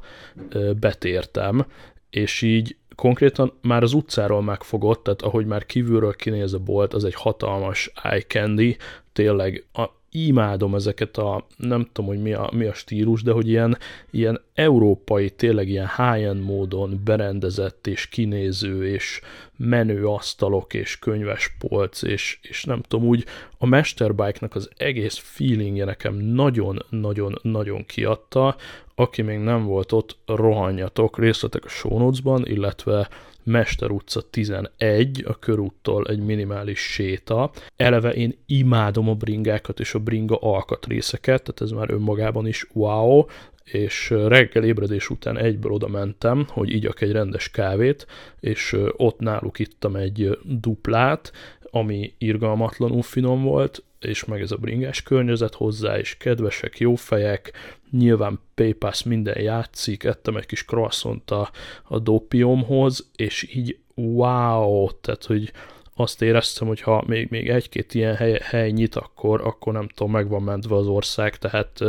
betértem, 0.80 1.66
és 2.10 2.42
így 2.42 2.78
konkrétan 2.96 3.54
már 3.62 3.84
az 3.84 3.94
utcáról 3.94 4.42
megfogott, 4.42 5.04
tehát 5.04 5.22
ahogy 5.22 5.46
már 5.46 5.66
kívülről 5.66 6.14
kinéz 6.14 6.54
a 6.54 6.60
bolt, 6.60 6.94
az 6.94 7.04
egy 7.06 7.16
hatalmas 7.16 7.92
eye 8.04 8.22
candy, 8.22 8.78
tényleg 9.14 9.66
a, 9.74 9.84
imádom 10.16 10.76
ezeket 10.76 11.18
a, 11.18 11.46
nem 11.58 11.88
tudom, 11.92 12.10
hogy 12.10 12.22
mi 12.22 12.34
a, 12.34 12.50
mi 12.54 12.66
a 12.66 12.74
stílus, 12.74 13.24
de 13.24 13.32
hogy 13.32 13.48
ilyen, 13.48 13.78
ilyen 14.12 14.42
európai, 14.54 15.30
tényleg 15.30 15.70
ilyen 15.70 15.90
high-end 15.98 16.44
módon 16.44 17.02
berendezett 17.04 17.88
és 17.88 18.08
kinéző 18.08 18.88
és 18.88 19.22
menő 19.58 20.06
asztalok 20.06 20.74
és 20.74 21.00
könyves 21.00 21.56
polc, 21.60 22.02
és, 22.02 22.40
és 22.42 22.64
nem 22.64 22.82
tudom, 22.82 23.08
úgy 23.08 23.26
a 23.58 23.66
Masterbike-nak 23.66 24.56
az 24.56 24.70
egész 24.78 25.18
feelingje 25.24 25.86
nekem 25.86 26.16
nagyon-nagyon-nagyon 26.16 27.86
kiadta, 27.86 28.56
aki 28.96 29.22
még 29.22 29.40
nem 29.40 29.66
volt 29.66 29.92
ott, 29.92 30.18
rohanjatok, 30.26 31.20
részletek 31.20 31.66
a 31.66 31.70
show 31.70 31.98
notes-ban, 31.98 32.46
illetve 32.46 33.10
Mester 33.46 33.92
utca 33.92 34.22
11, 34.30 35.24
a 35.28 35.40
körúttól 35.40 36.06
egy 36.06 36.20
minimális 36.20 36.80
séta. 36.80 37.52
Eleve 37.76 38.14
én 38.14 38.38
imádom 38.46 39.10
a 39.10 39.14
bringákat 39.14 39.80
és 39.80 39.94
a 39.94 40.00
bringa 40.00 40.36
alkatrészeket, 40.36 41.44
tehát 41.44 41.62
ez 41.62 41.72
már 41.72 41.90
önmagában 41.90 42.48
is 42.48 42.68
wow. 42.74 43.26
és 43.64 44.10
reggel 44.10 44.64
ébredés 44.64 45.10
után 45.10 45.38
egyből 45.38 45.72
oda 45.72 45.88
mentem, 45.88 46.46
hogy 46.50 46.74
igyak 46.74 47.02
egy 47.02 47.12
rendes 47.12 47.50
kávét, 47.50 48.08
és 48.40 48.78
ott 48.98 49.20
náluk 49.20 49.60
ittam 49.60 49.96
egy 49.96 50.38
duplát, 50.44 51.32
ami 51.72 52.14
irgalmatlanul 52.18 53.02
finom 53.02 53.44
volt, 53.44 53.84
és 54.06 54.26
meg 54.26 54.42
ez 54.42 54.52
a 54.52 54.58
bringás 54.58 55.04
környezet 55.04 55.54
hozzá, 55.54 55.98
és 55.98 56.18
kedvesek, 56.18 56.80
jó 56.80 56.96
fejek, 56.96 57.52
nyilván 57.92 58.40
PayPass 58.56 59.04
minden 59.04 59.42
játszik, 59.42 60.04
ettem 60.04 60.38
egy 60.38 60.46
kis 60.46 60.66
croissant 60.66 61.32
a, 61.32 61.50
a 61.84 62.00
dopiumhoz, 62.00 63.10
és 63.16 63.56
így 63.56 63.78
wow, 63.94 64.90
tehát 65.02 65.26
hogy 65.26 65.52
azt 65.96 66.22
éreztem, 66.22 66.68
hogy 66.68 66.82
ha 66.82 67.04
még, 67.08 67.28
még 67.30 67.50
egy-két 67.50 67.94
ilyen 67.94 68.16
hely, 68.16 68.40
hely 68.44 68.72
nyit, 68.72 68.96
akkor, 68.96 69.42
akkor 69.42 69.74
nem 69.74 69.88
tudom, 69.88 70.12
meg 70.12 70.30
van 70.30 70.44
mentve 70.44 70.76
az 70.76 70.88
ország, 70.88 71.38
tehát 71.38 71.82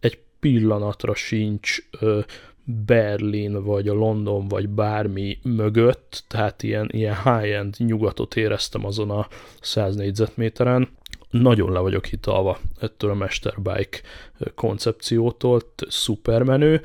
egy 0.00 0.18
pillanatra 0.40 1.14
sincs 1.14 1.78
Berlin, 2.86 3.64
vagy 3.64 3.88
a 3.88 3.94
London, 3.94 4.48
vagy 4.48 4.68
bármi 4.68 5.38
mögött, 5.42 6.24
tehát 6.28 6.62
ilyen, 6.62 6.88
ilyen 6.92 7.16
high-end 7.22 7.74
nyugatot 7.78 8.36
éreztem 8.36 8.84
azon 8.84 9.10
a 9.10 9.28
100 9.60 9.96
négyzetméteren. 9.96 10.88
Nagyon 11.30 11.72
le 11.72 11.78
vagyok 11.78 12.06
hitalva 12.06 12.58
ettől 12.80 13.10
a 13.10 13.14
Mesterbike 13.14 13.98
koncepciótól, 14.54 15.60
szuper 15.88 16.42
menő. 16.42 16.80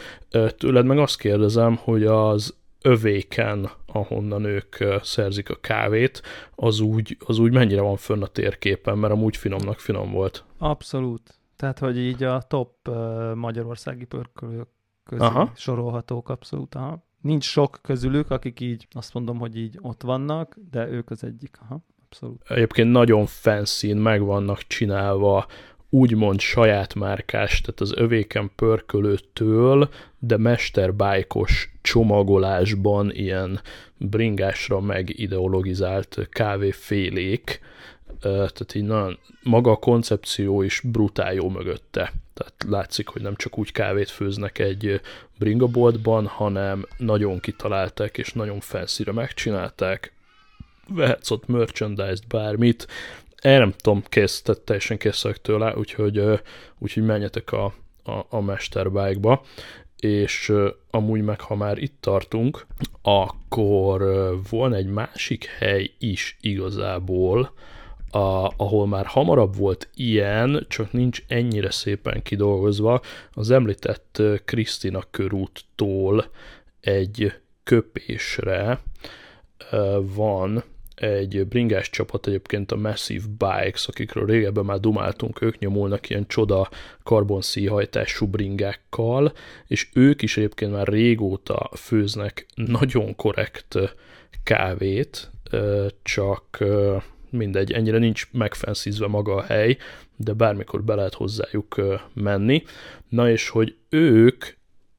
Tőled 0.58 0.86
meg 0.86 0.98
azt 0.98 1.18
kérdezem, 1.18 1.76
hogy 1.76 2.06
az 2.06 2.56
övéken, 2.82 3.70
ahonnan 3.86 4.44
ők 4.44 4.76
szerzik 5.02 5.50
a 5.50 5.56
kávét, 5.56 6.22
az 6.56 6.80
úgy, 6.80 7.18
az 7.26 7.40
úgy 7.40 7.52
mennyire 7.52 7.82
van 7.82 7.98
fönn 7.98 8.22
a 8.22 8.28
térképen, 8.28 8.98
mert 8.98 9.14
amúgy 9.14 9.38
finomnak 9.38 9.80
finom 9.80 10.12
volt. 10.12 10.46
Abszolút. 10.58 11.40
Tehát, 11.56 11.80
hogy 11.80 11.98
így 11.98 12.24
a 12.24 12.42
top 12.42 12.90
magyarországi 13.36 14.06
pörkölők 14.06 14.68
közé 15.04 15.24
aha. 15.24 15.52
sorolhatók 15.56 16.30
abszolút. 16.30 16.76
Aha. 16.76 17.04
Nincs 17.22 17.44
sok 17.44 17.80
közülük, 17.82 18.32
akik 18.32 18.60
így 18.60 18.88
azt 18.92 19.14
mondom, 19.14 19.40
hogy 19.40 19.58
így 19.58 19.78
ott 19.82 20.02
vannak, 20.02 20.58
de 20.72 20.88
ők 20.88 21.10
az 21.10 21.24
egyik. 21.24 21.58
Aha. 21.62 21.84
Abszolút. 22.14 22.42
Egyébként 22.48 22.92
nagyon 22.92 23.26
fancy 23.26 23.94
meg 23.94 24.22
vannak 24.22 24.68
csinálva 24.68 25.48
úgymond 25.90 26.40
saját 26.40 26.96
márkás, 26.96 27.62
tehát 27.62 27.82
az 27.82 27.94
övéken 27.96 28.52
pörkölőtől, 28.56 29.90
de 30.20 30.38
mesterbájkos 30.38 31.74
csomagolásban 31.82 33.12
ilyen 33.12 33.62
bringásra 33.98 34.80
meg 34.80 35.20
ideologizált 35.20 36.28
kávéfélék, 36.30 37.60
tehát 38.20 38.76
így 38.76 38.84
nagyon, 38.84 39.20
maga 39.44 39.72
a 39.72 39.76
koncepció 39.76 40.62
is 40.62 40.82
brutál 40.84 41.34
jó 41.34 41.50
mögötte. 41.50 42.14
Tehát 42.34 42.54
látszik, 42.68 43.08
hogy 43.08 43.22
nem 43.22 43.36
csak 43.36 43.58
úgy 43.58 43.72
kávét 43.72 44.10
főznek 44.10 44.60
egy 44.60 45.02
bringaboltban, 45.40 46.26
hanem 46.28 46.86
nagyon 46.98 47.40
kitalálták 47.40 48.18
és 48.18 48.34
nagyon 48.34 48.60
felszíre 48.60 49.12
megcsinálták. 49.12 50.14
Vehetsz 50.88 51.32
ott 51.32 51.48
merchandise-t, 51.48 52.28
bármit. 52.28 52.88
Én 53.42 53.58
nem 53.58 53.74
tudom, 53.78 54.04
kész, 54.10 54.42
tehát 54.42 54.62
teljesen 54.62 54.98
kész 54.98 55.26
tőle, 55.42 55.78
úgyhogy, 55.78 56.24
úgyhogy 56.80 57.04
menjetek 57.04 57.52
a, 57.52 57.74
a, 58.04 58.26
a 58.30 58.42
Mesterbike-ba 58.42 59.44
és 60.04 60.54
amúgy 60.92 61.22
meg, 61.22 61.42
ha 61.42 61.56
már 61.56 61.78
itt 61.78 61.98
tartunk, 62.00 62.66
akkor 63.02 64.04
van 64.50 64.74
egy 64.74 64.88
másik 64.88 65.46
hely 65.46 65.92
is 66.00 66.38
igazából, 66.42 67.54
a, 68.12 68.52
ahol 68.58 68.88
már 68.88 69.06
hamarabb 69.06 69.56
volt 69.56 69.90
ilyen, 69.96 70.66
csak 70.70 70.92
nincs 70.92 71.24
ennyire 71.28 71.72
szépen 71.72 72.22
kidolgozva, 72.22 73.02
az 73.34 73.52
említett 73.52 74.22
Krisztina 74.46 75.04
körúttól 75.12 76.26
egy 76.80 77.34
köpésre 77.64 78.80
van 80.02 80.64
egy 81.04 81.48
bringás 81.48 81.90
csapat 81.90 82.28
egyébként 82.28 82.72
a 82.72 82.76
Massive 82.76 83.26
Bikes, 83.38 83.88
akikről 83.88 84.26
régebben 84.26 84.66
már 84.66 84.80
dumáltunk, 84.80 85.42
ők 85.42 85.60
nyomulnak 85.60 86.10
ilyen 86.10 86.28
csoda 86.28 86.70
karbonszíhajtású 87.04 88.28
bringákkal, 88.28 89.34
és 89.68 89.90
ők 89.94 90.22
is 90.22 90.38
egyébként 90.38 90.72
már 90.72 90.88
régóta 90.88 91.70
főznek 91.76 92.46
nagyon 92.56 93.16
korrekt 93.16 93.78
kávét, 94.44 95.32
csak 96.04 96.64
mindegy, 97.30 97.72
ennyire 97.72 97.98
nincs 97.98 98.28
megfenszízve 98.32 99.08
maga 99.08 99.36
a 99.36 99.42
hely, 99.42 99.78
de 100.16 100.34
bármikor 100.34 100.84
be 100.84 100.96
lehet 100.96 101.14
hozzájuk 101.14 101.82
menni. 102.14 102.64
Na 103.10 103.30
és 103.30 103.50
hogy 103.50 103.76
ők 103.90 104.46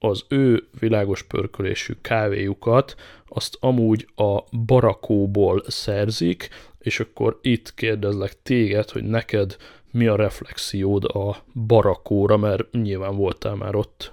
az 0.04 0.24
ő 0.28 0.68
világos 0.78 1.22
pörkölésű 1.22 1.92
kávéjukat 2.00 2.94
azt 3.26 3.56
amúgy 3.60 4.08
a 4.14 4.56
barakóból 4.66 5.62
szerzik, 5.66 6.48
és 6.78 7.00
akkor 7.00 7.38
itt 7.42 7.74
kérdezlek 7.74 8.42
téged, 8.42 8.90
hogy 8.90 9.04
neked 9.04 9.56
mi 9.90 10.06
a 10.06 10.16
reflexiód 10.16 11.04
a 11.04 11.36
barakóra, 11.66 12.36
mert 12.36 12.70
nyilván 12.72 13.16
voltál 13.16 13.54
már 13.54 13.74
ott. 13.74 14.12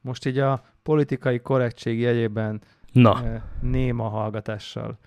Most 0.00 0.26
így 0.26 0.38
a 0.38 0.64
politikai 0.82 1.40
korrektség 1.40 2.00
jegyében 2.00 2.62
Na. 2.92 3.22
Néma 3.60 4.08
hallgatással 4.08 4.98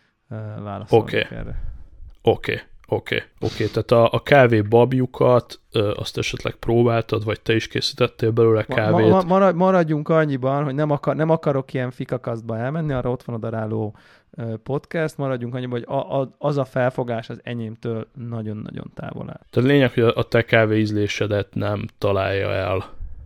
válaszolni 0.64 1.04
okay. 1.04 1.38
erre. 1.38 1.74
Oké, 2.22 2.51
okay. 2.51 2.64
Oké, 2.94 3.16
okay. 3.16 3.28
oké. 3.39 3.64
Okay. 3.64 3.68
Tehát 3.68 3.91
a, 3.91 4.18
a 4.18 4.24
kávé 4.24 4.62
babjukat 4.62 5.60
azt 5.96 6.18
esetleg 6.18 6.54
próbáltad, 6.54 7.24
vagy 7.24 7.41
te 7.41 7.56
is 7.56 7.68
készítettél 7.68 8.32
belőle 8.32 8.64
kávét? 8.64 9.10
Ma, 9.10 9.22
ma, 9.22 9.52
maradjunk 9.52 10.10
annyiban, 10.10 10.64
hogy 10.64 10.76
nem, 10.76 10.91
akar, 10.91 11.16
nem 11.16 11.30
akarok 11.30 11.74
ilyen 11.74 11.91
fikakasztba 11.91 12.58
elmenni, 12.58 12.94
arra 12.94 13.10
ott 13.10 13.24
van 13.24 13.36
a 13.36 13.39
daráló 13.39 13.96
podcast, 14.64 15.18
maradjunk 15.18 15.56
annyiban, 15.56 15.80
hogy 15.80 15.96
a, 15.98 16.22
a, 16.22 16.36
az 16.38 16.58
a 16.58 16.66
felfogás 16.66 17.30
az 17.30 17.39
enyémtől 17.44 18.08
nagyon-nagyon 18.28 18.91
távol 18.94 19.30
áll. 19.30 19.41
Tehát 19.50 19.70
lényeg, 19.70 19.94
hogy 19.94 20.04
a 20.04 20.24
te 20.24 20.41
kávé 20.41 20.80
ízlésedet 20.80 21.48
nem 21.54 21.86
találja 21.98 22.52
el 22.52 22.86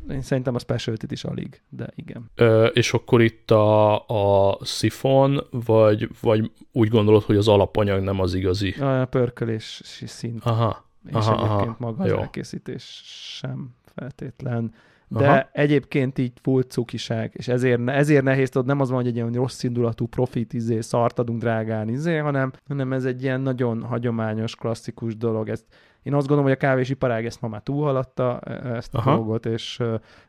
én 0.09 0.21
szerintem 0.21 0.55
a 0.55 0.59
specialty 0.59 1.05
is 1.09 1.23
alig, 1.23 1.61
de 1.69 1.89
igen. 1.95 2.31
Ö, 2.35 2.65
és 2.65 2.93
akkor 2.93 3.21
itt 3.21 3.51
a, 3.51 3.95
a 4.07 4.57
szifon, 4.61 5.47
vagy, 5.51 6.09
vagy 6.21 6.51
úgy 6.71 6.89
gondolod, 6.89 7.23
hogy 7.23 7.37
az 7.37 7.47
alapanyag 7.47 8.03
nem 8.03 8.19
az 8.19 8.33
igazi? 8.33 8.71
A 8.71 9.05
pörkölési 9.05 10.07
szint. 10.07 10.43
Aha. 10.43 10.85
És 11.05 11.13
aha, 11.13 11.35
egyébként 11.35 11.69
aha, 11.69 11.75
maga 11.79 12.03
az 12.03 12.09
jó. 12.09 12.17
elkészítés 12.17 13.01
sem 13.39 13.75
feltétlen. 13.95 14.73
De 15.09 15.29
Aha. 15.29 15.49
egyébként 15.51 16.17
így 16.17 16.31
full 16.41 16.61
cukiság, 16.61 17.31
és 17.35 17.47
ezért, 17.47 17.87
ezért 17.87 18.23
nehéz, 18.23 18.49
tudod, 18.49 18.67
nem 18.67 18.79
az 18.79 18.89
van, 18.89 18.97
hogy 18.97 19.07
egy 19.07 19.15
ilyen 19.15 19.31
rossz 19.31 19.63
indulatú 19.63 20.07
profit 20.07 20.53
izé, 20.53 20.79
szart 20.81 21.19
adunk 21.19 21.39
drágán 21.39 21.89
izé, 21.89 22.17
hanem, 22.17 22.51
hanem 22.67 22.93
ez 22.93 23.05
egy 23.05 23.23
ilyen 23.23 23.41
nagyon 23.41 23.83
hagyományos, 23.83 24.55
klasszikus 24.55 25.17
dolog. 25.17 25.49
Ezt 25.49 25.65
én 26.07 26.13
azt 26.13 26.27
gondolom, 26.27 26.43
hogy 26.43 26.59
a 26.61 26.67
kávés 26.67 26.95
ezt 26.99 27.41
ma 27.41 27.47
már 27.47 27.61
túlhaladta 27.61 28.39
e, 28.39 28.75
ezt 28.75 28.95
a 28.95 28.97
Aha. 28.97 29.15
dolgot, 29.15 29.45
és 29.45 29.79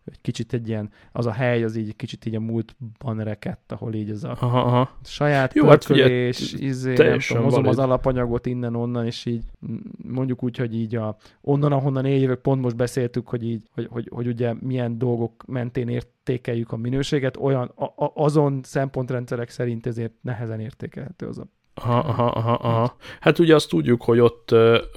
egy 0.05 0.21
kicsit 0.21 0.53
egy 0.53 0.69
ilyen, 0.69 0.91
az 1.13 1.27
a 1.27 1.33
hely 1.33 1.65
az 1.65 1.77
így 1.77 1.97
kicsit 1.97 2.27
így 2.27 2.35
a 2.35 2.41
múltban 2.41 3.25
rekedt, 3.25 3.73
ahol 3.73 3.95
így 3.95 4.11
ez 4.11 4.25
a 4.25 4.37
aha, 4.41 4.61
aha. 4.61 4.91
saját 5.05 5.55
Jó, 5.55 5.65
pörkölés, 5.65 6.53
hát 6.53 6.61
izé, 6.61 6.95
nem 6.95 7.19
tudom, 7.19 7.43
hozom 7.43 7.67
az 7.67 7.79
alapanyagot 7.79 8.47
innen-onnan, 8.47 9.07
és 9.07 9.27
így 9.27 9.45
mondjuk 10.09 10.43
úgy, 10.43 10.57
hogy 10.57 10.75
így 10.75 10.97
a, 10.97 11.17
onnan, 11.41 11.73
ahonnan 11.73 12.05
én 12.05 12.21
jövök, 12.21 12.41
pont 12.41 12.63
most 12.63 12.77
beszéltük, 12.77 13.29
hogy 13.29 13.43
így, 13.43 13.69
hogy, 13.75 13.89
hogy, 13.91 14.09
hogy 14.15 14.27
ugye 14.27 14.55
milyen 14.61 14.99
dolgok 14.99 15.45
mentén 15.47 15.89
értékeljük 15.89 16.73
a 16.73 16.77
minőséget, 16.77 17.37
olyan, 17.37 17.73
a, 17.75 17.85
a, 17.85 18.13
azon 18.15 18.61
szempontrendszerek 18.63 19.51
szerint 19.51 19.87
ezért 19.87 20.13
nehezen 20.21 20.61
értékelhető 20.61 21.27
az 21.27 21.39
a 21.39 21.47
Aha, 21.83 21.99
aha, 21.99 22.27
aha, 22.27 22.53
aha. 22.53 22.97
Hát 23.21 23.39
ugye 23.39 23.55
azt 23.55 23.69
tudjuk, 23.69 24.03
hogy 24.03 24.21
ott 24.21 24.55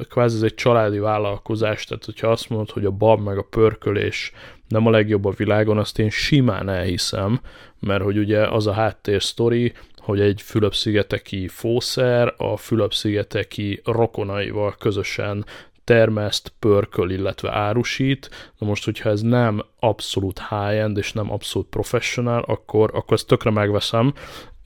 kvázi 0.10 0.36
ez 0.36 0.44
egy 0.44 0.54
családi 0.54 1.00
vállalkozás, 1.00 1.86
tehát 1.86 2.06
hogyha 2.06 2.28
azt 2.28 2.50
mondod, 2.50 2.70
hogy 2.70 2.86
a 2.86 2.92
bab 2.92 3.22
meg 3.22 3.38
a 3.38 3.48
pörkölés 3.50 4.32
nem 4.68 4.86
a 4.86 4.90
legjobb 4.90 5.26
a 5.26 5.34
világon, 5.38 5.78
azt 5.78 6.00
én 6.00 6.10
simán 6.10 6.70
elhiszem, 6.70 7.42
mert 7.80 8.04
hogy 8.04 8.18
ugye 8.18 8.48
az 8.48 8.68
a 8.68 8.74
háttér 8.74 9.24
sztori, 9.24 9.74
hogy 9.98 10.20
egy 10.20 10.42
Fülöp-szigeteki 10.42 11.48
fószer 11.48 12.34
a 12.38 12.58
Fülöp-szigeteki 12.58 13.82
rokonaival 13.86 14.76
közösen 14.80 15.46
termeszt, 15.84 16.54
pörköl, 16.60 17.10
illetve 17.10 17.52
árusít. 17.52 18.30
Na 18.58 18.68
most, 18.68 18.86
hogyha 18.86 19.10
ez 19.10 19.22
nem 19.22 19.66
abszolút 19.80 20.42
high-end 20.50 20.98
és 20.98 21.14
nem 21.14 21.32
abszolút 21.32 21.68
professional, 21.68 22.44
akkor, 22.48 22.92
akkor 22.94 23.14
ezt 23.14 23.28
tökre 23.28 23.50
megveszem, 23.50 24.14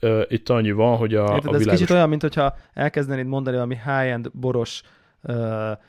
uh, 0.06 0.22
itt 0.28 0.48
annyi 0.48 0.72
van, 0.72 0.96
hogy 0.96 1.14
a, 1.14 1.22
Érted, 1.22 1.36
a 1.36 1.38
világos... 1.40 1.66
ez 1.66 1.72
kicsit 1.72 1.90
olyan, 1.90 2.08
mint 2.08 2.22
hogyha 2.22 2.56
elkezdenéd 2.74 3.26
mondani 3.26 3.56
valami 3.56 3.74
high-end 3.74 4.30
boros 4.32 4.82
uh, 5.22 5.34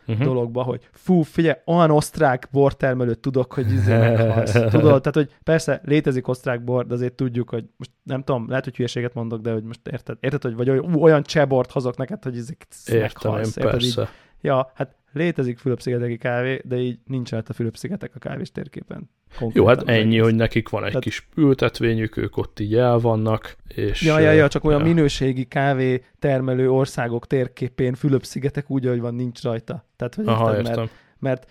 uh-huh. 0.07 0.25
dologba, 0.25 0.63
hogy 0.63 0.87
fú, 0.91 1.21
figyelj, 1.21 1.57
olyan 1.65 1.91
osztrák 1.91 2.47
bortermelőt 2.51 3.19
tudok, 3.19 3.53
hogy 3.53 3.71
izé 3.71 3.97
meghalsz. 3.97 4.51
Tudod, 4.69 5.01
tehát, 5.01 5.13
hogy 5.13 5.31
persze 5.43 5.81
létezik 5.83 6.27
osztrák 6.27 6.63
bor, 6.63 6.85
de 6.85 6.93
azért 6.93 7.13
tudjuk, 7.13 7.49
hogy 7.49 7.65
most 7.77 7.91
nem 8.03 8.23
tudom, 8.23 8.49
lehet, 8.49 8.63
hogy 8.63 8.75
hülyeséget 8.75 9.13
mondok, 9.13 9.41
de 9.41 9.51
hogy 9.51 9.63
most 9.63 9.87
érted, 9.91 10.17
érted 10.19 10.41
hogy 10.41 10.55
vagy 10.55 10.69
olyan, 10.69 10.95
olyan 10.95 11.23
csebort 11.23 11.71
hozok 11.71 11.97
neked, 11.97 12.23
hogy 12.23 12.35
Értem 12.87 13.01
meghalsz. 13.01 13.57
Én, 13.57 13.63
érted, 13.63 13.79
persze. 13.79 14.01
Így, 14.01 14.07
ja, 14.41 14.71
hát 14.75 14.95
létezik 15.11 15.57
Fülöp-szigeteki 15.57 16.17
kávé, 16.17 16.61
de 16.63 16.77
így 16.77 16.99
nincs 17.05 17.31
rajta 17.31 17.53
Fülöp-szigetek 17.53 18.11
a 18.15 18.19
kávés 18.19 18.51
térképen. 18.51 19.09
Konkrétan 19.37 19.69
Jó, 19.69 19.77
hát 19.77 19.87
ennyi, 19.87 20.17
hogy 20.17 20.35
nekik 20.35 20.69
van 20.69 20.81
egy 20.81 20.87
Tehát... 20.87 21.03
kis 21.03 21.27
ültetvényük, 21.35 22.17
ők 22.17 22.37
ott 22.37 22.59
így 22.59 22.75
el 22.75 22.99
vannak, 22.99 23.55
és... 23.67 24.01
Ja, 24.01 24.19
ja, 24.19 24.31
ja, 24.31 24.47
csak 24.47 24.63
olyan 24.63 24.79
ja. 24.79 24.85
minőségi 24.85 25.45
kávé 25.45 26.03
termelő 26.19 26.71
országok 26.71 27.27
térképén 27.27 27.93
Fülöp-szigetek 27.93 28.69
úgy, 28.69 28.85
ahogy 28.85 28.99
van, 28.99 29.15
nincs 29.15 29.41
rajta. 29.41 29.85
Tehát, 29.95 30.15
hogy 30.15 30.27
Aha, 30.27 30.57
értem, 30.57 30.73
mert, 30.73 30.91
mert 31.19 31.47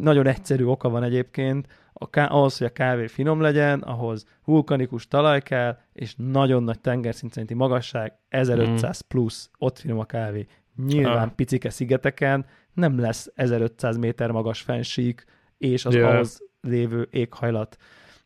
nagyon 0.00 0.26
egyszerű 0.26 0.64
oka 0.64 0.88
van 0.88 1.02
egyébként, 1.02 1.66
a 2.02 2.10
ká- 2.10 2.30
ahhoz, 2.30 2.58
hogy 2.58 2.66
a 2.66 2.72
kávé 2.72 3.06
finom 3.06 3.40
legyen, 3.40 3.80
ahhoz 3.80 4.24
vulkanikus 4.44 5.08
talaj 5.08 5.42
kell, 5.42 5.78
és 5.92 6.14
nagyon 6.16 6.62
nagy 6.62 6.80
tengerszint 6.80 7.32
szerinti 7.32 7.54
magasság, 7.54 8.12
1500 8.28 9.00
mm. 9.04 9.08
plusz, 9.08 9.50
ott 9.58 9.78
finom 9.78 9.98
a 9.98 10.04
kávé. 10.04 10.46
Nyilván 10.76 11.28
ah. 11.28 11.34
picike 11.34 11.70
szigeteken 11.70 12.46
nem 12.74 12.98
lesz 12.98 13.30
1500 13.34 13.96
méter 13.96 14.30
magas 14.30 14.60
fensík, 14.60 15.24
és 15.58 15.84
az 15.84 15.94
yeah. 15.94 16.14
ahhoz 16.14 16.42
lévő 16.60 17.08
éghajlat. 17.10 17.76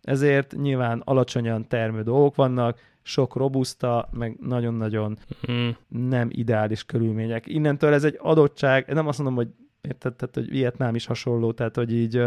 Ezért 0.03 0.55
nyilván 0.57 1.03
alacsonyan 1.05 1.69
termő 1.69 2.03
dolgok 2.03 2.35
vannak, 2.35 2.79
sok 3.03 3.37
robuszta, 3.37 4.09
meg 4.13 4.37
nagyon-nagyon 4.41 5.19
mm. 5.51 5.69
nem 5.89 6.29
ideális 6.31 6.85
körülmények. 6.85 7.47
Innentől 7.47 7.93
ez 7.93 8.05
egy 8.05 8.19
adottság, 8.23 8.93
nem 8.93 9.07
azt 9.07 9.19
mondom, 9.19 9.37
hogy 9.37 9.49
érted, 9.81 10.15
tehát, 10.15 10.35
hogy 10.35 10.51
Vietnám 10.51 10.95
is 10.95 11.07
hasonló, 11.07 11.53
tehát, 11.53 11.77
hogy 11.77 11.93
így 11.93 12.23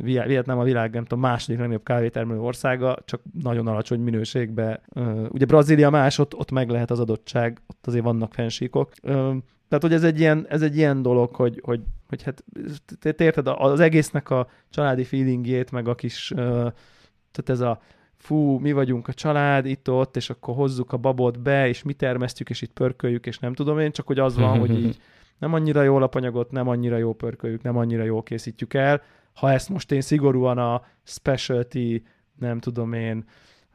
Vietnám 0.00 0.58
a 0.58 0.64
világ, 0.64 0.92
nem 0.92 1.04
tudom, 1.04 1.20
második 1.20 1.58
legnagyobb 1.58 1.84
kávétermelő 1.84 2.40
országa, 2.40 2.96
csak 3.04 3.20
nagyon 3.42 3.66
alacsony 3.66 4.00
minőségben. 4.00 4.80
Uh, 4.94 5.26
ugye 5.30 5.44
Brazília 5.44 5.90
más, 5.90 6.18
ott, 6.18 6.34
ott 6.34 6.50
meg 6.50 6.68
lehet 6.68 6.90
az 6.90 7.00
adottság, 7.00 7.60
ott 7.66 7.86
azért 7.86 8.04
vannak 8.04 8.34
fensíkok. 8.34 8.92
Tehát, 9.72 9.86
hogy 9.86 9.92
ez 9.92 10.04
egy 10.04 10.20
ilyen, 10.20 10.46
ez 10.48 10.62
egy 10.62 10.76
ilyen 10.76 11.02
dolog, 11.02 11.34
hogy, 11.34 11.60
hogy, 11.64 11.80
hogy 12.08 12.22
hát 12.22 12.44
te 12.98 13.24
érted, 13.24 13.46
az 13.46 13.80
egésznek 13.80 14.30
a 14.30 14.48
családi 14.70 15.04
feelingjét, 15.04 15.70
meg 15.70 15.88
a 15.88 15.94
kis, 15.94 16.32
tehát 16.34 17.48
ez 17.48 17.60
a 17.60 17.80
fú, 18.16 18.58
mi 18.58 18.72
vagyunk 18.72 19.08
a 19.08 19.12
család, 19.12 19.66
itt-ott, 19.66 20.16
és 20.16 20.30
akkor 20.30 20.54
hozzuk 20.54 20.92
a 20.92 20.96
babot 20.96 21.40
be, 21.40 21.68
és 21.68 21.82
mi 21.82 21.92
termesztjük, 21.92 22.50
és 22.50 22.62
itt 22.62 22.72
pörköljük, 22.72 23.26
és 23.26 23.38
nem 23.38 23.54
tudom 23.54 23.78
én, 23.78 23.92
csak 23.92 24.06
hogy 24.06 24.18
az 24.18 24.36
van, 24.36 24.58
hogy 24.58 24.78
így 24.84 25.00
nem 25.38 25.54
annyira 25.54 25.82
jó 25.82 25.96
alapanyagot, 25.96 26.50
nem 26.50 26.68
annyira 26.68 26.96
jó 26.96 27.14
pörköljük, 27.14 27.62
nem 27.62 27.76
annyira 27.76 28.02
jó 28.02 28.22
készítjük 28.22 28.74
el. 28.74 29.02
Ha 29.34 29.52
ezt 29.52 29.68
most 29.68 29.92
én 29.92 30.00
szigorúan 30.00 30.58
a 30.58 30.82
specialty, 31.02 32.02
nem 32.38 32.58
tudom 32.58 32.92
én, 32.92 33.24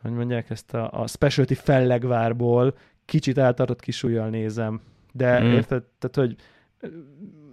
hogy 0.01 0.11
mondják 0.11 0.49
ezt 0.49 0.73
a, 0.73 1.01
a 1.01 1.07
specialty 1.07 1.53
fellegvárból 1.53 2.77
kicsit 3.05 3.37
eltartott 3.37 3.81
kisújjal 3.81 4.29
nézem. 4.29 4.81
De 5.13 5.41
mm. 5.41 5.51
érted, 5.51 5.83
tehát, 5.99 6.15
hogy 6.15 6.35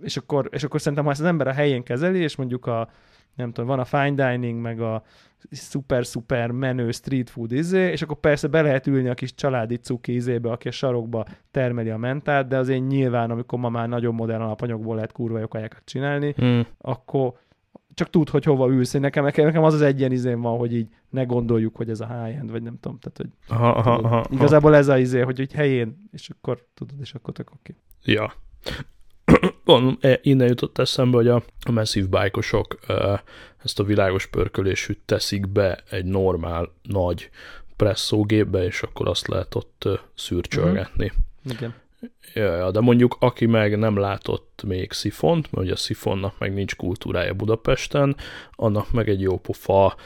és 0.02 0.16
akkor, 0.16 0.48
és 0.52 0.64
akkor 0.64 0.80
szerintem, 0.80 1.04
ha 1.04 1.10
ezt 1.10 1.20
az 1.20 1.26
ember 1.26 1.46
a 1.46 1.52
helyén 1.52 1.82
kezeli, 1.82 2.18
és 2.18 2.36
mondjuk 2.36 2.66
a, 2.66 2.90
nem 3.34 3.52
tudom, 3.52 3.68
van 3.68 3.78
a 3.78 3.84
fine 3.84 4.30
dining, 4.30 4.60
meg 4.60 4.80
a 4.80 5.02
szuper-szuper 5.50 6.50
menő 6.50 6.90
street 6.90 7.30
food 7.30 7.52
izé, 7.52 7.90
és 7.90 8.02
akkor 8.02 8.16
persze 8.16 8.48
be 8.48 8.62
lehet 8.62 8.86
ülni 8.86 9.08
a 9.08 9.14
kis 9.14 9.34
családi 9.34 9.76
cuki 9.76 10.14
izébe, 10.14 10.50
aki 10.50 10.68
a 10.68 10.70
sarokba 10.70 11.24
termeli 11.50 11.90
a 11.90 11.96
mentát, 11.96 12.48
de 12.48 12.56
azért 12.56 12.86
nyilván, 12.86 13.30
amikor 13.30 13.58
ma 13.58 13.68
már 13.68 13.88
nagyon 13.88 14.14
modern 14.14 14.42
alapanyagból 14.42 14.94
lehet 14.94 15.12
kurva 15.12 15.38
jokajákat 15.38 15.82
csinálni, 15.84 16.32
hmm. 16.36 16.66
akkor 16.78 17.32
csak 17.94 18.10
tud, 18.10 18.28
hogy 18.28 18.44
hova 18.44 18.68
ülsz. 18.68 18.92
Nekem, 18.92 19.24
nekem 19.24 19.62
az 19.62 19.74
az 19.74 19.80
egyen 19.80 20.12
izén 20.12 20.40
van, 20.40 20.58
hogy 20.58 20.74
így 20.74 20.88
ne 21.10 21.24
gondoljuk, 21.24 21.76
hogy 21.76 21.90
ez 21.90 22.00
a 22.00 22.06
high-end, 22.06 22.50
vagy 22.50 22.62
nem 22.62 22.78
tudom. 22.80 22.98
Tehát, 22.98 23.16
hogy 23.16 23.56
aha, 23.56 23.68
aha, 23.68 23.92
aha, 23.94 24.26
igazából 24.30 24.76
ez 24.76 24.88
az 24.88 24.98
izé, 24.98 25.20
hogy 25.20 25.38
így 25.38 25.52
helyén, 25.52 26.08
és 26.12 26.28
akkor 26.28 26.66
tudod, 26.74 26.96
és 27.00 27.14
akkor 27.14 27.34
tök 27.34 27.50
oké. 27.52 27.76
Ja. 28.02 28.32
Van, 29.64 29.96
e, 30.00 30.18
innen 30.22 30.48
jutott 30.48 30.78
eszembe, 30.78 31.16
hogy 31.16 31.28
a, 31.28 31.42
a 31.66 31.70
masszív 31.70 32.08
bájkosok 32.08 32.78
ezt 33.64 33.80
a 33.80 33.84
világos 33.84 34.26
pörkölésűt 34.26 35.00
teszik 35.04 35.48
be 35.48 35.82
egy 35.90 36.04
normál, 36.04 36.72
nagy 36.82 37.30
presszógépbe, 37.76 38.64
és 38.64 38.82
akkor 38.82 39.08
azt 39.08 39.26
lehet 39.26 39.54
ott 39.54 39.88
szürcsölgetni. 40.14 41.04
Uh-huh. 41.04 41.54
Igen. 41.56 41.74
Ja, 42.34 42.70
de 42.70 42.80
mondjuk 42.80 43.16
aki 43.18 43.46
meg 43.46 43.78
nem 43.78 43.96
látott 43.96 44.62
még 44.66 44.92
szifont, 44.92 45.52
mert 45.52 45.64
ugye 45.64 45.72
a 45.72 45.76
szifonnak 45.76 46.38
meg 46.38 46.54
nincs 46.54 46.76
kultúrája 46.76 47.34
Budapesten, 47.34 48.16
annak 48.50 48.92
meg 48.92 49.08
egy 49.08 49.20
jó 49.20 49.38
pofa 49.38 49.96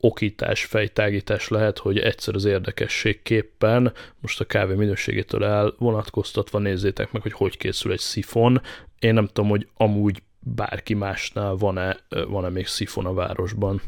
okítás, 0.00 0.64
fejtágítás 0.64 1.48
lehet, 1.48 1.78
hogy 1.78 1.98
egyszer 1.98 2.34
az 2.34 2.44
érdekességképpen, 2.44 3.92
most 4.20 4.40
a 4.40 4.44
kávé 4.44 4.74
minőségétől 4.74 5.44
elvonatkoztatva 5.44 6.58
nézzétek 6.58 7.12
meg, 7.12 7.22
hogy 7.22 7.32
hogy 7.32 7.56
készül 7.56 7.92
egy 7.92 7.98
szifon. 7.98 8.60
Én 8.98 9.14
nem 9.14 9.26
tudom, 9.26 9.50
hogy 9.50 9.68
amúgy 9.76 10.22
bárki 10.40 10.94
másnál 10.94 11.54
van-e, 11.54 11.96
van-e 12.28 12.48
még 12.48 12.66
szifon 12.66 13.06
a 13.06 13.14
városban. 13.14 13.82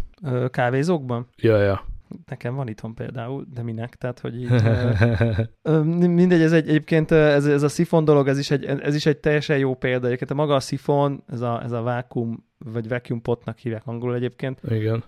Kávézókban? 0.50 1.28
Ja, 1.36 1.62
ja. 1.62 1.84
Nekem 2.26 2.54
van 2.54 2.68
itthon 2.68 2.94
például, 2.94 3.46
de 3.54 3.62
minek? 3.62 3.94
Tehát, 3.94 4.20
hogy 4.20 4.40
így, 4.40 4.50
ö, 5.62 5.82
mindegy, 5.82 6.40
ez 6.40 6.52
egy, 6.52 6.68
egyébként 6.68 7.11
ez, 7.11 7.46
ez 7.46 7.62
a 7.62 7.68
szifon 7.68 8.04
dolog, 8.04 8.28
ez 8.28 8.38
is, 8.38 8.50
egy, 8.50 8.64
ez 8.64 8.94
is 8.94 9.06
egy 9.06 9.18
teljesen 9.18 9.59
jó 9.59 9.74
példa. 9.74 10.06
Egyébként 10.06 10.30
a 10.30 10.34
maga 10.34 10.54
a 10.54 10.61
szifon, 10.61 11.22
ez 11.26 11.40
a, 11.40 11.62
ez 11.62 11.72
a 11.72 11.82
vákum, 11.82 12.46
vagy 12.59 12.88
vacuum 12.88 13.22
potnak 13.22 13.59
hívják 13.59 13.86
angolul 13.86 14.14
egyébként. 14.14 14.61
Igen. 14.68 15.04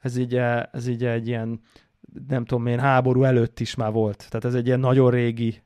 Ez 0.00 0.16
így, 0.16 0.34
ez 0.72 0.86
így 0.86 1.04
egy 1.04 1.28
ilyen, 1.28 1.60
nem 2.28 2.44
tudom 2.44 2.66
én, 2.66 2.78
háború 2.78 3.22
előtt 3.22 3.60
is 3.60 3.74
már 3.74 3.92
volt. 3.92 4.26
Tehát 4.28 4.44
ez 4.44 4.54
egy 4.54 4.66
ilyen 4.66 4.80
nagyon 4.80 5.10
régi 5.10 5.62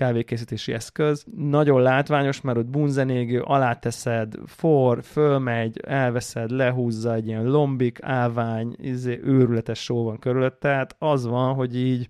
kávékészítési 0.00 0.72
eszköz. 0.72 1.24
Nagyon 1.36 1.82
látványos, 1.82 2.40
mert 2.40 2.58
ott 2.58 2.66
bunzenégő, 2.66 3.40
aláteszed, 3.40 4.34
for, 4.46 5.02
fölmegy, 5.02 5.80
elveszed, 5.86 6.50
lehúzza 6.50 7.14
egy 7.14 7.26
ilyen 7.26 7.44
lombik, 7.44 7.98
állvány, 8.02 8.74
izé, 8.78 9.20
őrületes 9.22 9.82
só 9.82 10.04
van 10.04 10.18
körülött, 10.18 10.60
tehát 10.60 10.96
az 10.98 11.26
van, 11.26 11.54
hogy 11.54 11.76
így 11.76 12.08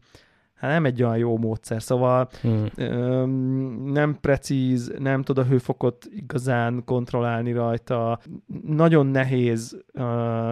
hát 0.54 0.70
nem 0.70 0.84
egy 0.84 1.02
olyan 1.02 1.16
jó 1.16 1.38
módszer, 1.38 1.82
szóval 1.82 2.28
hmm. 2.40 2.66
öm, 2.76 3.30
nem 3.84 4.18
precíz, 4.20 4.92
nem 4.98 5.22
tud 5.22 5.38
a 5.38 5.44
hőfokot 5.44 6.08
igazán 6.10 6.82
kontrollálni 6.84 7.52
rajta, 7.52 8.18
nagyon 8.66 9.06
nehéz 9.06 9.76
ö, 9.92 10.50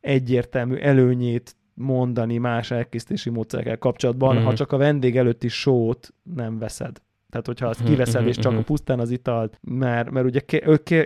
egyértelmű 0.00 0.76
előnyét 0.76 1.56
mondani 1.78 2.38
más 2.38 2.70
elkészítési 2.70 3.30
módszerekkel 3.30 3.78
kapcsolatban, 3.78 4.34
mm-hmm. 4.34 4.44
ha 4.44 4.54
csak 4.54 4.72
a 4.72 4.76
vendég 4.76 5.16
előtti 5.16 5.48
sót 5.48 6.14
nem 6.34 6.58
veszed. 6.58 7.00
Tehát, 7.30 7.46
hogyha 7.46 7.66
azt 7.66 7.80
mhm, 7.80 7.88
kiveszed, 7.88 8.26
és 8.26 8.36
csak 8.36 8.52
a 8.52 8.54
mhm. 8.54 8.64
pusztán 8.64 9.00
az 9.00 9.10
italt, 9.10 9.58
mert, 9.62 10.10
mert 10.10 10.26
ugye 10.26 10.40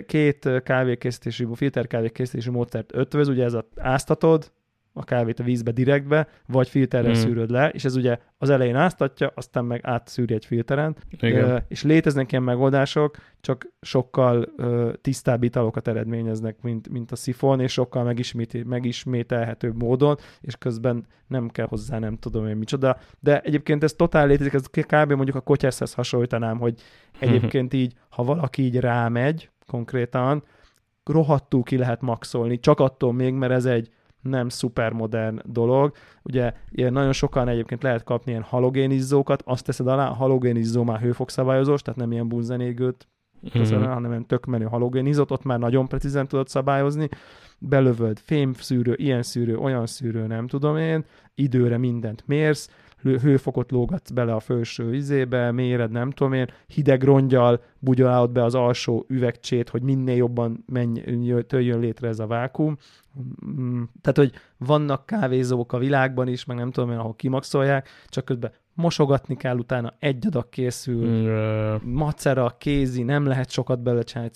két 0.07 0.49
kávékészítési, 0.63 1.47
filterkávékészítési 1.53 2.51
módszert 2.51 2.95
ötvöz, 2.95 3.29
ugye 3.29 3.45
ez 3.45 3.53
a 3.53 3.69
áztatod, 3.77 4.53
a 4.93 5.05
kávét 5.05 5.41
a 5.41 5.43
vízbe 5.43 5.71
direktbe, 5.71 6.29
vagy 6.47 6.69
filterrel 6.69 7.11
mm. 7.11 7.15
szűröd 7.15 7.51
le, 7.51 7.69
és 7.69 7.85
ez 7.85 7.97
ugye 7.97 8.19
az 8.39 8.51
elején 8.51 8.77
áztatja, 8.77 9.33
aztán 9.35 9.65
meg 9.65 9.81
átszűri 9.83 10.35
egy 10.35 10.45
filteren, 10.45 10.97
Igen. 11.11 11.65
és 11.69 11.83
léteznek 11.83 12.33
ilyen 12.33 12.45
megoldások, 12.45 13.17
csak 13.41 13.73
sokkal 13.81 14.49
uh, 14.57 14.93
tisztább 15.01 15.43
italokat 15.43 15.89
eredményeznek, 15.89 16.63
mint, 16.63 16.89
mint 16.89 17.13
a 17.13 17.17
szifon, 17.17 17.61
és 17.61 17.73
sokkal 17.73 18.05
megismét, 18.05 18.65
megismételhetőbb 18.65 19.83
módon, 19.83 20.17
és 20.41 20.57
közben 20.57 21.07
nem 21.27 21.49
kell 21.49 21.67
hozzá, 21.67 21.99
nem 21.99 22.17
tudom 22.17 22.47
én 22.47 22.57
micsoda. 22.57 22.99
De 23.21 23.41
egyébként 23.41 23.83
ez 23.83 23.93
totál 23.93 24.27
létezik, 24.27 24.53
ez 24.53 24.67
kb. 24.67 25.13
mondjuk 25.13 25.37
a 25.37 25.41
kotyászhez 25.41 25.95
hasonlítanám, 25.95 26.59
hogy 26.59 26.81
egyébként 27.19 27.75
így, 27.75 27.95
ha 28.09 28.25
valaki 28.25 28.63
így 28.63 28.81
rámegy 28.81 29.51
konkrétan, 29.67 30.45
rohadtul 31.05 31.63
ki 31.63 31.77
lehet 31.77 32.01
maxolni, 32.01 32.59
csak 32.59 32.81
attól 32.81 33.13
még, 33.13 33.35
mert 33.35 33.53
ez 33.53 33.65
egy 33.65 33.91
nem 34.23 34.49
szupermodern 34.49 35.41
dolog. 35.45 35.93
Ugye 36.23 36.53
ilyen 36.71 36.93
nagyon 36.93 37.13
sokan 37.13 37.49
egyébként 37.49 37.83
lehet 37.83 38.05
kapni 38.05 38.31
ilyen 38.31 38.43
halogénizzókat, 38.43 39.43
azt 39.47 39.65
teszed 39.65 39.87
alá, 39.87 40.09
a 40.09 40.15
halogénizzó 40.15 40.85
már 40.85 41.01
hőfokszabályozós, 41.01 41.83
tehát 41.83 42.01
nem 42.01 42.13
ilyen 42.13 42.29
bunzenégőt, 42.29 43.09
mm-hmm. 43.59 43.83
hanem 43.83 44.11
ilyen 44.11 44.27
tök 44.27 44.45
menő 44.45 44.65
halogénizót, 44.65 45.31
ott 45.31 45.45
már 45.45 45.59
nagyon 45.59 45.89
precízen 45.89 46.29
tudod 46.29 46.49
szabályozni, 46.49 47.09
belövöd 47.59 48.19
fémszűrő, 48.19 48.95
ilyen 48.97 49.23
szűrő, 49.23 49.57
olyan 49.57 49.87
szűrő, 49.87 50.27
nem 50.27 50.47
tudom 50.47 50.77
én, 50.77 51.05
időre 51.35 51.79
mindent 51.79 52.23
mérsz, 52.27 52.71
hőfokot 53.03 53.71
lógatsz 53.71 54.11
bele 54.11 54.35
a 54.35 54.41
felső 54.41 54.95
izébe, 54.95 55.51
méred, 55.51 55.91
nem 55.91 56.11
tudom 56.11 56.33
én, 56.33 56.47
hideg 56.67 57.03
rongyal 57.03 57.63
bugyolálod 57.79 58.31
be 58.31 58.45
az 58.45 58.55
alsó 58.55 59.05
üvegcsét, 59.09 59.69
hogy 59.69 59.83
minél 59.83 60.17
jobban 60.17 60.65
menj, 60.67 61.01
töljön 61.47 61.81
létre 61.81 62.09
ez 62.09 62.19
a 62.19 62.27
vákum. 62.27 62.77
Mm, 63.47 63.83
tehát, 64.01 64.17
hogy 64.17 64.33
vannak 64.59 65.07
kávézók 65.07 65.73
a 65.73 65.79
világban 65.79 66.29
is, 66.29 66.45
meg 66.45 66.57
nem 66.57 66.71
tudom 66.71 66.91
én, 66.91 66.99
ahol 66.99 67.15
kimaxolják, 67.15 67.89
csak 68.09 68.25
közben 68.25 68.53
mosogatni 68.75 69.37
kell, 69.37 69.57
utána 69.57 69.95
egy 69.99 70.27
adag 70.27 70.49
készül, 70.49 71.07
mm. 71.07 71.91
macera, 71.93 72.55
kézi, 72.59 73.03
nem 73.03 73.27
lehet 73.27 73.51
sokat 73.51 73.83
belecsinálni. 73.83 74.31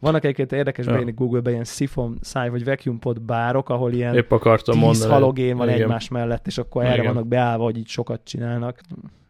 Vannak 0.00 0.24
egyébként 0.24 0.52
érdekes 0.52 0.86
ja. 0.86 0.92
beírni 0.92 1.12
Google-be 1.12 1.50
ilyen 1.50 1.64
siphon 1.64 2.18
száj 2.20 2.48
vagy 2.48 2.64
vacuum 2.64 2.98
pod 2.98 3.20
bárok, 3.20 3.68
ahol 3.68 3.92
ilyen 3.92 4.14
Épp 4.14 4.30
akartam 4.30 4.74
10 4.74 4.82
mondani. 4.84 5.12
halogén 5.12 5.56
van 5.56 5.68
Igen. 5.68 5.80
egymás 5.80 6.08
mellett, 6.08 6.46
és 6.46 6.58
akkor 6.58 6.82
Igen. 6.82 6.94
erre 6.94 7.02
vannak 7.02 7.26
beállva, 7.26 7.64
hogy 7.64 7.78
így 7.78 7.88
sokat 7.88 8.20
csinálnak. 8.24 8.80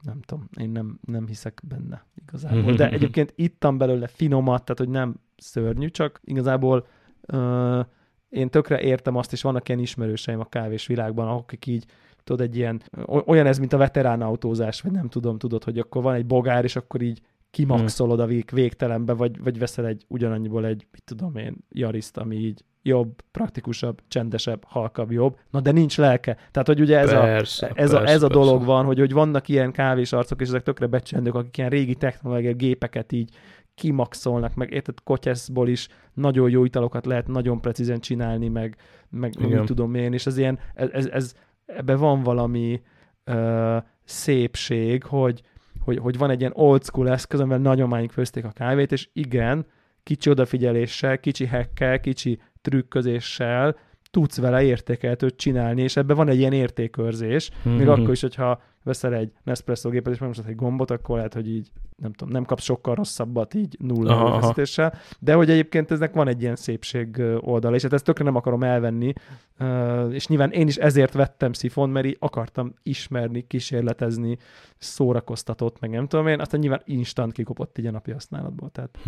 nem 0.02 0.20
tudom, 0.26 0.48
én 0.60 0.70
nem, 0.70 0.98
nem 1.06 1.26
hiszek 1.26 1.62
benne 1.68 2.04
igazából. 2.26 2.72
De 2.72 2.90
egyébként 2.90 3.32
ittam 3.36 3.78
belőle 3.78 4.06
finomat, 4.06 4.64
tehát 4.64 4.78
hogy 4.78 4.88
nem 4.88 5.14
szörnyű, 5.36 5.88
csak 5.88 6.20
igazából 6.24 6.86
uh, 7.32 7.80
én 8.28 8.50
tökre 8.50 8.80
értem 8.80 9.16
azt, 9.16 9.32
és 9.32 9.42
vannak 9.42 9.68
ilyen 9.68 9.80
ismerőseim 9.80 10.40
a 10.40 10.48
kávés 10.48 10.86
világban, 10.86 11.28
akik 11.28 11.66
így 11.66 11.84
tudod, 12.24 12.46
egy 12.46 12.56
ilyen, 12.56 12.82
olyan 13.06 13.46
ez, 13.46 13.58
mint 13.58 13.72
a 13.72 13.76
veterán 13.76 14.22
autózás, 14.22 14.80
vagy 14.80 14.92
nem 14.92 15.08
tudom, 15.08 15.38
tudod, 15.38 15.64
hogy 15.64 15.78
akkor 15.78 16.02
van 16.02 16.14
egy 16.14 16.26
bogár, 16.26 16.64
és 16.64 16.76
akkor 16.76 17.02
így 17.02 17.20
kimaxolod 17.58 18.20
a 18.20 18.26
vég, 18.26 18.48
végtelenbe, 18.52 19.12
vagy, 19.12 19.42
vagy 19.42 19.58
veszel 19.58 19.86
egy 19.86 20.04
ugyanannyiból 20.08 20.66
egy, 20.66 20.86
mit 20.92 21.02
tudom 21.04 21.36
én, 21.36 21.56
jariszt, 21.70 22.16
ami 22.16 22.36
így 22.36 22.64
jobb, 22.82 23.22
praktikusabb, 23.30 24.00
csendesebb, 24.08 24.64
halkabb, 24.66 25.10
jobb. 25.12 25.38
Na 25.50 25.60
de 25.60 25.70
nincs 25.70 25.98
lelke. 25.98 26.36
Tehát, 26.50 26.66
hogy 26.66 26.80
ugye 26.80 26.98
ez, 26.98 27.10
persze, 27.10 27.66
a, 27.66 27.68
ez, 27.68 27.74
persze, 27.74 27.98
a, 27.98 28.12
ez 28.12 28.22
a 28.22 28.28
dolog 28.28 28.64
van, 28.64 28.84
hogy, 28.84 28.98
hogy 28.98 29.12
vannak 29.12 29.48
ilyen 29.48 29.72
kávés 29.72 30.12
arcok, 30.12 30.40
és 30.40 30.48
ezek 30.48 30.62
tökre 30.62 30.86
becsendők, 30.86 31.34
akik 31.34 31.56
ilyen 31.56 31.70
régi 31.70 31.94
technológiai 31.94 32.52
gépeket 32.52 33.12
így 33.12 33.30
kimaxolnak, 33.74 34.54
meg 34.54 34.72
érted, 34.72 35.02
kotyeszból 35.04 35.68
is 35.68 35.88
nagyon 36.14 36.50
jó 36.50 36.64
italokat 36.64 37.06
lehet 37.06 37.26
nagyon 37.26 37.60
precízen 37.60 38.00
csinálni, 38.00 38.48
meg, 38.48 38.76
meg 39.10 39.34
nem 39.34 39.64
tudom 39.64 39.94
én, 39.94 40.12
és 40.12 40.26
ez 40.26 40.38
ilyen, 40.38 40.58
ez, 40.74 40.88
ez, 40.92 41.06
ez 41.06 41.34
ebben 41.66 41.98
van 41.98 42.22
valami 42.22 42.80
uh, 43.26 43.76
szépség, 44.04 45.02
hogy, 45.04 45.42
hogy, 45.88 45.98
hogy 45.98 46.18
van 46.18 46.30
egy 46.30 46.40
ilyen 46.40 46.52
old 46.54 46.84
school 46.84 47.10
eszköz, 47.10 47.40
amivel 47.40 47.58
nagyon 47.58 47.88
mányik 47.88 48.10
főzték 48.10 48.44
a 48.44 48.52
kávét, 48.54 48.92
és 48.92 49.08
igen, 49.12 49.66
kicsi 50.02 50.30
odafigyeléssel, 50.30 51.18
kicsi 51.18 51.46
hekkel, 51.46 52.00
kicsi 52.00 52.40
trükközéssel 52.62 53.76
tudsz 54.10 54.38
vele 54.38 54.62
értékeltőt 54.62 55.36
csinálni, 55.36 55.82
és 55.82 55.96
ebben 55.96 56.16
van 56.16 56.28
egy 56.28 56.38
ilyen 56.38 56.52
értékörzés, 56.52 57.50
mm-hmm. 57.68 57.78
még 57.78 57.88
akkor 57.88 58.10
is, 58.10 58.20
hogyha 58.20 58.62
veszel 58.88 59.14
egy 59.14 59.32
Nespresso 59.42 59.88
gépet, 59.88 60.12
és 60.12 60.18
megmutasz 60.18 60.46
egy 60.46 60.54
gombot, 60.54 60.90
akkor 60.90 61.16
lehet, 61.16 61.34
hogy 61.34 61.48
így 61.48 61.70
nem 61.96 62.12
tudom, 62.12 62.32
nem 62.32 62.44
kapsz 62.44 62.64
sokkal 62.64 62.94
rosszabbat 62.94 63.54
így 63.54 63.76
nulla 63.78 64.40
vezetéssel, 64.40 64.94
de 65.18 65.34
hogy 65.34 65.50
egyébként 65.50 65.90
eznek 65.90 66.14
van 66.14 66.28
egy 66.28 66.42
ilyen 66.42 66.56
szépség 66.56 67.22
oldala, 67.40 67.74
és 67.74 67.82
hát 67.82 67.92
ezt 67.92 68.04
tökre 68.04 68.24
nem 68.24 68.36
akarom 68.36 68.62
elvenni, 68.62 69.12
és 70.10 70.26
nyilván 70.26 70.50
én 70.50 70.66
is 70.66 70.76
ezért 70.76 71.12
vettem 71.12 71.52
szifon, 71.52 71.90
mert 71.90 72.06
így 72.06 72.16
akartam 72.20 72.74
ismerni, 72.82 73.46
kísérletezni, 73.46 74.38
szórakoztatott, 74.78 75.80
meg 75.80 75.90
nem 75.90 76.06
tudom 76.06 76.26
én, 76.26 76.40
aztán 76.40 76.60
nyilván 76.60 76.82
instant 76.84 77.32
kikopott 77.32 77.78
így 77.78 77.86
a 77.86 77.90
napi 77.90 78.10
használatból, 78.10 78.70
tehát 78.70 78.98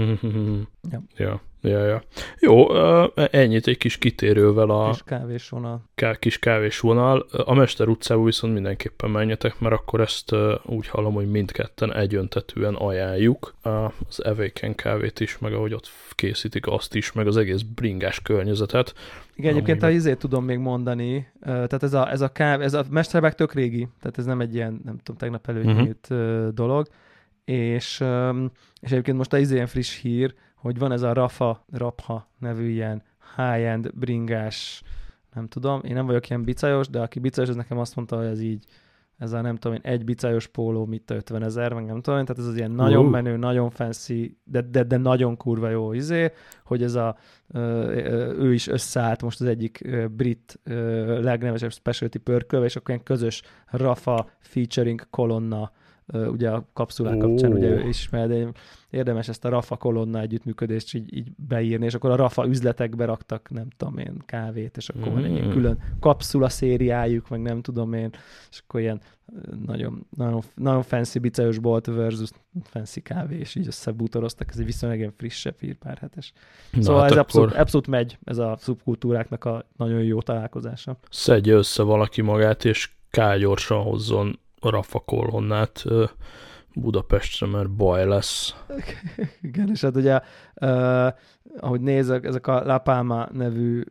ja. 0.90 1.02
ja. 1.16 1.40
Ja, 1.62 1.84
ja. 1.84 2.02
Jó, 2.38 2.74
ennyit 3.14 3.66
egy 3.66 3.76
kis 3.76 3.98
kitérővel 3.98 4.70
a... 4.70 4.90
Kis 4.90 5.02
kávésvonal. 5.02 5.82
Kis 6.18 6.38
kávésvonal. 6.38 7.26
A 7.44 7.54
Mester 7.54 7.88
utcába 7.88 8.24
viszont 8.24 8.52
mindenképpen 8.52 9.10
menjetek, 9.10 9.58
mert 9.58 9.69
akkor 9.72 10.00
ezt 10.00 10.34
úgy 10.64 10.86
hallom, 10.88 11.14
hogy 11.14 11.30
mindketten 11.30 11.94
egyöntetően 11.94 12.74
ajánljuk. 12.74 13.54
Az 14.08 14.24
Evéken 14.24 14.74
kávét 14.74 15.20
is, 15.20 15.38
meg 15.38 15.52
ahogy 15.52 15.74
ott 15.74 15.88
készítik 16.10 16.66
azt 16.66 16.94
is, 16.94 17.12
meg 17.12 17.26
az 17.26 17.36
egész 17.36 17.60
bringás 17.60 18.22
környezetet. 18.22 18.94
Igen, 19.34 19.52
egyébként 19.52 19.82
a 19.82 19.90
izét 19.90 20.18
tudom 20.18 20.44
még 20.44 20.58
mondani, 20.58 21.28
tehát 21.42 21.82
ez 21.82 21.94
a, 21.94 22.10
ez 22.10 22.20
a 22.20 22.32
káv, 22.32 22.60
ez 22.60 22.74
a 22.74 22.84
Mesterbek 22.90 23.34
tök 23.34 23.52
régi, 23.52 23.88
tehát 24.00 24.18
ez 24.18 24.24
nem 24.24 24.40
egy 24.40 24.54
ilyen, 24.54 24.80
nem 24.84 24.98
tudom, 24.98 25.16
tegnap 25.16 25.48
előnyílt 25.48 26.06
uh-huh. 26.10 26.48
dolog, 26.48 26.88
és, 27.44 28.04
és 28.80 28.90
egyébként 28.90 29.16
most 29.16 29.32
a 29.32 29.38
izén 29.38 29.66
friss 29.66 30.00
hír, 30.00 30.34
hogy 30.54 30.78
van 30.78 30.92
ez 30.92 31.02
a 31.02 31.12
Rafa, 31.12 31.64
Rapha 31.72 32.28
nevű 32.38 32.68
ilyen 32.68 33.02
high-end 33.36 33.90
bringás, 33.94 34.82
nem 35.34 35.48
tudom, 35.48 35.80
én 35.84 35.94
nem 35.94 36.06
vagyok 36.06 36.28
ilyen 36.28 36.44
bicajos, 36.44 36.88
de 36.88 37.00
aki 37.00 37.18
bicajos, 37.18 37.50
az 37.50 37.56
nekem 37.56 37.78
azt 37.78 37.96
mondta, 37.96 38.16
hogy 38.16 38.26
ez 38.26 38.40
így, 38.40 38.64
ez 39.20 39.32
a 39.32 39.40
nem 39.40 39.56
tudom 39.56 39.76
én, 39.76 39.92
egy 39.92 40.04
bicajos 40.04 40.46
póló, 40.46 40.84
mit 40.84 41.10
50 41.10 41.42
ezer, 41.42 41.72
meg 41.72 41.84
nem 41.84 42.00
tudom 42.00 42.18
én, 42.18 42.24
tehát 42.24 42.42
ez 42.42 42.48
az 42.48 42.56
ilyen 42.56 42.70
nagyon 42.70 43.04
uh. 43.04 43.10
menő, 43.10 43.36
nagyon 43.36 43.70
fancy, 43.70 44.38
de, 44.44 44.60
de, 44.60 44.82
de 44.82 44.96
nagyon 44.96 45.36
kurva 45.36 45.68
jó 45.68 45.92
izé, 45.92 46.32
hogy 46.64 46.82
ez 46.82 46.94
a, 46.94 47.16
ő 48.38 48.52
is 48.52 48.66
összeállt 48.66 49.22
most 49.22 49.40
az 49.40 49.46
egyik 49.46 49.88
brit 50.10 50.60
legnevesebb 51.20 51.72
specialty 51.72 52.18
pörköl, 52.18 52.64
és 52.64 52.76
akkor 52.76 52.90
ilyen 52.90 53.04
közös 53.04 53.42
Rafa 53.66 54.30
featuring 54.38 55.06
kolonna 55.10 55.70
ugye 56.12 56.50
a 56.50 56.66
kapszulák 56.72 57.14
oh. 57.14 57.20
kapcsán 57.20 57.52
ugye 57.52 57.68
ő 57.68 57.88
ismer, 57.88 58.28
de 58.28 58.46
érdemes 58.90 59.28
ezt 59.28 59.44
a 59.44 59.48
Rafa 59.48 59.76
kolonna 59.76 60.20
együttműködést 60.20 60.94
így, 60.94 61.16
így 61.16 61.28
beírni, 61.36 61.84
és 61.84 61.94
akkor 61.94 62.10
a 62.10 62.16
Rafa 62.16 62.46
üzletekbe 62.46 63.04
raktak, 63.04 63.50
nem 63.50 63.68
tudom 63.76 63.98
én, 63.98 64.22
kávét, 64.26 64.76
és 64.76 64.88
akkor 64.88 65.08
mm. 65.08 65.14
van 65.14 65.24
egy 65.24 65.32
ilyen 65.32 65.46
mm. 65.46 65.50
külön 65.50 65.78
kapszula 66.00 66.48
szériájuk, 66.48 67.28
meg 67.28 67.42
nem 67.42 67.62
tudom 67.62 67.92
én, 67.92 68.10
és 68.50 68.62
akkor 68.66 68.80
ilyen 68.80 69.00
nagyon, 69.66 70.06
nagyon, 70.16 70.42
nagyon 70.54 70.82
fancy 70.82 71.18
bicajos 71.18 71.58
bolt 71.58 71.86
versus 71.86 72.30
fancy 72.62 73.00
kávé, 73.00 73.38
és 73.38 73.54
így 73.54 73.66
összebútoroztak, 73.66 74.50
ez 74.50 74.58
egy 74.58 74.64
viszonylag 74.64 74.98
ilyen 74.98 75.12
frissebb 75.16 75.60
hír, 75.60 75.74
pár 75.74 75.98
hetes. 75.98 76.32
Na, 76.72 76.82
szóval 76.82 77.00
hát 77.00 77.10
ez 77.10 77.16
akkor... 77.16 77.24
abszolút, 77.24 77.54
abszolút 77.54 77.86
megy, 77.86 78.18
ez 78.24 78.38
a 78.38 78.56
szubkultúráknak 78.58 79.44
a 79.44 79.66
nagyon 79.76 80.02
jó 80.02 80.22
találkozása. 80.22 80.98
Szedje 81.10 81.54
össze 81.54 81.82
valaki 81.82 82.20
magát, 82.20 82.64
és 82.64 82.90
kágyorsan 83.10 83.82
hozzon 83.82 84.38
Rafa 84.60 84.98
kolonnát 84.98 85.84
Budapestre, 86.74 87.46
mert 87.46 87.70
baj 87.70 88.06
lesz. 88.06 88.54
Igen, 89.42 89.68
és 89.70 89.80
hát 89.80 89.96
ugye, 89.96 90.20
ahogy 91.58 91.80
nézek, 91.80 92.24
ezek 92.24 92.46
a 92.46 92.64
La 92.64 92.78
Palma 92.78 93.28
nevű 93.32 93.82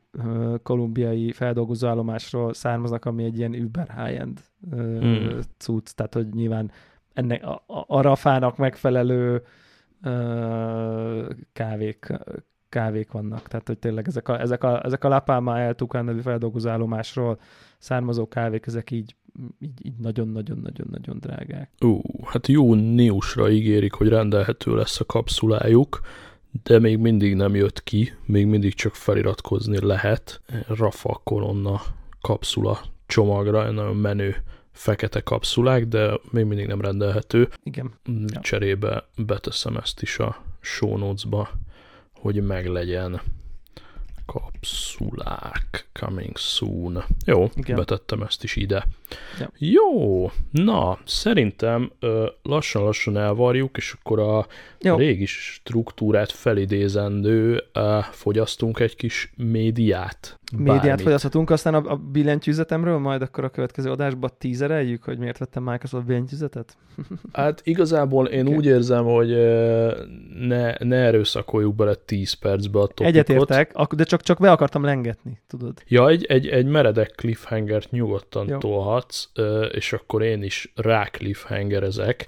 kolumbiai 0.64 1.32
feldolgozóállomásról 1.32 2.54
származnak, 2.54 3.06
ami 3.06 3.24
egy 3.24 3.38
ilyen 3.38 3.54
Uber 3.54 4.06
high-end 4.06 4.40
uh, 4.72 5.06
mm. 5.06 5.40
cucc, 5.58 5.90
tehát 5.96 6.14
hogy 6.14 6.30
nyilván 6.30 6.72
ennek 7.14 7.44
a, 7.44 7.64
a 7.88 8.02
Rafának 8.02 8.58
megfelelő 8.58 9.44
kávék, 11.54 12.14
kávék 12.70 13.12
vannak. 13.12 13.48
Tehát, 13.48 13.68
hogy 13.68 13.80
tényleg 13.80 14.08
ezek 14.08 14.28
a, 14.28 14.40
ezek 14.40 14.64
a, 14.64 14.84
ezek 14.86 15.04
a 15.04 15.08
La 15.08 15.20
Palma 15.20 15.60
El 15.60 15.76
Tucán 15.76 16.06
nevű 16.06 16.20
feldolgozóállomásról 16.20 17.40
származó 17.78 18.28
kávék, 18.28 18.66
ezek 18.66 18.92
így 18.92 19.16
így, 19.60 19.86
így 19.86 19.98
nagyon-nagyon-nagyon-nagyon 19.98 21.20
drágák. 21.20 21.72
Ú, 21.80 22.02
hát 22.26 22.48
júniusra 22.48 23.50
ígérik, 23.50 23.94
hogy 23.94 24.08
rendelhető 24.08 24.76
lesz 24.76 25.00
a 25.00 25.06
kapszulájuk, 25.06 26.00
de 26.64 26.80
még 26.80 26.98
mindig 26.98 27.36
nem 27.36 27.56
jött 27.56 27.84
ki, 27.84 28.14
még 28.26 28.46
mindig 28.46 28.74
csak 28.74 28.96
feliratkozni 28.96 29.86
lehet. 29.86 30.42
Rafa 30.68 31.22
Kolonna 31.24 31.82
kapszula 32.22 32.80
csomagra, 33.06 33.72
nagyon 33.72 33.96
menő 33.96 34.36
fekete 34.72 35.22
kapszulák, 35.22 35.86
de 35.86 36.20
még 36.32 36.46
mindig 36.46 36.68
nem 36.68 36.82
rendelhető. 36.82 37.50
Igen. 37.64 37.92
Cserébe 38.42 39.08
beteszem 39.18 39.78
ezt 39.78 40.02
is 40.02 40.20
a 40.20 40.44
show 40.60 40.98
notes-ba, 40.98 41.50
hogy 42.14 42.44
meglegyen 42.44 43.22
kapszulák 44.32 45.90
coming 45.94 46.38
soon. 46.38 47.04
Jó, 47.26 47.50
Igen. 47.56 47.76
betettem 47.76 48.22
ezt 48.22 48.44
is 48.44 48.56
ide. 48.56 48.88
Ja. 49.40 49.52
Jó, 49.58 50.32
na, 50.52 51.00
szerintem 51.06 51.92
lassan-lassan 52.42 53.18
elvarjuk, 53.18 53.78
és 53.78 53.96
akkor 54.00 54.20
a 54.20 54.48
Jó. 54.82 54.96
régi 54.96 55.26
struktúrát 55.26 56.32
felidézendő 56.32 57.64
fogyasztunk 58.12 58.80
egy 58.80 58.96
kis 58.96 59.32
médiát. 59.38 60.39
Médiát 60.58 60.82
bármit. 60.82 61.02
fogyaszthatunk, 61.02 61.50
aztán 61.50 61.74
a, 61.74 61.92
a 61.92 61.96
billentyűzetemről 61.96 62.98
majd 62.98 63.22
akkor 63.22 63.44
a 63.44 63.50
következő 63.50 63.92
adásban 63.92 64.30
tízereljük, 64.38 65.04
hogy 65.04 65.18
miért 65.18 65.38
vettem 65.38 65.64
Microsoft 65.64 66.06
billentyűzetet? 66.06 66.78
Hát 67.32 67.62
igazából 67.64 68.28
én 68.28 68.46
okay. 68.46 68.58
úgy 68.58 68.66
érzem, 68.66 69.04
hogy 69.06 69.30
ne, 70.40 70.74
ne 70.78 70.96
erőszakoljuk 70.96 71.76
bele 71.76 71.96
10 71.96 72.34
percbe 72.34 72.80
a 72.80 72.88
topikot. 72.88 73.06
Egyetértek, 73.06 73.74
de 73.96 74.04
csak, 74.04 74.22
csak 74.22 74.40
be 74.40 74.52
akartam 74.52 74.84
lengetni, 74.84 75.42
tudod. 75.48 75.84
Ja, 75.88 76.08
egy, 76.08 76.26
egy, 76.26 76.48
egy 76.48 76.66
meredek 76.66 77.12
cliffhangert 77.16 77.92
nyugodtan 77.92 78.48
Jó. 78.48 78.58
tolhatsz, 78.58 79.30
és 79.72 79.94
akkor 79.94 80.22
én 80.22 80.44
is 80.44 80.72
rá 80.76 81.04
cliffhangerezek, 81.04 82.28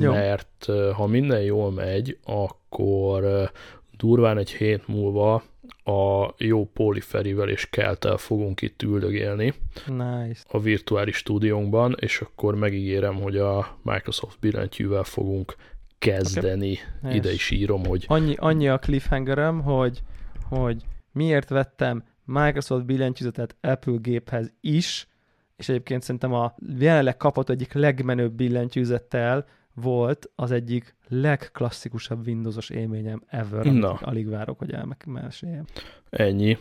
mert 0.00 0.66
Jó. 0.66 0.92
ha 0.92 1.06
minden 1.06 1.40
jól 1.40 1.70
megy, 1.70 2.18
akkor 2.24 3.50
durván 3.96 4.38
egy 4.38 4.50
hét 4.50 4.88
múlva 4.88 5.42
a 5.84 6.34
jó 6.38 6.66
Poliferivel 6.66 7.48
és 7.48 7.70
Keltel 7.70 8.16
fogunk 8.16 8.62
itt 8.62 8.82
üldögélni 8.82 9.54
nice. 9.86 10.42
a 10.48 10.60
virtuális 10.60 11.16
stúdiónkban, 11.16 11.96
és 12.00 12.20
akkor 12.20 12.54
megígérem, 12.54 13.14
hogy 13.14 13.36
a 13.36 13.78
Microsoft 13.82 14.38
billentyűvel 14.40 15.04
fogunk 15.04 15.54
kezdeni. 15.98 16.78
Okay. 17.02 17.16
Ide 17.16 17.32
is 17.32 17.50
írom, 17.50 17.84
hogy... 17.84 18.04
Annyi, 18.08 18.34
annyi 18.38 18.68
a 18.68 18.78
cliffhangerem, 18.78 19.62
hogy, 19.62 20.02
hogy 20.48 20.82
miért 21.12 21.48
vettem 21.48 22.04
Microsoft 22.24 22.84
billentyűzetet 22.84 23.56
Apple 23.60 23.96
géphez 24.00 24.52
is, 24.60 25.08
és 25.56 25.68
egyébként 25.68 26.02
szerintem 26.02 26.32
a 26.32 26.54
jelenleg 26.78 27.16
kapott 27.16 27.48
egyik 27.48 27.72
legmenőbb 27.72 28.32
billentyűzettel 28.32 29.46
volt 29.74 30.30
az 30.34 30.50
egyik 30.50 30.96
legklasszikusabb 31.08 32.26
Windowsos 32.26 32.70
élményem 32.70 33.22
ever, 33.26 33.64
Na. 33.64 33.92
alig 33.92 34.28
várok, 34.28 34.58
hogy 34.58 34.72
elmeséljem. 34.72 35.64
Ennyi. 36.10 36.58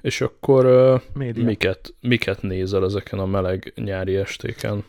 És 0.00 0.20
akkor 0.20 0.64
Média. 1.14 1.44
miket, 1.44 1.94
miket 2.00 2.42
nézel 2.42 2.84
ezeken 2.84 3.18
a 3.18 3.26
meleg 3.26 3.72
nyári 3.76 4.16
estéken? 4.16 4.84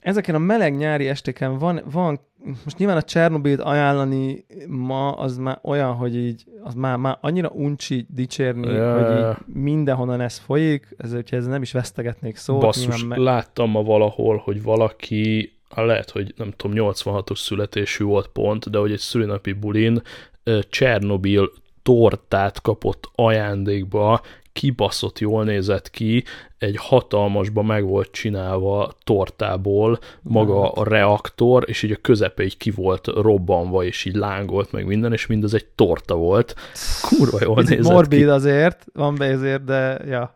Ezeken 0.00 0.34
a 0.34 0.38
meleg 0.38 0.76
nyári 0.76 1.08
estéken 1.08 1.58
van, 1.58 1.80
van 1.90 2.20
most 2.64 2.78
nyilván 2.78 2.96
a 2.96 3.02
Csernobilt 3.02 3.60
ajánlani 3.60 4.44
ma 4.68 5.12
az 5.12 5.36
már 5.36 5.58
olyan, 5.62 5.94
hogy 5.94 6.16
így, 6.16 6.44
az 6.62 6.74
már, 6.74 6.96
már 6.96 7.18
annyira 7.20 7.48
uncsi 7.48 8.06
dicsérni, 8.08 8.66
Ja. 8.72 8.98
hogy 8.98 9.18
így 9.18 9.54
mindenhonnan 9.62 10.20
ez 10.20 10.38
folyik, 10.38 10.94
ez, 10.96 11.12
hogyha 11.12 11.36
ez 11.36 11.46
nem 11.46 11.62
is 11.62 11.72
vesztegetnék 11.72 12.36
szót. 12.36 12.60
Basszus, 12.60 12.86
nyilván 12.86 13.06
me- 13.06 13.18
láttam 13.18 13.70
ma 13.70 13.82
valahol, 13.82 14.36
hogy 14.36 14.62
valaki, 14.62 15.55
lehet, 15.84 16.10
hogy 16.10 16.34
nem 16.36 16.52
tudom, 16.56 16.92
86-os 16.94 17.38
születésű 17.38 18.04
volt 18.04 18.28
pont, 18.28 18.70
de 18.70 18.78
hogy 18.78 18.92
egy 18.92 18.98
szülinapi 18.98 19.52
bulin 19.52 20.02
Csernobil 20.68 21.50
tortát 21.82 22.60
kapott 22.60 23.10
ajándékba, 23.14 24.20
kibaszott 24.52 25.18
jól 25.18 25.44
nézett 25.44 25.90
ki, 25.90 26.24
egy 26.58 26.76
hatalmasba 26.78 27.62
meg 27.62 27.84
volt 27.84 28.10
csinálva 28.10 28.92
tortából 29.04 29.98
maga 30.22 30.70
a 30.72 30.84
reaktor, 30.84 31.64
és 31.66 31.82
így 31.82 31.90
a 31.90 31.98
közepe 32.00 32.42
így 32.42 32.56
ki 32.56 32.70
volt 32.70 33.06
robbanva, 33.06 33.84
és 33.84 34.04
így 34.04 34.14
lángolt 34.14 34.72
meg 34.72 34.86
minden, 34.86 35.12
és 35.12 35.26
mindez 35.26 35.54
egy 35.54 35.66
torta 35.66 36.14
volt. 36.14 36.54
Kurva 37.02 37.38
jól 37.40 37.54
Picit 37.54 37.76
nézett 37.76 37.92
morbid 37.92 38.18
ki. 38.18 38.24
azért, 38.24 38.86
van 38.92 39.14
be 39.14 39.24
ezért, 39.24 39.64
de 39.64 40.00
ja. 40.06 40.34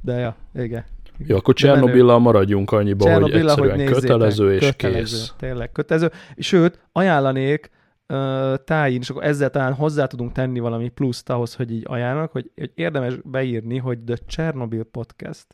De 0.00 0.18
ja, 0.18 0.36
igen. 0.54 0.84
Jó, 1.26 1.36
akkor. 1.36 1.54
Csernobillal 1.54 2.18
maradjunk 2.18 2.72
annyiba, 2.72 3.20
hogy 3.20 3.32
egyszerűen 3.32 3.76
nézzétek, 3.76 4.00
kötelező 4.00 4.54
és 4.54 4.66
kötelező, 4.66 4.98
kész. 4.98 5.32
Tényleg, 5.38 5.72
kötelező. 5.72 6.10
Sőt, 6.36 6.78
ajánlanék 6.92 7.70
uh, 8.08 8.54
tájin, 8.64 9.00
és 9.00 9.10
akkor 9.10 9.24
ezzel 9.24 9.50
talán 9.50 9.74
hozzá 9.74 10.06
tudunk 10.06 10.32
tenni 10.32 10.58
valami 10.58 10.88
pluszt 10.88 11.30
ahhoz, 11.30 11.54
hogy 11.54 11.72
így 11.72 11.84
ajánlok, 11.86 12.32
hogy, 12.32 12.50
hogy 12.56 12.70
érdemes 12.74 13.14
beírni, 13.24 13.78
hogy 13.78 13.98
The 13.98 14.16
Chernobyl 14.26 14.84
Podcast 14.84 15.46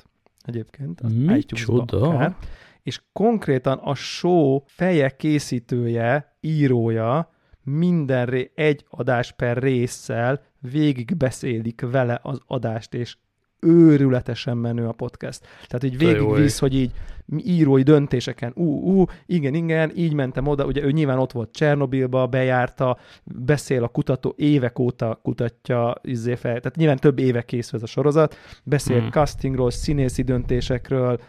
egyébként, 0.45 1.01
az 1.01 1.12
Micsoda? 1.12 2.09
akár, 2.09 2.37
és 2.83 3.01
konkrétan 3.12 3.79
a 3.79 3.95
show 3.95 4.61
feje 4.66 5.16
készítője, 5.16 6.37
írója 6.41 7.31
minden 7.62 8.27
ré- 8.27 8.53
egy 8.55 8.85
adás 8.89 9.33
per 9.33 9.57
résszel 9.57 10.41
végig 10.71 11.16
beszélik 11.16 11.81
vele 11.91 12.21
az 12.23 12.41
adást, 12.47 12.95
és 12.95 13.16
őrületesen 13.61 14.57
menő 14.57 14.87
a 14.87 14.93
podcast. 14.93 15.41
Tehát 15.67 15.85
így 15.85 15.97
Te 15.97 16.05
jó 16.05 16.11
végig 16.13 16.37
ég. 16.37 16.43
visz, 16.43 16.59
hogy 16.59 16.75
így 16.75 16.93
írói 17.37 17.83
döntéseken, 17.83 18.53
ú, 18.55 18.65
ú, 18.65 19.05
igen, 19.27 19.55
igen, 19.55 19.93
így 19.95 20.13
mentem 20.13 20.47
oda, 20.47 20.65
ugye 20.65 20.83
ő 20.83 20.91
nyilván 20.91 21.19
ott 21.19 21.33
volt 21.33 21.53
Csernobilba, 21.53 22.27
bejárta, 22.27 22.99
beszél 23.25 23.83
a 23.83 23.89
kutató, 23.89 24.35
évek 24.37 24.79
óta 24.79 25.21
kutatja, 25.23 25.95
izzé 26.03 26.35
fel, 26.35 26.61
tehát 26.61 26.77
nyilván 26.77 26.97
több 26.97 27.19
éve 27.19 27.43
készül 27.43 27.77
ez 27.79 27.83
a 27.83 27.87
sorozat, 27.87 28.37
beszél 28.65 29.01
Hmm. 29.01 29.11
castingról, 29.11 29.71
színészi 29.71 30.23
döntésekről, 30.23 31.21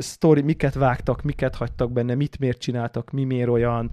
story, 0.00 0.42
miket 0.42 0.74
vágtak, 0.74 1.22
miket 1.22 1.54
hagytak 1.54 1.92
benne, 1.92 2.14
mit 2.14 2.38
miért 2.38 2.58
csináltak, 2.58 3.10
mi 3.10 3.24
miért 3.24 3.48
olyan, 3.48 3.90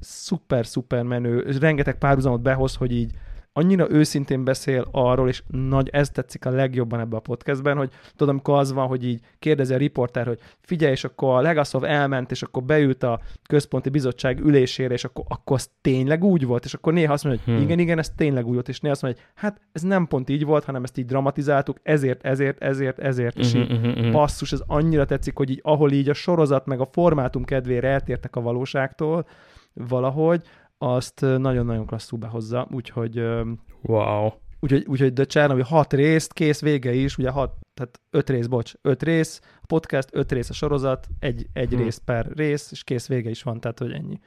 szuper, 0.00 0.66
szuper 0.66 1.02
menő, 1.02 1.56
rengeteg 1.60 1.98
párhuzamot 1.98 2.42
behoz, 2.42 2.74
hogy 2.74 2.92
így 2.92 3.12
annyira 3.52 3.90
őszintén 3.90 4.44
beszél 4.44 4.88
arról, 4.90 5.28
és 5.28 5.42
nagy, 5.46 5.88
ez 5.88 6.10
tetszik 6.10 6.46
a 6.46 6.50
legjobban 6.50 7.00
ebbe 7.00 7.16
a 7.16 7.20
podcastben, 7.20 7.76
hogy 7.76 7.90
tudod, 8.10 8.28
amikor 8.28 8.58
az 8.58 8.72
van, 8.72 8.86
hogy 8.86 9.04
így 9.04 9.20
kérdezi 9.38 9.74
a 9.74 9.76
riporter, 9.76 10.26
hogy 10.26 10.38
figyelj, 10.60 10.92
és 10.92 11.04
akkor 11.04 11.34
a 11.34 11.40
Legasov 11.40 11.84
elment, 11.84 12.30
és 12.30 12.42
akkor 12.42 12.62
beült 12.62 13.02
a 13.02 13.20
központi 13.48 13.88
bizottság 13.88 14.40
ülésére, 14.40 14.94
és 14.94 15.04
akkor, 15.04 15.24
akkor 15.28 15.56
az 15.56 15.70
tényleg 15.80 16.24
úgy 16.24 16.46
volt, 16.46 16.64
és 16.64 16.74
akkor 16.74 16.92
néha 16.92 17.12
azt 17.12 17.24
mondja, 17.24 17.42
hogy 17.44 17.54
Hmm. 17.54 17.62
igen, 17.62 17.78
igen, 17.78 17.98
ez 17.98 18.10
tényleg 18.10 18.46
úgy 18.46 18.54
volt, 18.54 18.68
és 18.68 18.80
néha 18.80 18.94
azt 18.94 19.02
mondja, 19.02 19.22
hogy 19.22 19.32
hát 19.34 19.60
ez 19.72 19.82
nem 19.82 20.06
pont 20.06 20.28
így 20.28 20.44
volt, 20.44 20.64
hanem 20.64 20.82
ezt 20.82 20.98
így 20.98 21.06
dramatizáltuk, 21.06 21.76
ezért, 21.82 22.24
ezért, 22.24 22.62
ezért, 22.62 22.98
ezért, 22.98 23.38
és 23.38 23.54
így 23.54 23.68
Mhm, 23.70 23.86
mhm, 23.88 23.98
mhm. 24.00 24.10
basszus, 24.12 24.52
ez 24.52 24.62
annyira 24.66 25.04
tetszik, 25.04 25.36
hogy 25.36 25.50
így, 25.50 25.60
ahol 25.62 25.92
így 25.92 26.08
a 26.08 26.14
sorozat 26.14 26.66
meg 26.66 26.80
a 26.80 26.88
formátum 26.92 27.44
kedvére 27.44 27.88
eltértek 27.88 28.36
a 28.36 28.40
valóságtól 28.40 29.26
valahogy, 29.72 30.42
azt 30.82 31.20
nagyon-nagyon 31.20 31.86
klasszul 31.86 32.18
behozza, 32.18 32.68
úgyhogy, 32.70 33.22
Wow. 33.82 34.30
úgyhogy, 34.60 34.84
úgyhogy 34.86 35.12
The 35.12 35.24
Chernobyl 35.24 35.64
hat 35.64 35.92
részt, 35.92 36.32
kész 36.32 36.60
vége 36.60 36.92
is, 36.92 37.18
ugye 37.18 37.30
hat, 37.30 37.54
tehát 37.74 38.00
öt 38.10 38.30
rész, 38.30 38.46
bocs, 38.46 38.72
öt 38.82 39.02
rész, 39.02 39.40
a 39.62 39.66
podcast, 39.66 40.08
öt 40.12 40.32
rész 40.32 40.50
a 40.50 40.52
sorozat, 40.52 41.08
egy, 41.18 41.46
egy 41.52 41.70
Hm. 41.70 41.76
rész 41.76 41.96
per 42.04 42.26
rész, 42.34 42.70
és 42.70 42.84
kész 42.84 43.08
vége 43.08 43.30
is 43.30 43.42
van, 43.42 43.60
tehát 43.60 43.78
hogy 43.78 43.92
ennyi. 43.92 44.18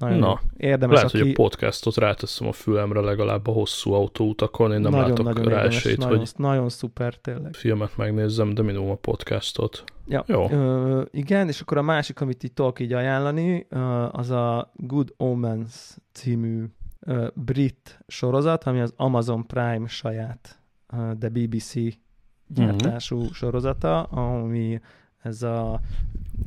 Nagyon 0.00 0.18
Na, 0.18 0.40
érdemes, 0.56 0.96
Lehet, 0.96 1.10
hogy 1.10 1.20
aki... 1.20 1.30
a 1.30 1.34
podcastot 1.34 1.96
ráteszem 1.96 2.46
a 2.48 2.52
fülemre 2.52 3.00
legalább 3.00 3.46
a 3.46 3.52
hosszú 3.52 3.92
autóutakon, 3.92 4.72
én 4.72 4.80
nem 4.80 4.90
nagyon, 4.90 5.08
látok 5.08 5.24
nagyon 5.24 5.44
rá 5.44 5.50
érdemes, 5.50 5.76
esélyt, 5.76 5.98
nagyon, 5.98 6.18
hogy 6.18 6.30
nagyon 6.36 6.68
szuper, 6.68 7.14
tényleg. 7.14 7.54
filmet 7.54 7.96
megnézzem, 7.96 8.54
de 8.54 8.62
minimum 8.62 8.90
a 8.90 8.94
podcastot. 8.94 9.84
Ja, 10.06 10.24
Jó. 10.26 10.50
Ö, 10.50 11.02
igen, 11.10 11.48
és 11.48 11.60
akkor 11.60 11.76
a 11.76 11.82
másik, 11.82 12.20
amit 12.20 12.42
itt 12.42 12.54
tudok 12.54 12.80
így 12.80 12.92
ajánlani, 12.92 13.66
az 14.10 14.30
a 14.30 14.72
Good 14.76 15.14
Omens 15.16 15.96
című 16.12 16.64
ö, 17.00 17.26
brit 17.34 18.04
sorozat, 18.06 18.64
ami 18.64 18.80
az 18.80 18.92
Amazon 18.96 19.46
Prime 19.46 19.86
saját, 19.86 20.58
de 21.18 21.28
BBC 21.28 21.74
gyártású 22.46 23.18
Mhm. 23.18 23.32
sorozata, 23.32 24.02
ami 24.02 24.80
ez 25.22 25.42
a 25.42 25.80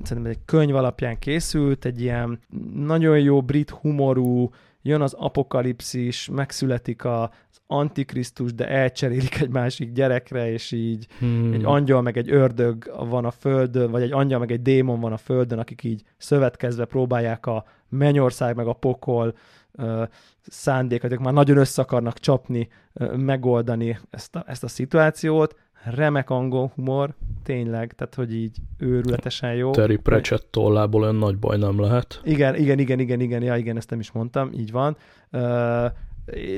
szerintem 0.03 0.31
egy 0.31 0.39
könyv 0.45 0.75
alapján 0.75 1.19
készült, 1.19 1.85
egy 1.85 2.01
ilyen 2.01 2.39
nagyon 2.73 3.19
jó 3.19 3.41
brit 3.41 3.69
humorú, 3.69 4.51
jön 4.81 5.01
az 5.01 5.13
apokalipszis, 5.13 6.29
megszületik 6.31 7.05
az 7.05 7.29
antikrisztus, 7.67 8.53
de 8.53 8.67
elcserélik 8.67 9.39
egy 9.39 9.49
másik 9.49 9.91
gyerekre, 9.91 10.51
és 10.51 10.71
így 10.71 11.07
Hmm. 11.19 11.53
egy 11.53 11.63
angyal 11.65 12.01
meg 12.01 12.17
egy 12.17 12.31
ördög 12.31 12.91
van 13.09 13.25
a 13.25 13.31
földön, 13.31 13.91
vagy 13.91 14.01
egy 14.01 14.11
angyal 14.11 14.39
meg 14.39 14.51
egy 14.51 14.61
démon 14.61 14.99
van 14.99 15.13
a 15.13 15.17
földön, 15.17 15.59
akik 15.59 15.83
így 15.83 16.03
szövetkezve 16.17 16.85
próbálják 16.85 17.45
a 17.45 17.65
mennyország 17.89 18.55
meg 18.55 18.67
a 18.67 18.73
pokol 18.73 19.35
ö, 19.71 20.03
szándékat, 20.41 21.11
ők 21.11 21.19
már 21.19 21.33
nagyon 21.33 21.57
össze 21.57 21.81
akarnak 21.81 22.19
csapni, 22.19 22.69
ö, 22.93 23.15
megoldani 23.15 23.99
ezt 24.09 24.35
a, 24.35 24.43
ezt 24.47 24.63
a 24.63 24.67
szituációt. 24.67 25.55
Remek 25.85 26.29
angol 26.29 26.71
humor, 26.75 27.13
tényleg, 27.43 27.93
tehát 27.93 28.15
hogy 28.15 28.35
így 28.35 28.57
őrületesen 28.77 29.53
jó. 29.53 29.71
Terry 29.71 29.95
Pratchett 29.97 30.47
tollából 30.51 31.01
olyan 31.01 31.15
nagy 31.15 31.37
baj 31.37 31.57
nem 31.57 31.79
lehet. 31.79 32.21
Igen, 32.23 32.55
igen, 32.55 32.79
igen, 32.79 32.99
igen, 32.99 33.19
igen, 33.19 33.41
ja, 33.41 33.55
igen, 33.55 33.77
ezt 33.77 33.89
nem 33.89 33.99
is 33.99 34.11
mondtam, 34.11 34.49
így 34.53 34.71
van. 34.71 34.97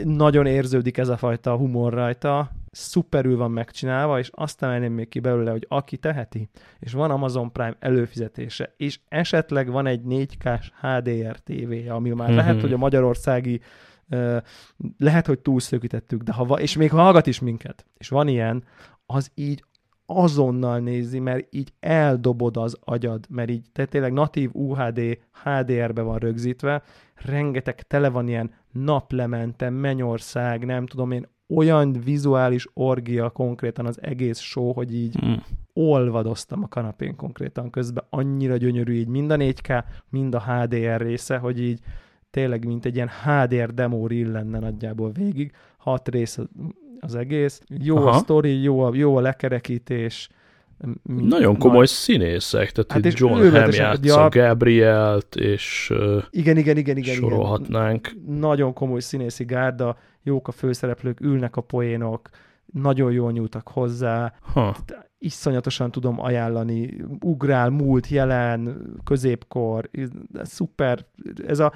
Nagyon 0.04 0.46
érződik 0.46 0.98
ez 0.98 1.08
a 1.08 1.18
fajta 1.18 1.56
humor 1.56 1.94
rajta, 1.94 2.52
szuperül 2.72 3.38
van 3.38 3.52
megcsinálva, 3.52 4.20
és 4.20 4.30
azt 4.34 4.64
emelném 4.64 4.94
még 4.94 5.08
ki 5.10 5.20
belőle, 5.20 5.52
hogy 5.52 5.66
aki 5.70 5.98
teheti, 5.98 6.50
és 6.80 6.92
van 6.94 7.12
Amazon 7.12 7.52
Prime 7.52 7.76
előfizetése, 7.80 8.74
és 8.78 9.00
esetleg 9.08 9.72
van 9.72 9.86
egy 9.88 10.02
4K-s 10.10 10.72
HDR 10.82 11.40
TV, 11.40 11.92
ami 11.92 12.10
már 12.10 12.28
Mhm. 12.28 12.38
lehet, 12.38 12.62
hogy 12.62 12.74
a 12.74 12.78
magyarországi 12.78 13.62
lehet, 14.98 15.26
hogy 15.28 15.40
túlszökítettük, 15.40 16.22
de 16.22 16.32
ha 16.34 16.46
va- 16.46 16.60
és 16.60 16.78
még 16.78 16.92
hallgat 16.92 17.28
is 17.28 17.40
minket, 17.40 17.86
és 17.98 18.10
van 18.10 18.28
ilyen, 18.28 18.64
az 19.06 19.32
így 19.36 19.64
azonnal 20.06 20.80
nézi, 20.80 21.20
mert 21.20 21.48
így 21.50 21.74
eldobod 21.80 22.58
az 22.58 22.78
agyad, 22.84 23.26
mert 23.30 23.50
így 23.50 23.66
te 23.72 23.86
tényleg 23.86 24.14
natív 24.14 24.50
UHD 24.54 25.18
HDR-be 25.44 26.02
van 26.02 26.18
rögzítve, 26.18 26.84
rengeteg 27.16 27.82
tele 27.82 28.10
van 28.10 28.28
ilyen 28.28 28.52
naplemente, 28.72 29.70
mennyország, 29.70 30.66
nem 30.66 30.86
tudom 30.86 31.12
én, 31.12 31.28
olyan 31.48 31.92
vizuális 31.92 32.68
orgia 32.74 33.30
konkrétan 33.30 33.86
az 33.86 34.02
egész 34.02 34.40
show, 34.40 34.74
hogy 34.74 34.96
így 34.96 35.16
Hmm. 35.16 35.44
olvadoztam 35.74 36.64
a 36.64 36.68
kanapén 36.68 37.16
konkrétan 37.16 37.70
közben, 37.70 38.04
annyira 38.10 38.58
gyönyörű 38.58 38.94
így 38.94 39.08
mind 39.08 39.32
a 39.32 39.36
4K, 39.36 39.84
mind 40.10 40.36
a 40.36 40.42
HDR 40.42 41.02
része, 41.02 41.38
hogy 41.38 41.62
így 41.62 41.80
tényleg 42.30 42.66
mint 42.66 42.86
egy 42.86 42.96
ilyen 42.96 43.10
HDR 43.24 43.74
demo 43.74 44.08
reel 44.08 44.32
lenne 44.32 44.60
nagyjából 44.60 45.12
végig, 45.12 45.52
hat 45.78 46.08
rész 46.08 46.40
az- 47.00 47.16
egész, 47.16 47.62
jó 47.68 47.98
Aha. 47.98 48.10
a 48.10 48.14
sztori, 48.14 48.62
jó 48.62 48.80
a, 48.80 48.96
jó 48.96 49.16
a 49.18 49.22
lekerekítés, 49.22 50.30
Nagyon 51.04 51.58
komoly 51.58 51.86
színészek, 51.86 52.72
tehát 52.72 52.92
Hát 52.92 53.06
itt 53.06 53.18
John 53.18 53.34
Hamm 53.34 53.70
játsza 53.72 54.20
ja. 54.22 54.30
Gabrielt, 54.30 55.36
és 55.36 55.94
Igen, 56.30 56.58
igen, 56.58 56.78
igen, 56.78 56.98
igen. 56.98 57.16
sorolhatnánk. 57.16 58.12
Igen. 58.16 58.36
Nagyon 58.38 58.74
komoly 58.74 59.00
színészi 59.00 59.44
gárda, 59.46 59.98
jók 60.24 60.48
a 60.48 60.52
főszereplők, 60.52 61.20
ülnek 61.22 61.56
a 61.56 61.62
poénok, 61.62 62.30
nagyon 62.66 63.12
jól 63.12 63.32
nyúltak 63.32 63.68
hozzá, 63.68 64.34
Ha. 64.54 64.76
iszonyatosan 65.18 65.92
tudom 65.92 66.20
ajánlani, 66.22 66.98
ugrál, 67.24 67.70
múlt, 67.70 68.08
jelen, 68.08 68.82
középkor, 69.04 69.90
szuper, 70.44 71.06
ez 71.48 71.60
a 71.60 71.74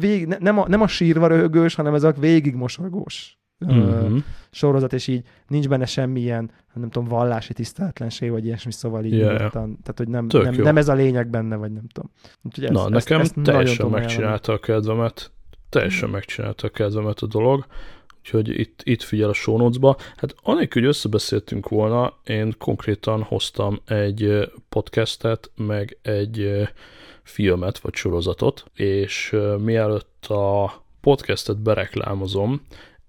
vég, 0.00 0.26
ne- 0.26 0.38
nem, 0.40 0.58
a, 0.58 0.68
nem 0.68 0.80
a 0.80 0.86
sírva 0.86 1.26
röhögős, 1.26 1.74
hanem 1.74 1.94
ez 1.94 2.02
a 2.02 2.12
végig 2.12 2.54
mosolygós 2.54 3.37
mm-hmm. 3.66 3.80
Mhm. 3.80 4.16
sorozat, 4.50 4.92
és 4.92 5.06
így 5.06 5.24
nincs 5.48 5.68
benne 5.68 5.86
semmilyen, 5.86 6.50
nem 6.74 6.90
tudom, 6.90 7.08
vallási 7.08 7.52
tiszteletlenség, 7.52 8.30
vagy 8.30 8.44
ilyesmi, 8.44 8.72
szóval 8.72 9.04
így 9.04 9.12
ja. 9.18 9.32
nyugodtan, 9.32 9.78
tehát 9.82 9.94
hogy 9.96 10.08
nem, 10.08 10.28
Tök 10.28 10.42
nem, 10.42 10.54
jó. 10.54 10.64
nem, 10.64 10.76
ez 10.76 10.88
a 10.88 10.94
lényeg 10.94 11.30
benne, 11.30 11.56
vagy 11.56 11.72
nem 11.72 11.86
tudom. 11.92 12.10
Úgyhogy 12.42 12.64
ezt, 12.64 12.72
Na, 12.72 12.80
ezt, 12.80 12.90
nekem 12.90 13.20
ezt 13.20 13.34
teljesen 13.42 13.88
megcsinálta 13.88 14.52
a 14.52 14.58
kedvemet. 14.58 15.30
Teljesen 15.68 16.08
megcsinálta 16.08 16.66
a 16.66 16.70
kedvemet 16.70 17.18
a 17.18 17.26
dolog. 17.26 17.66
úgyhogy 18.18 18.58
itt, 18.58 18.80
itt 18.84 19.02
figyel 19.02 19.28
a 19.28 19.32
show 19.32 19.56
notes-ba. 19.56 19.96
Hát 20.16 20.34
anélkül, 20.42 20.82
hogy 20.82 20.90
összebeszéltünk 20.90 21.68
volna, 21.68 22.14
én 22.24 22.54
konkrétan 22.58 23.22
hoztam 23.22 23.80
egy 23.86 24.50
podcastet, 24.68 25.50
meg 25.56 25.98
egy 26.02 26.68
filmet, 27.22 27.78
vagy 27.78 27.94
sorozatot, 27.94 28.64
és 28.74 29.36
mielőtt 29.58 30.26
a 30.26 30.72
podcastet 31.00 31.62
bereklámozom, 31.62 32.60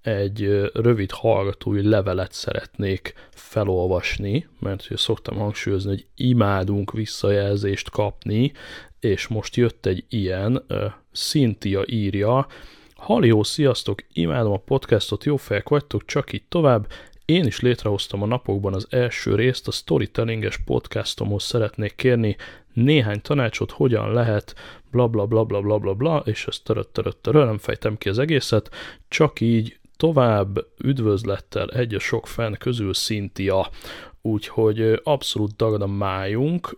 egy 0.02 0.70
rövid 0.74 1.12
hallgatói 1.12 1.88
levelet 1.90 2.32
szeretnék 2.32 3.14
felolvasni, 3.30 4.48
mert 4.60 4.88
hogy 4.88 4.98
szoktam 4.98 5.38
hangsúlyozni, 5.38 5.90
hogy 5.90 6.08
imádunk 6.16 6.92
visszajelzést 6.92 7.90
kapni, 7.90 8.52
és 9.00 9.28
most 9.28 9.56
jött 9.56 9.86
egy 9.86 10.06
ilyen, 10.10 10.66
Cynthia 11.14 11.84
írja, 11.86 12.48
Halió, 12.96 13.44
sziasztok, 13.44 14.00
imádom 14.14 14.52
a 14.52 14.58
podcastot, 14.58 15.24
jó 15.24 15.36
fejek 15.36 15.70
vagytok, 15.70 16.06
csak 16.06 16.34
így 16.34 16.44
tovább, 16.50 16.88
én 17.26 17.46
is 17.46 17.60
létrehoztam 17.60 18.22
a 18.22 18.26
napokban 18.26 18.74
az 18.74 18.88
első 18.90 19.36
részt, 19.36 19.68
a 19.68 19.72
storytellinges 19.72 20.58
podcastomhoz 20.58 21.44
szeretnék 21.44 21.96
kérni. 21.96 22.36
Néhány 22.74 23.22
tanácsot, 23.22 23.72
hogyan 23.72 24.14
lehet 24.14 24.56
bla 24.92 25.08
bla 25.08 25.26
bla 25.26 25.44
bla 25.44 25.62
bla 25.62 25.78
bla 25.78 25.94
bla, 25.94 26.24
és 26.26 26.48
ezt 26.48 26.64
törött 26.64 26.94
törött 26.94 27.22
törött, 27.22 27.46
nem 27.46 27.58
fejtem 27.58 27.98
ki 27.98 28.10
az 28.10 28.20
egészet, 28.20 28.70
csak 29.08 29.42
így 29.42 29.80
tovább 30.00 30.66
üdvözlettel 30.78 31.70
egy 31.70 31.94
a 31.94 32.00
sok 32.00 32.28
fenn 32.28 32.54
közül 32.54 32.94
Cynthia, 32.94 33.70
úgyhogy 34.22 35.00
abszolút 35.04 35.56
dagad 35.56 35.82
a 35.82 35.88
májunk, 35.88 36.78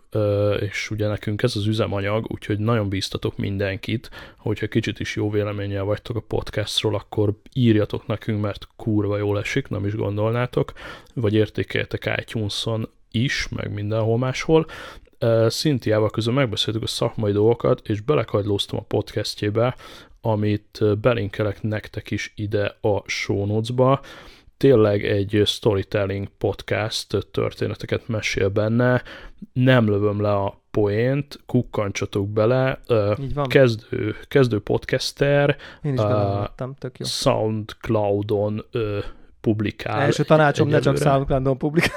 és 0.60 0.90
ugye 0.90 1.08
nekünk 1.08 1.42
ez 1.42 1.56
az 1.56 1.66
üzemanyag, 1.66 2.26
úgyhogy 2.28 2.58
nagyon 2.58 2.88
bíztatok 2.88 3.36
mindenkit, 3.36 4.10
hogyha 4.36 4.66
kicsit 4.66 5.00
is 5.00 5.16
jó 5.16 5.30
véleménnyel 5.30 5.84
vagytok 5.84 6.16
a 6.16 6.20
podcastról, 6.20 6.94
akkor 6.94 7.34
írjatok 7.52 8.06
nekünk, 8.06 8.40
mert 8.40 8.68
kurva 8.76 9.16
jól 9.16 9.38
esik, 9.38 9.68
nem 9.68 9.86
is 9.86 9.94
gondolnátok, 9.94 10.72
vagy 11.14 11.34
értékeltek 11.34 12.20
iTunes-on 12.20 12.88
is, 13.10 13.48
meg 13.48 13.72
mindenhol 13.72 14.18
máshol. 14.18 14.66
Szintiával 15.46 16.10
közül 16.10 16.32
megbeszéltük 16.32 16.82
a 16.82 16.86
szakmai 16.86 17.32
dolgokat, 17.32 17.88
és 17.88 18.00
belekagylóztam 18.00 18.78
a 18.78 18.82
podcastjébe, 18.82 19.76
amit 20.22 20.80
belinkelek 21.00 21.62
nektek 21.62 22.10
is 22.10 22.32
ide 22.36 22.76
a 22.80 23.02
show 23.06 23.46
notes-ba. 23.46 24.00
Tényleg 24.56 25.04
egy 25.04 25.42
storytelling 25.44 26.28
podcast 26.38 27.28
történeteket 27.30 28.08
mesél 28.08 28.48
benne, 28.48 29.02
nem 29.52 29.88
lövöm 29.88 30.20
le 30.20 30.32
a 30.32 30.60
poént, 30.70 31.40
kukkancsatok 31.46 32.28
bele, 32.28 32.80
kezdő, 33.44 34.16
kezdő 34.28 34.60
podcaster, 34.60 35.56
Én 35.82 35.92
is 35.92 36.00
uh, 36.00 36.48
tök 36.78 36.98
jó. 36.98 37.06
Soundcloud-on 37.06 38.64
uh, 38.72 38.98
publikál. 39.40 40.00
Első 40.00 40.22
tanácsom, 40.22 40.68
ne 40.68 40.78
csak 40.78 40.96
Soundcloud-on 40.96 41.58
publikál. 41.58 41.90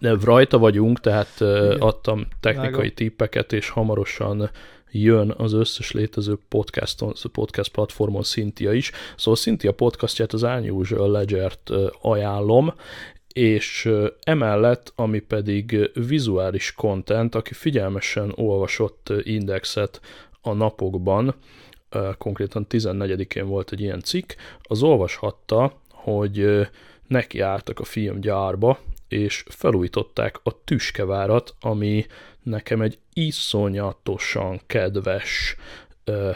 De 0.00 0.16
rajta 0.24 0.58
vagyunk, 0.58 1.00
tehát 1.00 1.34
Igen. 1.36 1.76
adtam 1.78 2.26
technikai 2.40 2.70
Vágom. 2.70 2.94
tippeket, 2.94 3.52
és 3.52 3.68
hamarosan 3.68 4.50
jön 5.02 5.34
az 5.36 5.52
összes 5.52 5.92
létező 5.92 6.38
podcaston, 6.48 7.12
podcast 7.32 7.70
platformon 7.70 8.22
Cynthia 8.22 8.72
is. 8.72 8.90
Szóval 9.16 9.40
Cynthia 9.40 9.72
podcastját 9.72 10.32
az 10.32 10.42
Unusual 10.42 11.10
Ledger-t 11.10 11.70
ajánlom, 12.00 12.74
és 13.32 13.90
emellett, 14.22 14.92
ami 14.94 15.18
pedig 15.18 15.90
vizuális 15.94 16.72
content, 16.72 17.34
aki 17.34 17.54
figyelmesen 17.54 18.32
olvasott 18.34 19.12
indexet 19.22 20.00
a 20.40 20.52
napokban, 20.52 21.34
konkrétan 22.18 22.66
14-én 22.70 23.46
volt 23.46 23.72
egy 23.72 23.80
ilyen 23.80 24.00
cikk, 24.00 24.32
az 24.62 24.82
olvashatta, 24.82 25.80
hogy 25.90 26.68
nekiálltak 27.06 27.80
a 27.80 27.84
filmgyárba, 27.84 28.78
és 29.08 29.44
felújították 29.48 30.40
a 30.42 30.64
Tüskevárat, 30.64 31.54
ami 31.60 32.06
nekem 32.46 32.80
egy 32.80 32.98
iszonyatosan 33.12 34.60
kedves 34.66 35.56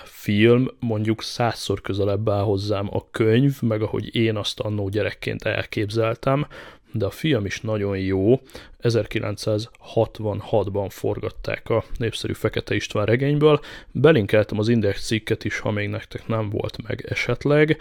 film, 0.05 0.69
mondjuk 0.81 1.23
százszor 1.23 1.81
közelebb 1.81 2.29
áll 2.29 2.43
hozzám 2.43 2.89
a 2.91 3.11
könyv, 3.11 3.63
meg 3.63 3.83
ahogy 3.83 4.15
én 4.15 4.37
azt 4.37 4.61
annó 4.61 4.89
gyerekként 4.89 5.43
elképzeltem, 5.43 6.47
de 6.93 7.07
a 7.07 7.11
film 7.11 7.45
is 7.45 7.61
nagyon 7.61 7.99
jó. 7.99 8.41
1966-ban 8.83 10.87
forgatták 10.89 11.69
a 11.69 11.85
népszerű 11.97 12.33
Fekete 12.33 12.75
István 12.75 13.07
regényből. 13.07 13.61
Belinkeltem 13.93 14.59
az 14.59 14.69
Index 14.69 15.07
cikket 15.07 15.45
is, 15.45 15.59
ha 15.59 15.71
még 15.71 15.89
nektek 15.89 16.27
nem 16.27 16.51
volt 16.51 16.89
meg 16.89 17.07
esetleg. 17.09 17.77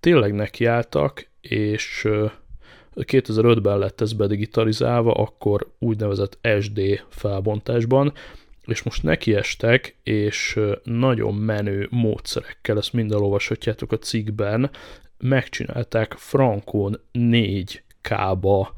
Tényleg 0.00 0.34
nekiálltak, 0.34 1.26
és 1.40 2.08
2005-ben 3.04 3.78
lett 3.78 4.00
ez 4.00 4.12
bedigitalizálva, 4.12 5.12
akkor 5.12 5.72
úgynevezett 5.78 6.38
SD 6.60 6.80
felbontásban, 7.08 8.12
és 8.64 8.82
most 8.82 9.02
nekiestek, 9.02 9.96
és 10.02 10.60
nagyon 10.82 11.34
menő 11.34 11.88
módszerekkel, 11.90 12.76
ezt 12.76 12.92
mind 12.92 13.12
olvashatjátok 13.12 13.92
a 13.92 13.98
cikkben, 13.98 14.70
megcsinálták 15.18 16.12
Frankon 16.12 17.00
4K-ba 17.12 18.68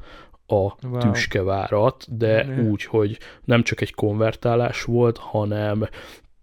a 0.45 0.87
wow. 0.87 0.99
tüskevárat, 0.99 2.17
de 2.17 2.45
yeah. 2.45 2.69
úgy, 2.69 2.83
hogy 2.83 3.17
nem 3.45 3.63
csak 3.63 3.81
egy 3.81 3.93
konvertálás 3.93 4.83
volt, 4.83 5.17
hanem 5.17 5.89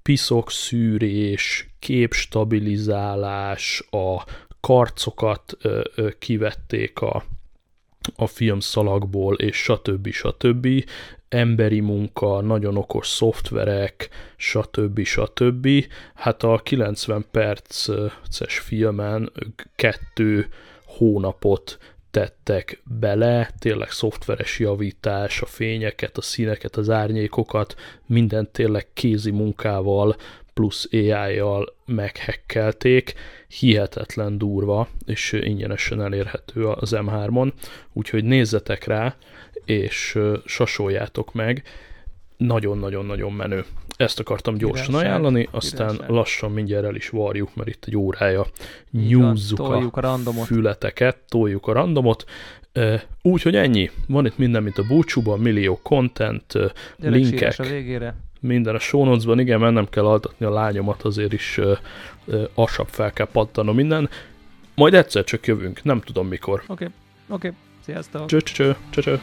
piszok 0.02 0.50
szűrés, 0.50 1.74
képstabilizálás, 1.78 3.88
a 3.90 4.24
karcokat 4.60 5.56
kivették 6.18 7.00
a, 7.00 7.24
a 8.16 8.26
filmszalagból, 8.26 9.34
és 9.34 9.56
stb. 9.56 10.08
stb. 10.10 10.68
Emberi 11.28 11.80
munka, 11.80 12.40
nagyon 12.40 12.76
okos 12.76 13.08
szoftverek, 13.08 14.08
stb. 14.36 15.04
stb. 15.04 15.68
Hát 16.14 16.42
a 16.42 16.60
90 16.64 17.26
perces 17.30 18.58
filmen 18.58 19.32
kettő 19.76 20.48
hónapot 20.84 21.78
tettek 22.10 22.82
bele, 22.84 23.50
tényleg 23.58 23.90
szoftveres 23.90 24.58
javítás, 24.58 25.40
a 25.40 25.46
fényeket, 25.46 26.16
a 26.16 26.22
színeket, 26.22 26.76
az 26.76 26.90
árnyékokat, 26.90 27.74
mindent 28.06 28.48
tényleg 28.48 28.86
kézi 28.94 29.30
munkával 29.30 30.16
plusz 30.56 30.88
AI-jal 30.92 31.74
meghekkelték, 31.86 33.14
hihetetlen 33.48 34.38
durva, 34.38 34.88
és 35.06 35.32
ingyenesen 35.32 36.02
elérhető 36.02 36.66
az 36.66 36.92
M3-on, 36.94 37.52
úgyhogy 37.92 38.24
nézzetek 38.24 38.84
rá, 38.84 39.16
és 39.64 40.18
sasoljátok 40.44 41.34
meg, 41.34 41.62
nagyon-nagyon-nagyon 42.36 43.32
menő. 43.32 43.64
Ezt 43.96 44.20
akartam 44.20 44.56
gyorsan 44.56 44.86
Királyság, 44.86 45.10
ajánlani, 45.10 45.48
aztán 45.50 45.88
királyság. 45.88 46.10
lassan 46.10 46.52
mindjárt 46.52 46.84
el 46.84 46.94
is 46.94 47.08
varjuk, 47.08 47.54
mert 47.54 47.68
itt 47.68 47.84
egy 47.86 47.96
órája 47.96 48.46
nyúzzuk 48.90 49.60
a, 49.60 49.90
a 49.92 50.00
randomot. 50.00 50.46
fületeket, 50.46 51.18
toljuk 51.28 51.66
a 51.66 51.72
randomot. 51.72 52.24
Úgyhogy 53.22 53.56
ennyi. 53.56 53.90
Van 54.08 54.26
itt 54.26 54.38
minden, 54.38 54.62
mint 54.62 54.78
a 54.78 54.86
búcsúban, 54.88 55.38
millió 55.38 55.78
content, 55.82 56.52
Gyerek 56.52 56.74
linkek. 56.98 57.58
a 57.58 57.62
végére 57.62 58.14
minden 58.40 58.74
a 58.74 58.78
show 58.78 59.04
notes-ban, 59.04 59.38
igen, 59.38 59.60
mert 59.60 59.74
nem 59.74 59.88
kell 59.88 60.06
altatni 60.06 60.46
a 60.46 60.50
lányomat, 60.50 61.02
azért 61.02 61.32
is 61.32 61.58
uh, 61.58 61.78
uh, 62.24 62.42
asabb 62.54 62.88
fel 62.88 63.12
kell 63.12 63.28
pattanom 63.32 63.74
minden. 63.74 64.08
Majd 64.74 64.94
egyszer 64.94 65.24
csak 65.24 65.46
jövünk, 65.46 65.82
nem 65.82 66.00
tudom 66.00 66.28
mikor. 66.28 66.62
Oké, 66.66 66.72
okay. 66.72 66.86
oké, 67.28 67.46
okay. 67.46 67.58
sziasztok! 67.84 68.26
Cső, 68.26 68.40
cső, 68.40 68.76
cső, 68.90 69.00
cső. 69.00 69.20